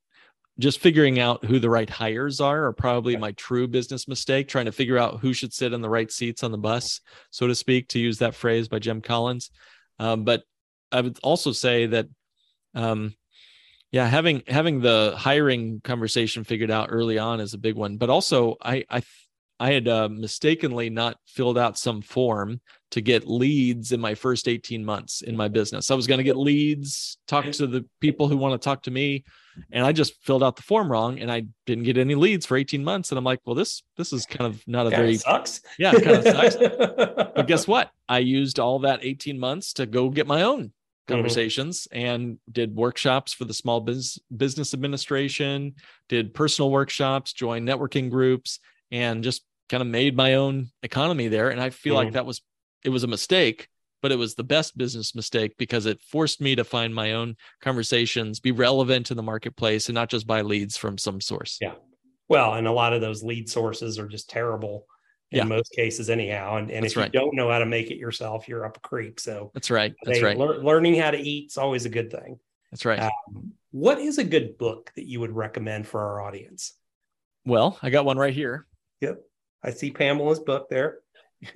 just 0.59 0.79
figuring 0.79 1.19
out 1.19 1.45
who 1.45 1.59
the 1.59 1.69
right 1.69 1.89
hires 1.89 2.41
are, 2.41 2.65
are 2.65 2.73
probably 2.73 3.15
my 3.15 3.31
true 3.33 3.67
business 3.67 4.07
mistake. 4.07 4.47
Trying 4.47 4.65
to 4.65 4.71
figure 4.71 4.97
out 4.97 5.19
who 5.19 5.31
should 5.31 5.53
sit 5.53 5.71
in 5.71 5.81
the 5.81 5.89
right 5.89 6.11
seats 6.11 6.43
on 6.43 6.51
the 6.51 6.57
bus, 6.57 6.99
so 7.29 7.45
to 7.45 7.53
speak, 7.53 7.89
to 7.89 7.99
use 7.99 8.17
that 8.19 8.33
phrase 8.33 8.67
by 8.67 8.79
Jim 8.79 9.01
Collins. 9.01 9.51
Um, 9.99 10.23
but 10.23 10.43
I 10.91 11.01
would 11.01 11.19
also 11.21 11.51
say 11.51 11.85
that, 11.87 12.07
um, 12.73 13.13
yeah, 13.91 14.07
having 14.07 14.41
having 14.47 14.81
the 14.81 15.13
hiring 15.15 15.79
conversation 15.83 16.43
figured 16.43 16.71
out 16.71 16.89
early 16.91 17.19
on 17.19 17.39
is 17.39 17.53
a 17.53 17.59
big 17.59 17.75
one. 17.75 17.97
But 17.97 18.09
also, 18.09 18.55
I 18.61 18.83
I 18.89 19.03
I 19.59 19.71
had 19.73 19.87
uh, 19.87 20.09
mistakenly 20.09 20.89
not 20.89 21.17
filled 21.25 21.57
out 21.57 21.77
some 21.77 22.01
form 22.01 22.61
to 22.91 23.01
get 23.01 23.27
leads 23.27 23.91
in 23.91 23.99
my 23.99 24.15
first 24.15 24.47
18 24.47 24.83
months 24.83 25.21
in 25.21 25.35
my 25.35 25.47
business. 25.47 25.91
I 25.91 25.95
was 25.95 26.07
going 26.07 26.19
to 26.19 26.23
get 26.23 26.37
leads, 26.37 27.17
talk 27.27 27.51
to 27.51 27.67
the 27.67 27.85
people 27.99 28.27
who 28.27 28.37
want 28.37 28.59
to 28.59 28.63
talk 28.65 28.83
to 28.83 28.91
me, 28.91 29.25
and 29.71 29.85
I 29.85 29.91
just 29.91 30.13
filled 30.23 30.43
out 30.43 30.55
the 30.55 30.61
form 30.61 30.89
wrong 30.91 31.19
and 31.19 31.31
I 31.31 31.43
didn't 31.65 31.83
get 31.83 31.97
any 31.97 32.15
leads 32.15 32.45
for 32.45 32.55
18 32.55 32.83
months 32.83 33.11
and 33.11 33.17
I'm 33.17 33.23
like, 33.25 33.39
well 33.45 33.55
this 33.55 33.81
this 33.97 34.13
is 34.13 34.25
kind 34.25 34.45
of 34.47 34.61
not 34.67 34.87
a 34.87 34.91
Kinda 34.91 35.03
very 35.03 35.15
sucks. 35.17 35.61
yeah, 35.77 35.91
kind 35.93 36.17
of 36.17 36.23
sucks. 36.23 36.55
But 37.35 37.45
guess 37.47 37.67
what? 37.67 37.91
I 38.09 38.19
used 38.19 38.59
all 38.59 38.79
that 38.79 38.99
18 39.03 39.37
months 39.39 39.73
to 39.73 39.85
go 39.85 40.09
get 40.09 40.25
my 40.25 40.41
own 40.43 40.71
conversations 41.07 41.87
and 41.91 42.37
did 42.51 42.75
workshops 42.75 43.33
for 43.33 43.45
the 43.45 43.53
small 43.53 43.79
business 43.81 44.19
business 44.35 44.73
administration, 44.73 45.75
did 46.09 46.33
personal 46.33 46.71
workshops, 46.71 47.33
joined 47.33 47.67
networking 47.67 48.09
groups 48.09 48.59
and 48.91 49.23
just 49.23 49.43
kind 49.69 49.81
of 49.81 49.87
made 49.87 50.15
my 50.15 50.35
own 50.35 50.69
economy 50.83 51.27
there. 51.27 51.49
And 51.49 51.59
I 51.61 51.69
feel 51.71 51.93
Mhm. 51.93 51.97
like 51.97 52.11
that 52.13 52.25
was, 52.25 52.41
it 52.87 52.89
was 52.89 53.03
a 53.03 53.07
mistake, 53.07 53.67
but 54.01 54.13
it 54.13 54.15
was 54.17 54.35
the 54.35 54.45
best 54.45 54.77
business 54.77 55.13
mistake 55.13 55.57
because 55.57 55.85
it 55.85 56.01
forced 56.01 56.39
me 56.39 56.55
to 56.55 56.63
find 56.63 56.95
my 56.95 57.11
own 57.11 57.35
conversations, 57.59 58.39
be 58.39 58.53
relevant 58.53 59.05
to 59.07 59.13
the 59.13 59.21
marketplace 59.21 59.89
and 59.89 59.93
not 59.93 60.09
just 60.09 60.25
buy 60.25 60.41
leads 60.41 60.77
from 60.77 60.97
some 60.97 61.19
source. 61.19 61.57
Yeah. 61.59 61.73
Well, 62.29 62.53
and 62.53 62.65
a 62.65 62.71
lot 62.71 62.93
of 62.93 63.01
those 63.01 63.23
lead 63.23 63.49
sources 63.49 63.99
are 63.99 64.07
just 64.07 64.29
terrible 64.29 64.87
in 65.31 65.39
Yeah. 65.39 65.43
most 65.43 65.73
cases, 65.73 66.09
anyhow. 66.09 66.55
And, 66.55 66.71
and 66.71 66.85
That's 66.85 66.95
if 66.95 67.03
you 67.03 67.09
don't 67.09 67.35
know 67.35 67.51
how 67.51 67.59
to 67.59 67.65
make 67.65 67.91
it 67.91 67.97
yourself, 67.97 68.47
you're 68.47 68.65
up 68.65 68.77
a 68.77 68.79
creek. 68.79 69.19
So 69.19 69.51
That's 69.53 69.69
right. 69.69 69.93
That's 70.05 70.19
they- 70.19 70.23
right. 70.23 70.37
lear- 70.37 70.63
learning 70.63 70.95
how 70.95 71.11
to 71.11 71.17
eat 71.19 71.47
is 71.47 71.57
always 71.57 71.83
a 71.85 71.89
good 71.89 72.09
thing. 72.09 72.39
That's 72.71 72.85
right. 72.85 72.99
Um, 73.01 73.51
what 73.71 73.99
is 73.99 74.17
a 74.17 74.23
good 74.23 74.57
book 74.57 74.93
that 74.95 75.07
you 75.09 75.19
would 75.19 75.35
recommend 75.35 75.87
for 75.87 75.99
our 76.01 76.21
audience? 76.21 76.71
well, 77.45 77.77
I 77.81 77.89
got 77.89 78.05
one 78.05 78.17
right 78.17 78.33
here. 78.33 78.65
Yep. 79.01 79.21
I 79.63 79.71
see 79.71 79.91
Pamela's 79.91 80.39
book 80.39 80.69
there. 80.69 80.99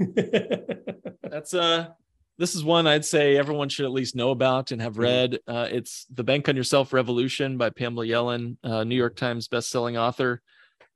That's 1.23 1.53
uh 1.53 1.89
this 2.37 2.55
is 2.55 2.63
one 2.63 2.87
I'd 2.87 3.05
say 3.05 3.37
everyone 3.37 3.69
should 3.69 3.85
at 3.85 3.91
least 3.91 4.15
know 4.15 4.31
about 4.31 4.71
and 4.71 4.81
have 4.81 4.95
Mhm. 4.95 4.99
read. 4.99 5.39
Uh, 5.47 5.67
it's 5.71 6.07
The 6.11 6.23
Bank 6.23 6.49
on 6.49 6.55
Yourself 6.55 6.91
Revolution 6.91 7.57
by 7.57 7.69
Pamela 7.69 8.05
Yellen, 8.05 8.57
uh, 8.63 8.83
New 8.83 8.95
York 8.95 9.15
Times 9.15 9.47
bestselling 9.47 9.95
author. 9.99 10.41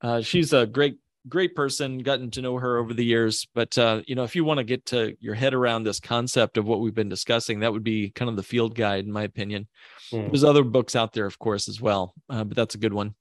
Uh, 0.00 0.22
she's 0.22 0.52
a 0.52 0.66
great, 0.66 0.96
great 1.28 1.54
person. 1.54 1.98
Gotten 1.98 2.32
to 2.32 2.42
know 2.42 2.56
her 2.56 2.78
over 2.78 2.92
the 2.92 3.04
years, 3.04 3.46
but 3.54 3.78
uh, 3.78 4.02
you 4.08 4.16
know, 4.16 4.24
if 4.24 4.34
you 4.34 4.44
want 4.44 4.58
to 4.58 4.64
get 4.64 4.86
to 4.86 5.16
your 5.20 5.34
head 5.34 5.54
around 5.54 5.84
this 5.84 6.00
concept 6.00 6.56
of 6.56 6.66
what 6.66 6.80
we've 6.80 6.94
been 6.94 7.08
discussing, 7.08 7.60
that 7.60 7.72
would 7.72 7.84
be 7.84 8.10
kind 8.10 8.28
of 8.28 8.34
the 8.36 8.42
field 8.42 8.74
guide, 8.74 9.04
in 9.04 9.12
my 9.12 9.22
opinion. 9.22 9.68
Hmm. 10.10 10.22
There's 10.28 10.42
other 10.44 10.64
books 10.64 10.96
out 10.96 11.12
there, 11.12 11.26
of 11.26 11.38
course, 11.38 11.68
as 11.68 11.80
well, 11.80 12.12
uh, 12.28 12.42
but 12.42 12.56
that's 12.56 12.74
a 12.74 12.78
good 12.78 12.92
one. 12.94 13.14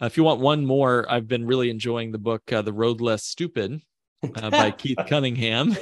Uh, 0.00 0.06
if 0.06 0.16
you 0.16 0.24
want 0.24 0.40
one 0.40 0.64
more, 0.64 1.04
I've 1.10 1.28
been 1.28 1.46
really 1.46 1.68
enjoying 1.68 2.12
the 2.12 2.18
book 2.18 2.50
uh, 2.50 2.62
"The 2.62 2.72
Road 2.72 3.00
Less 3.02 3.24
Stupid" 3.24 3.82
uh, 4.34 4.50
by 4.50 4.70
Keith 4.70 4.98
Cunningham. 5.08 5.76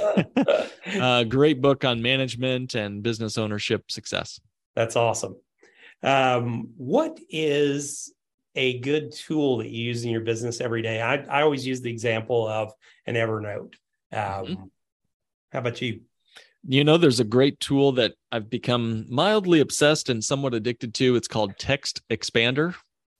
uh, 1.00 1.24
great 1.24 1.60
book 1.60 1.84
on 1.84 2.02
management 2.02 2.74
and 2.74 3.02
business 3.02 3.38
ownership 3.38 3.90
success. 3.90 4.40
That's 4.74 4.96
awesome. 4.96 5.36
Um, 6.02 6.70
what 6.76 7.18
is 7.30 8.12
a 8.54 8.78
good 8.80 9.12
tool 9.12 9.58
that 9.58 9.68
you 9.68 9.84
use 9.84 10.04
in 10.04 10.10
your 10.10 10.20
business 10.20 10.60
every 10.60 10.82
day? 10.82 11.00
I, 11.00 11.16
I 11.16 11.42
always 11.42 11.66
use 11.66 11.80
the 11.80 11.90
example 11.90 12.46
of 12.46 12.72
an 13.06 13.14
Evernote. 13.14 13.74
Um, 14.12 14.46
Mhm. 14.46 14.70
How 15.52 15.60
about 15.60 15.80
you? 15.80 16.00
You 16.68 16.82
know, 16.84 16.96
there's 16.96 17.20
a 17.20 17.24
great 17.24 17.60
tool 17.60 17.92
that 17.92 18.14
I've 18.32 18.50
become 18.50 19.06
mildly 19.08 19.60
obsessed 19.60 20.08
and 20.08 20.22
somewhat 20.22 20.52
addicted 20.52 20.92
to. 20.94 21.14
It's 21.14 21.28
called 21.28 21.56
Text 21.58 22.02
Expander. 22.10 22.74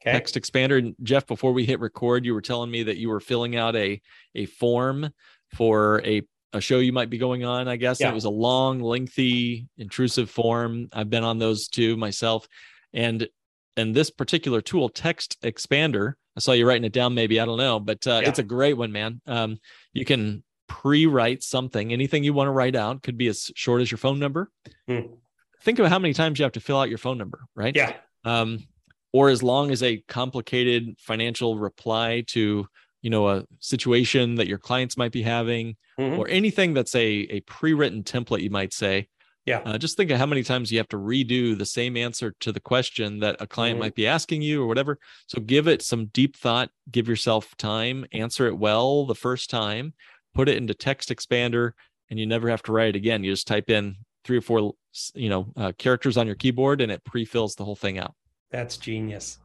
Okay. 0.07 0.12
Text 0.12 0.35
Expander. 0.37 0.79
And 0.79 0.95
Jeff, 1.03 1.27
before 1.27 1.53
we 1.53 1.64
hit 1.64 1.81
record, 1.81 2.25
you 2.25 2.33
were 2.35 2.40
telling 2.40 2.71
me 2.71 2.83
that 2.85 2.97
you 2.97 3.09
were 3.09 3.21
filling 3.21 3.57
out 3.57 3.75
a 3.77 4.01
a 4.35 4.47
form 4.47 5.11
for 5.55 6.01
a 6.05 6.23
a 6.53 6.61
show 6.61 6.79
you 6.79 6.92
might 6.92 7.11
be 7.11 7.19
going 7.19 7.45
on. 7.45 7.66
I 7.69 7.77
guess 7.77 8.01
Yeah. 8.01 8.11
it 8.11 8.14
was 8.14 8.25
a 8.25 8.31
long, 8.31 8.81
lengthy, 8.81 9.66
intrusive 9.77 10.31
form. 10.31 10.88
I've 10.92 11.11
been 11.11 11.25
on 11.25 11.38
those 11.38 11.69
too 11.69 11.97
myself, 11.97 12.47
and 12.92 13.29
and 13.77 13.95
this 13.95 14.11
particular 14.11 14.61
tool, 14.61 14.88
Text 14.88 15.37
Expander. 15.42 16.14
I 16.37 16.40
saw 16.40 16.53
you 16.53 16.66
writing 16.66 16.85
it 16.85 16.92
down. 16.92 17.14
Maybe 17.14 17.40
I 17.40 17.45
don't 17.45 17.59
know, 17.59 17.81
but 17.81 18.07
uh, 18.07 18.21
Yeah. 18.23 18.29
it's 18.29 18.38
a 18.38 18.42
great 18.45 18.75
one, 18.75 18.92
man. 18.92 19.21
Um, 19.27 19.59
you 19.92 20.05
can 20.05 20.45
pre-write 20.69 21.42
something, 21.42 21.92
anything 21.92 22.25
you 22.25 22.33
want 22.33 22.49
to 22.49 22.53
write 22.53 22.75
out, 22.77 23.03
could 23.03 23.16
be 23.19 23.27
as 23.29 23.51
short 23.55 23.83
as 23.83 23.90
your 23.90 23.99
phone 23.99 24.19
number. 24.19 24.51
Hmm. 24.88 25.01
Think 25.62 25.79
of 25.79 25.87
how 25.88 25.99
many 25.99 26.12
times 26.14 26.38
you 26.38 26.42
have 26.45 26.53
to 26.53 26.61
fill 26.61 26.79
out 26.81 26.88
your 26.88 26.99
phone 26.99 27.19
number, 27.19 27.45
right? 27.55 27.75
Yeah. 27.75 27.95
um, 28.25 28.61
or 29.16 29.31
as 29.31 29.42
long 29.42 29.70
as 29.70 29.83
a 29.83 30.02
complicated 30.09 30.83
financial 30.98 31.50
reply 31.59 32.22
to 32.26 32.66
you 33.02 33.11
know 33.11 33.29
a 33.29 33.44
situation 33.61 34.35
that 34.37 34.46
your 34.48 34.59
clients 34.59 34.96
might 34.96 35.12
be 35.12 35.22
having 35.22 35.66
Mhm. 35.98 36.18
or 36.18 36.29
anything 36.29 36.74
that's 36.74 36.94
a 36.94 37.09
a 37.37 37.40
pre-written 37.57 38.02
template 38.02 38.42
you 38.42 38.50
might 38.50 38.72
say 38.74 39.09
Yeah. 39.46 39.61
uh, 39.64 39.79
just 39.79 39.96
think 39.96 40.11
of 40.11 40.18
how 40.18 40.26
many 40.26 40.42
times 40.42 40.70
you 40.72 40.79
have 40.79 40.88
to 40.94 40.98
redo 41.12 41.57
the 41.57 41.64
same 41.79 41.96
answer 41.96 42.29
to 42.44 42.50
the 42.52 42.61
question 42.72 43.09
that 43.20 43.37
a 43.40 43.46
client 43.46 43.76
Mhm. 43.76 43.81
might 43.85 43.94
be 43.94 44.07
asking 44.18 44.42
you 44.42 44.57
or 44.62 44.66
whatever 44.66 44.98
so 45.26 45.40
give 45.40 45.66
it 45.68 45.81
some 45.83 46.07
deep 46.18 46.37
thought 46.37 46.68
give 46.96 47.07
yourself 47.12 47.57
time 47.57 48.05
answer 48.12 48.44
it 48.50 48.59
well 48.59 49.07
the 49.07 49.14
first 49.26 49.48
time 49.48 49.94
put 50.35 50.48
it 50.50 50.57
into 50.61 50.74
text 50.74 51.09
expander 51.14 51.72
and 52.11 52.18
you 52.20 52.26
never 52.26 52.50
have 52.50 52.62
to 52.64 52.72
write 52.72 52.90
it 52.94 52.96
again 53.02 53.24
you 53.24 53.33
just 53.33 53.46
type 53.46 53.70
in 53.70 53.96
three 54.24 54.38
or 54.38 54.42
four 54.50 54.59
you 55.14 55.29
know 55.33 55.42
uh, 55.57 55.72
characters 55.79 56.16
on 56.16 56.26
your 56.26 56.37
keyboard 56.42 56.81
and 56.83 56.90
it 56.90 57.05
pre-fills 57.05 57.55
the 57.55 57.64
whole 57.64 57.76
thing 57.85 57.98
out 58.05 58.14
That's 58.57 58.79
genius. 58.79 59.38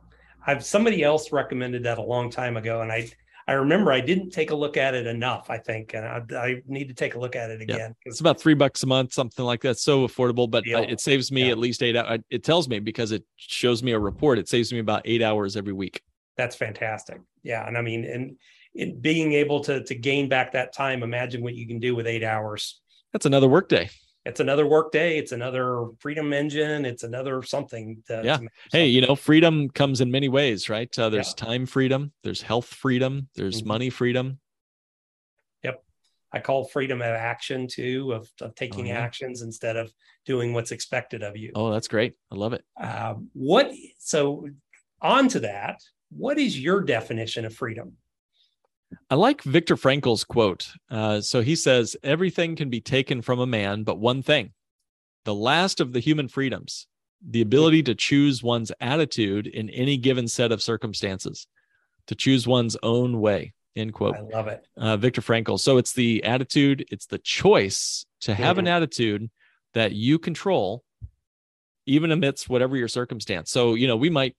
I've 0.47 0.63
somebody 0.63 1.03
else 1.03 1.33
recommended 1.33 1.83
that 1.83 1.97
a 1.97 2.01
long 2.01 2.29
time 2.29 2.55
ago, 2.55 2.79
and 2.81 2.89
I 2.89 3.09
I 3.45 3.53
remember 3.53 3.91
I 3.91 3.99
didn't 3.99 4.29
take 4.29 4.51
a 4.51 4.55
look 4.55 4.77
at 4.77 4.93
it 4.93 5.05
enough. 5.05 5.49
I 5.49 5.57
think, 5.57 5.93
and 5.93 6.05
I, 6.05 6.21
I 6.37 6.61
need 6.65 6.87
to 6.87 6.93
take 6.93 7.15
a 7.15 7.19
look 7.19 7.35
at 7.35 7.49
it 7.51 7.59
Yeah. 7.67 7.75
again. 7.75 7.95
It's 8.05 8.21
about 8.21 8.39
three 8.39 8.53
bucks 8.53 8.83
a 8.83 8.87
month, 8.87 9.11
something 9.11 9.43
like 9.43 9.59
that. 9.63 9.77
So 9.79 10.07
affordable, 10.07 10.49
but 10.49 10.59
uh, 10.59 10.79
Deal. 10.79 10.89
it 10.89 11.01
saves 11.01 11.29
me 11.29 11.43
Yeah. 11.47 11.51
at 11.51 11.57
least 11.57 11.83
eight 11.83 11.97
hours. 11.97 12.21
It 12.29 12.45
tells 12.45 12.69
me 12.69 12.79
because 12.79 13.11
it 13.11 13.25
shows 13.35 13.83
me 13.83 13.91
a 13.91 13.99
report. 13.99 14.39
It 14.39 14.47
saves 14.47 14.71
me 14.71 14.79
about 14.79 15.01
eight 15.03 15.21
hours 15.21 15.57
every 15.57 15.73
week. 15.73 16.01
That's 16.37 16.55
fantastic. 16.55 17.19
Yeah, 17.43 17.67
and 17.67 17.77
I 17.77 17.81
mean, 17.81 18.05
and 18.05 18.37
it, 18.73 19.01
being 19.01 19.33
able 19.33 19.59
to 19.65 19.83
to 19.83 19.93
gain 19.93 20.29
back 20.29 20.53
that 20.53 20.71
time. 20.73 21.03
Imagine 21.03 21.43
what 21.43 21.55
you 21.55 21.67
can 21.67 21.79
do 21.79 21.95
with 21.95 22.07
eight 22.07 22.23
hours. 22.23 22.79
That's 23.11 23.25
another 23.25 23.49
work 23.49 23.67
day. 23.67 23.89
It's 24.25 24.39
another 24.39 24.67
work 24.67 24.91
day. 24.91 25.17
It's 25.17 25.31
another 25.31 25.87
freedom 25.99 26.31
engine. 26.31 26.85
It's 26.85 27.03
another 27.03 27.41
something. 27.41 28.03
To, 28.07 28.21
Yeah. 28.23 28.37
to 28.37 28.41
make 28.43 28.51
Hey, 28.71 28.87
you 28.87 29.01
know, 29.01 29.15
freedom 29.15 29.69
comes 29.69 29.99
in 29.99 30.11
many 30.11 30.29
ways, 30.29 30.69
right? 30.69 30.97
Uh, 30.97 31.09
there's 31.09 31.33
time 31.33 31.65
freedom, 31.65 32.13
there's 32.23 32.41
health 32.41 32.67
freedom, 32.67 33.29
there's 33.35 33.63
Mhm. 33.63 33.65
money 33.65 33.89
freedom. 33.89 34.39
Yep. 35.63 35.83
I 36.31 36.39
call 36.39 36.65
freedom 36.65 37.01
of 37.01 37.07
action 37.07 37.67
too, 37.67 38.13
of, 38.13 38.31
of 38.41 38.53
taking 38.53 38.87
yeah. 38.87 38.99
actions 38.99 39.41
instead 39.41 39.75
of 39.75 39.91
doing 40.25 40.53
what's 40.53 40.71
expected 40.71 41.23
of 41.23 41.35
you. 41.35 41.51
Oh, 41.55 41.71
that's 41.71 41.87
great. 41.87 42.13
I 42.31 42.35
love 42.35 42.53
it. 42.53 42.63
Um, 42.77 43.31
what 43.33 43.73
so 43.97 44.47
on 45.01 45.29
to 45.29 45.39
that, 45.39 45.81
what 46.11 46.37
is 46.37 46.59
your 46.59 46.81
definition 46.81 47.43
of 47.45 47.55
freedom? 47.55 47.97
I 49.09 49.15
like 49.15 49.41
Viktor 49.43 49.75
Frankl's 49.75 50.23
quote. 50.23 50.69
Uh, 50.89 51.21
so 51.21 51.41
he 51.41 51.55
says, 51.55 51.95
Everything 52.03 52.55
can 52.55 52.69
be 52.69 52.81
taken 52.81 53.21
from 53.21 53.39
a 53.39 53.47
man, 53.47 53.83
but 53.83 53.99
one 53.99 54.21
thing 54.23 54.53
the 55.25 55.35
last 55.35 55.79
of 55.79 55.93
the 55.93 55.99
human 55.99 56.27
freedoms, 56.27 56.87
the 57.25 57.41
ability 57.41 57.83
to 57.83 57.95
choose 57.95 58.41
one's 58.41 58.71
attitude 58.79 59.47
in 59.47 59.69
any 59.69 59.97
given 59.97 60.27
set 60.27 60.51
of 60.51 60.61
circumstances, 60.61 61.47
to 62.07 62.15
choose 62.15 62.47
one's 62.47 62.77
own 62.81 63.19
way. 63.19 63.53
End 63.75 63.93
quote. 63.93 64.15
I 64.15 64.21
love 64.21 64.47
it. 64.47 64.65
Uh, 64.75 64.97
Viktor 64.97 65.21
Frankl. 65.21 65.59
So 65.59 65.77
it's 65.77 65.93
the 65.93 66.23
attitude, 66.23 66.85
it's 66.91 67.05
the 67.05 67.19
choice 67.19 68.05
to 68.21 68.33
have 68.33 68.57
an 68.57 68.67
attitude 68.67 69.29
that 69.73 69.93
you 69.93 70.19
control, 70.19 70.83
even 71.85 72.11
amidst 72.11 72.49
whatever 72.49 72.75
your 72.75 72.89
circumstance. 72.89 73.49
So, 73.49 73.75
you 73.75 73.87
know, 73.87 73.95
we 73.95 74.09
might 74.09 74.35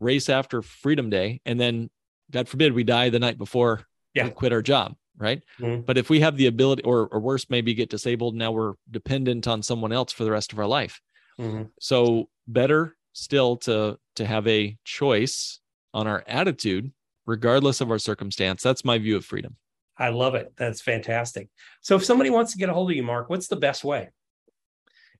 race 0.00 0.28
after 0.28 0.62
Freedom 0.62 1.10
Day 1.10 1.40
and 1.44 1.60
then, 1.60 1.90
God 2.30 2.48
forbid, 2.48 2.72
we 2.72 2.82
die 2.82 3.10
the 3.10 3.18
night 3.18 3.38
before 3.38 3.86
Yeah. 4.14 4.24
we 4.24 4.30
quit 4.30 4.52
our 4.52 4.62
job, 4.62 4.96
right? 5.16 5.42
Mhm. 5.58 5.84
But 5.86 5.96
if 5.98 6.10
we 6.10 6.20
have 6.20 6.36
the 6.36 6.46
ability, 6.46 6.82
or, 6.82 7.08
or 7.08 7.20
worse, 7.20 7.48
maybe 7.48 7.74
get 7.74 7.90
disabled, 7.90 8.34
now 8.34 8.52
we're 8.52 8.74
dependent 8.90 9.46
on 9.48 9.62
someone 9.62 9.92
else 9.92 10.12
for 10.12 10.24
the 10.24 10.30
rest 10.30 10.52
of 10.52 10.58
our 10.58 10.66
life. 10.66 11.00
Mhm. 11.38 11.70
So 11.80 12.28
better 12.46 12.96
still 13.12 13.56
to 13.58 13.98
to 14.16 14.26
have 14.26 14.46
a 14.46 14.76
choice 14.84 15.60
on 15.94 16.06
our 16.06 16.22
attitude, 16.26 16.92
regardless 17.26 17.80
of 17.80 17.90
our 17.90 17.98
circumstance. 17.98 18.62
That's 18.62 18.84
my 18.84 18.98
view 18.98 19.16
of 19.16 19.24
freedom. 19.24 19.56
I 19.98 20.08
love 20.08 20.34
it. 20.34 20.52
That's 20.56 20.80
fantastic. 20.80 21.48
So 21.80 21.96
if 21.96 22.04
somebody 22.04 22.30
wants 22.30 22.52
to 22.52 22.58
get 22.58 22.68
a 22.68 22.74
hold 22.74 22.90
of 22.90 22.96
you, 22.96 23.02
Mark, 23.02 23.30
what's 23.30 23.48
the 23.48 23.56
best 23.56 23.84
way? 23.84 24.10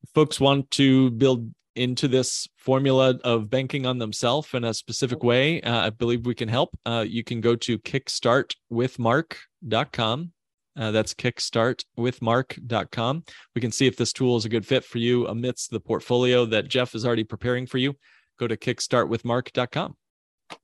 If 0.03 0.11
folks 0.15 0.41
want 0.41 0.71
to 0.73 1.11
build 1.13 1.55
into 1.75 2.07
this 2.09 2.47
formula 2.57 3.19
of 3.25 3.51
banking 3.51 3.85
on 3.87 3.99
themselves 3.99 4.55
in 4.55 4.63
a 4.65 4.75
specific 4.75 5.23
way, 5.23 5.63
uh, 5.63 5.87
I 5.87 5.91
believe 5.91 6.27
we 6.27 6.35
can 6.35 6.49
help. 6.49 6.77
Uh, 6.85 7.05
you 7.07 7.23
can 7.25 7.41
go 7.41 7.55
to 7.57 7.79
kickstartwithmark.com. 7.79 10.33
Uh, 10.75 10.91
that's 10.91 11.13
kickstartwithmark.com. 11.15 13.25
We 13.55 13.61
can 13.61 13.71
see 13.71 13.87
if 13.87 13.97
this 13.97 14.13
tool 14.13 14.37
is 14.37 14.47
a 14.47 14.49
good 14.49 14.67
fit 14.67 14.85
for 14.85 14.99
you 14.99 15.29
amidst 15.29 15.71
the 15.71 15.81
portfolio 15.81 16.47
that 16.47 16.69
Jeff 16.69 16.95
is 16.95 17.05
already 17.05 17.25
preparing 17.25 17.67
for 17.67 17.77
you. 17.79 17.95
Go 18.39 18.47
to 18.49 18.57
kickstartwithmark.com. 18.57 19.97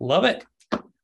Love 0.01 0.25
it. 0.25 0.47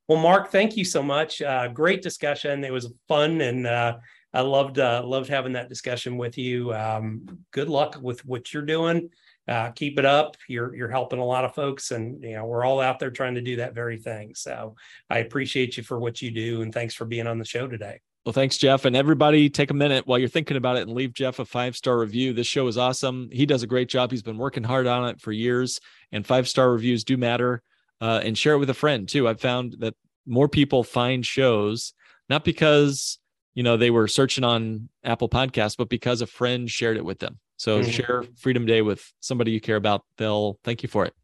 Well, 0.09 0.21
Mark, 0.21 0.51
thank 0.51 0.77
you 0.77 0.85
so 0.85 1.03
much. 1.03 1.41
Uh, 1.41 1.69
great 1.69 2.03
discussion. 2.03 2.63
It 2.63 2.73
was 2.73 2.93
fun, 3.09 3.41
and 3.41 3.67
uh, 3.67 3.97
I 4.35 4.43
loved 4.43 4.79
uh, 4.79 5.03
loved 5.05 5.31
having 5.31 5.55
that 5.55 5.71
discussion 5.71 6.19
with 6.19 6.37
you. 6.37 6.75
Um, 6.75 7.39
good 7.53 7.71
luck 7.71 7.99
with 8.03 8.23
what 8.27 8.53
you're 8.53 8.67
doing. 8.67 9.09
Uh, 9.47 9.71
keep 9.71 9.99
it 9.99 10.05
up. 10.05 10.37
You're 10.49 10.75
you're 10.75 10.91
helping 10.91 11.19
a 11.19 11.25
lot 11.25 11.45
of 11.45 11.55
folks, 11.55 11.91
and 11.91 12.23
you 12.23 12.35
know 12.35 12.47
we're 12.47 12.65
all 12.65 12.81
out 12.81 12.99
there 12.99 13.11
trying 13.11 13.35
to 13.35 13.43
do 13.43 13.57
that 13.57 13.75
very 13.75 13.99
thing. 13.99 14.35
So 14.35 14.77
I 15.11 15.19
appreciate 15.19 15.77
you 15.77 15.83
for 15.83 15.99
what 15.99 16.23
you 16.23 16.31
do, 16.31 16.63
and 16.63 16.73
thanks 16.73 16.95
for 16.95 17.05
being 17.05 17.27
on 17.27 17.39
the 17.39 17.45
show 17.45 17.69
today. 17.69 18.01
Well, 18.25 18.33
thanks, 18.33 18.57
Jeff. 18.57 18.87
And 18.87 18.97
everybody, 18.97 19.51
take 19.51 19.71
a 19.71 19.75
minute 19.75 20.07
while 20.07 20.19
you're 20.19 20.31
thinking 20.31 20.57
about 20.57 20.79
it 20.79 20.87
and 20.89 20.93
leave 20.93 21.13
Jeff 21.13 21.41
a 21.41 21.45
five 21.45 21.77
star 21.77 21.99
review. 21.99 22.33
This 22.33 22.47
show 22.47 22.67
is 22.69 22.79
awesome. 22.79 23.29
He 23.31 23.45
does 23.45 23.63
a 23.63 23.67
great 23.67 23.89
job. 23.89 24.11
He's 24.11 24.23
been 24.23 24.39
working 24.39 24.65
hard 24.65 24.87
on 24.87 25.09
it 25.09 25.21
for 25.21 25.31
years, 25.31 25.81
and 26.11 26.27
five 26.27 26.49
star 26.49 26.73
reviews 26.73 27.05
do 27.05 27.17
matter. 27.17 27.63
Uh, 28.01 28.21
and 28.23 28.37
share 28.37 28.55
it 28.55 28.59
with 28.59 28.69
a 28.69 28.75
friend 28.75 29.09
too. 29.09 29.29
I've 29.29 29.41
found 29.41 29.77
that 29.79 29.95
more 30.27 30.49
people 30.49 30.83
find 30.83 31.25
shows 31.25 31.95
not 32.29 32.45
because 32.45 33.19
you 33.55 33.63
know 33.63 33.77
they 33.77 33.91
were 33.91 34.09
searching 34.09 34.45
on 34.45 34.89
Apple 35.03 35.29
Podcasts, 35.29 35.77
but 35.77 35.89
because 35.89 36.21
a 36.21 36.27
friend 36.27 36.71
shared 36.71 36.97
it 36.97 37.05
with 37.05 37.19
them. 37.19 37.39
So 37.57 37.81
mm-hmm. 37.81 37.91
share 37.91 38.25
Freedom 38.37 38.67
Day 38.67 38.83
with 38.83 39.05
somebody 39.21 39.53
you 39.53 39.61
care 39.61 39.77
about. 39.77 40.05
They'll 40.19 40.59
thank 40.65 40.83
you 40.83 40.89
for 40.89 41.05
it. 41.05 41.15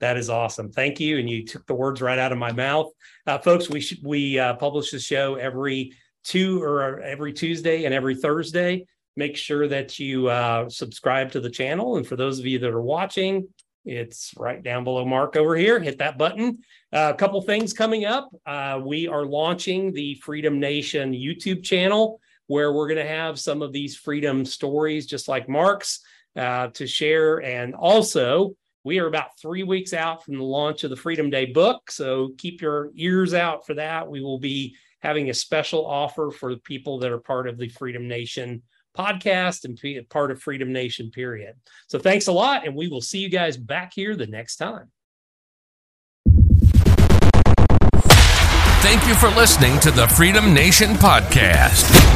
That 0.00 0.16
is 0.16 0.28
awesome. 0.28 0.70
Thank 0.70 1.00
you. 1.00 1.18
And 1.18 1.28
you 1.28 1.44
took 1.44 1.66
the 1.66 1.74
words 1.74 2.02
right 2.02 2.18
out 2.18 2.32
of 2.32 2.38
my 2.38 2.52
mouth, 2.52 2.90
uh, 3.26 3.38
folks. 3.38 3.70
We 3.70 3.80
should 3.80 3.98
we 4.04 4.38
uh, 4.38 4.54
publish 4.54 4.90
the 4.90 4.98
show 4.98 5.36
every 5.36 5.92
two 6.22 6.62
or 6.62 7.00
every 7.00 7.32
Tuesday 7.32 7.84
and 7.84 7.94
every 7.94 8.14
Thursday. 8.14 8.84
Make 9.16 9.36
sure 9.36 9.66
that 9.68 9.98
you 9.98 10.28
uh, 10.28 10.68
subscribe 10.68 11.32
to 11.32 11.40
the 11.40 11.48
channel. 11.48 11.96
And 11.96 12.06
for 12.06 12.16
those 12.16 12.38
of 12.38 12.44
you 12.44 12.58
that 12.58 12.68
are 12.68 12.82
watching, 12.82 13.48
it's 13.86 14.34
right 14.36 14.62
down 14.62 14.84
below 14.84 15.04
Mark 15.06 15.36
over 15.36 15.56
here. 15.56 15.80
Hit 15.80 15.98
that 15.98 16.18
button. 16.18 16.58
Uh, 16.92 17.12
a 17.14 17.16
couple 17.16 17.40
things 17.40 17.72
coming 17.72 18.04
up. 18.04 18.28
Uh, 18.44 18.80
we 18.84 19.08
are 19.08 19.24
launching 19.24 19.92
the 19.92 20.16
Freedom 20.16 20.60
Nation 20.60 21.12
YouTube 21.12 21.62
channel 21.62 22.20
where 22.46 22.72
we're 22.72 22.88
going 22.88 23.04
to 23.04 23.12
have 23.12 23.38
some 23.38 23.62
of 23.62 23.72
these 23.72 23.96
freedom 23.96 24.44
stories, 24.44 25.06
just 25.06 25.28
like 25.28 25.48
Mark's, 25.48 26.00
uh, 26.36 26.68
to 26.68 26.86
share. 26.86 27.42
And 27.42 27.74
also, 27.74 28.54
we 28.84 29.00
are 29.00 29.06
about 29.06 29.38
three 29.40 29.64
weeks 29.64 29.92
out 29.92 30.24
from 30.24 30.36
the 30.36 30.44
launch 30.44 30.84
of 30.84 30.90
the 30.90 30.96
Freedom 30.96 31.28
Day 31.28 31.46
book. 31.46 31.90
So 31.90 32.30
keep 32.38 32.60
your 32.60 32.90
ears 32.94 33.34
out 33.34 33.66
for 33.66 33.74
that. 33.74 34.08
We 34.08 34.20
will 34.20 34.38
be 34.38 34.76
having 35.00 35.28
a 35.28 35.34
special 35.34 35.84
offer 35.84 36.30
for 36.30 36.54
the 36.54 36.60
people 36.60 37.00
that 37.00 37.10
are 37.10 37.18
part 37.18 37.48
of 37.48 37.58
the 37.58 37.68
Freedom 37.68 38.06
Nation 38.06 38.62
podcast 38.96 39.64
and 39.64 40.08
part 40.08 40.30
of 40.30 40.40
Freedom 40.40 40.72
Nation, 40.72 41.10
period. 41.10 41.56
So 41.88 41.98
thanks 41.98 42.28
a 42.28 42.32
lot. 42.32 42.66
And 42.66 42.74
we 42.74 42.88
will 42.88 43.00
see 43.00 43.18
you 43.18 43.28
guys 43.28 43.56
back 43.56 43.92
here 43.94 44.16
the 44.16 44.26
next 44.26 44.56
time. 44.56 44.90
Thank 48.80 49.06
you 49.08 49.14
for 49.14 49.28
listening 49.30 49.80
to 49.80 49.90
the 49.90 50.06
Freedom 50.06 50.54
Nation 50.54 50.90
podcast. 50.90 52.15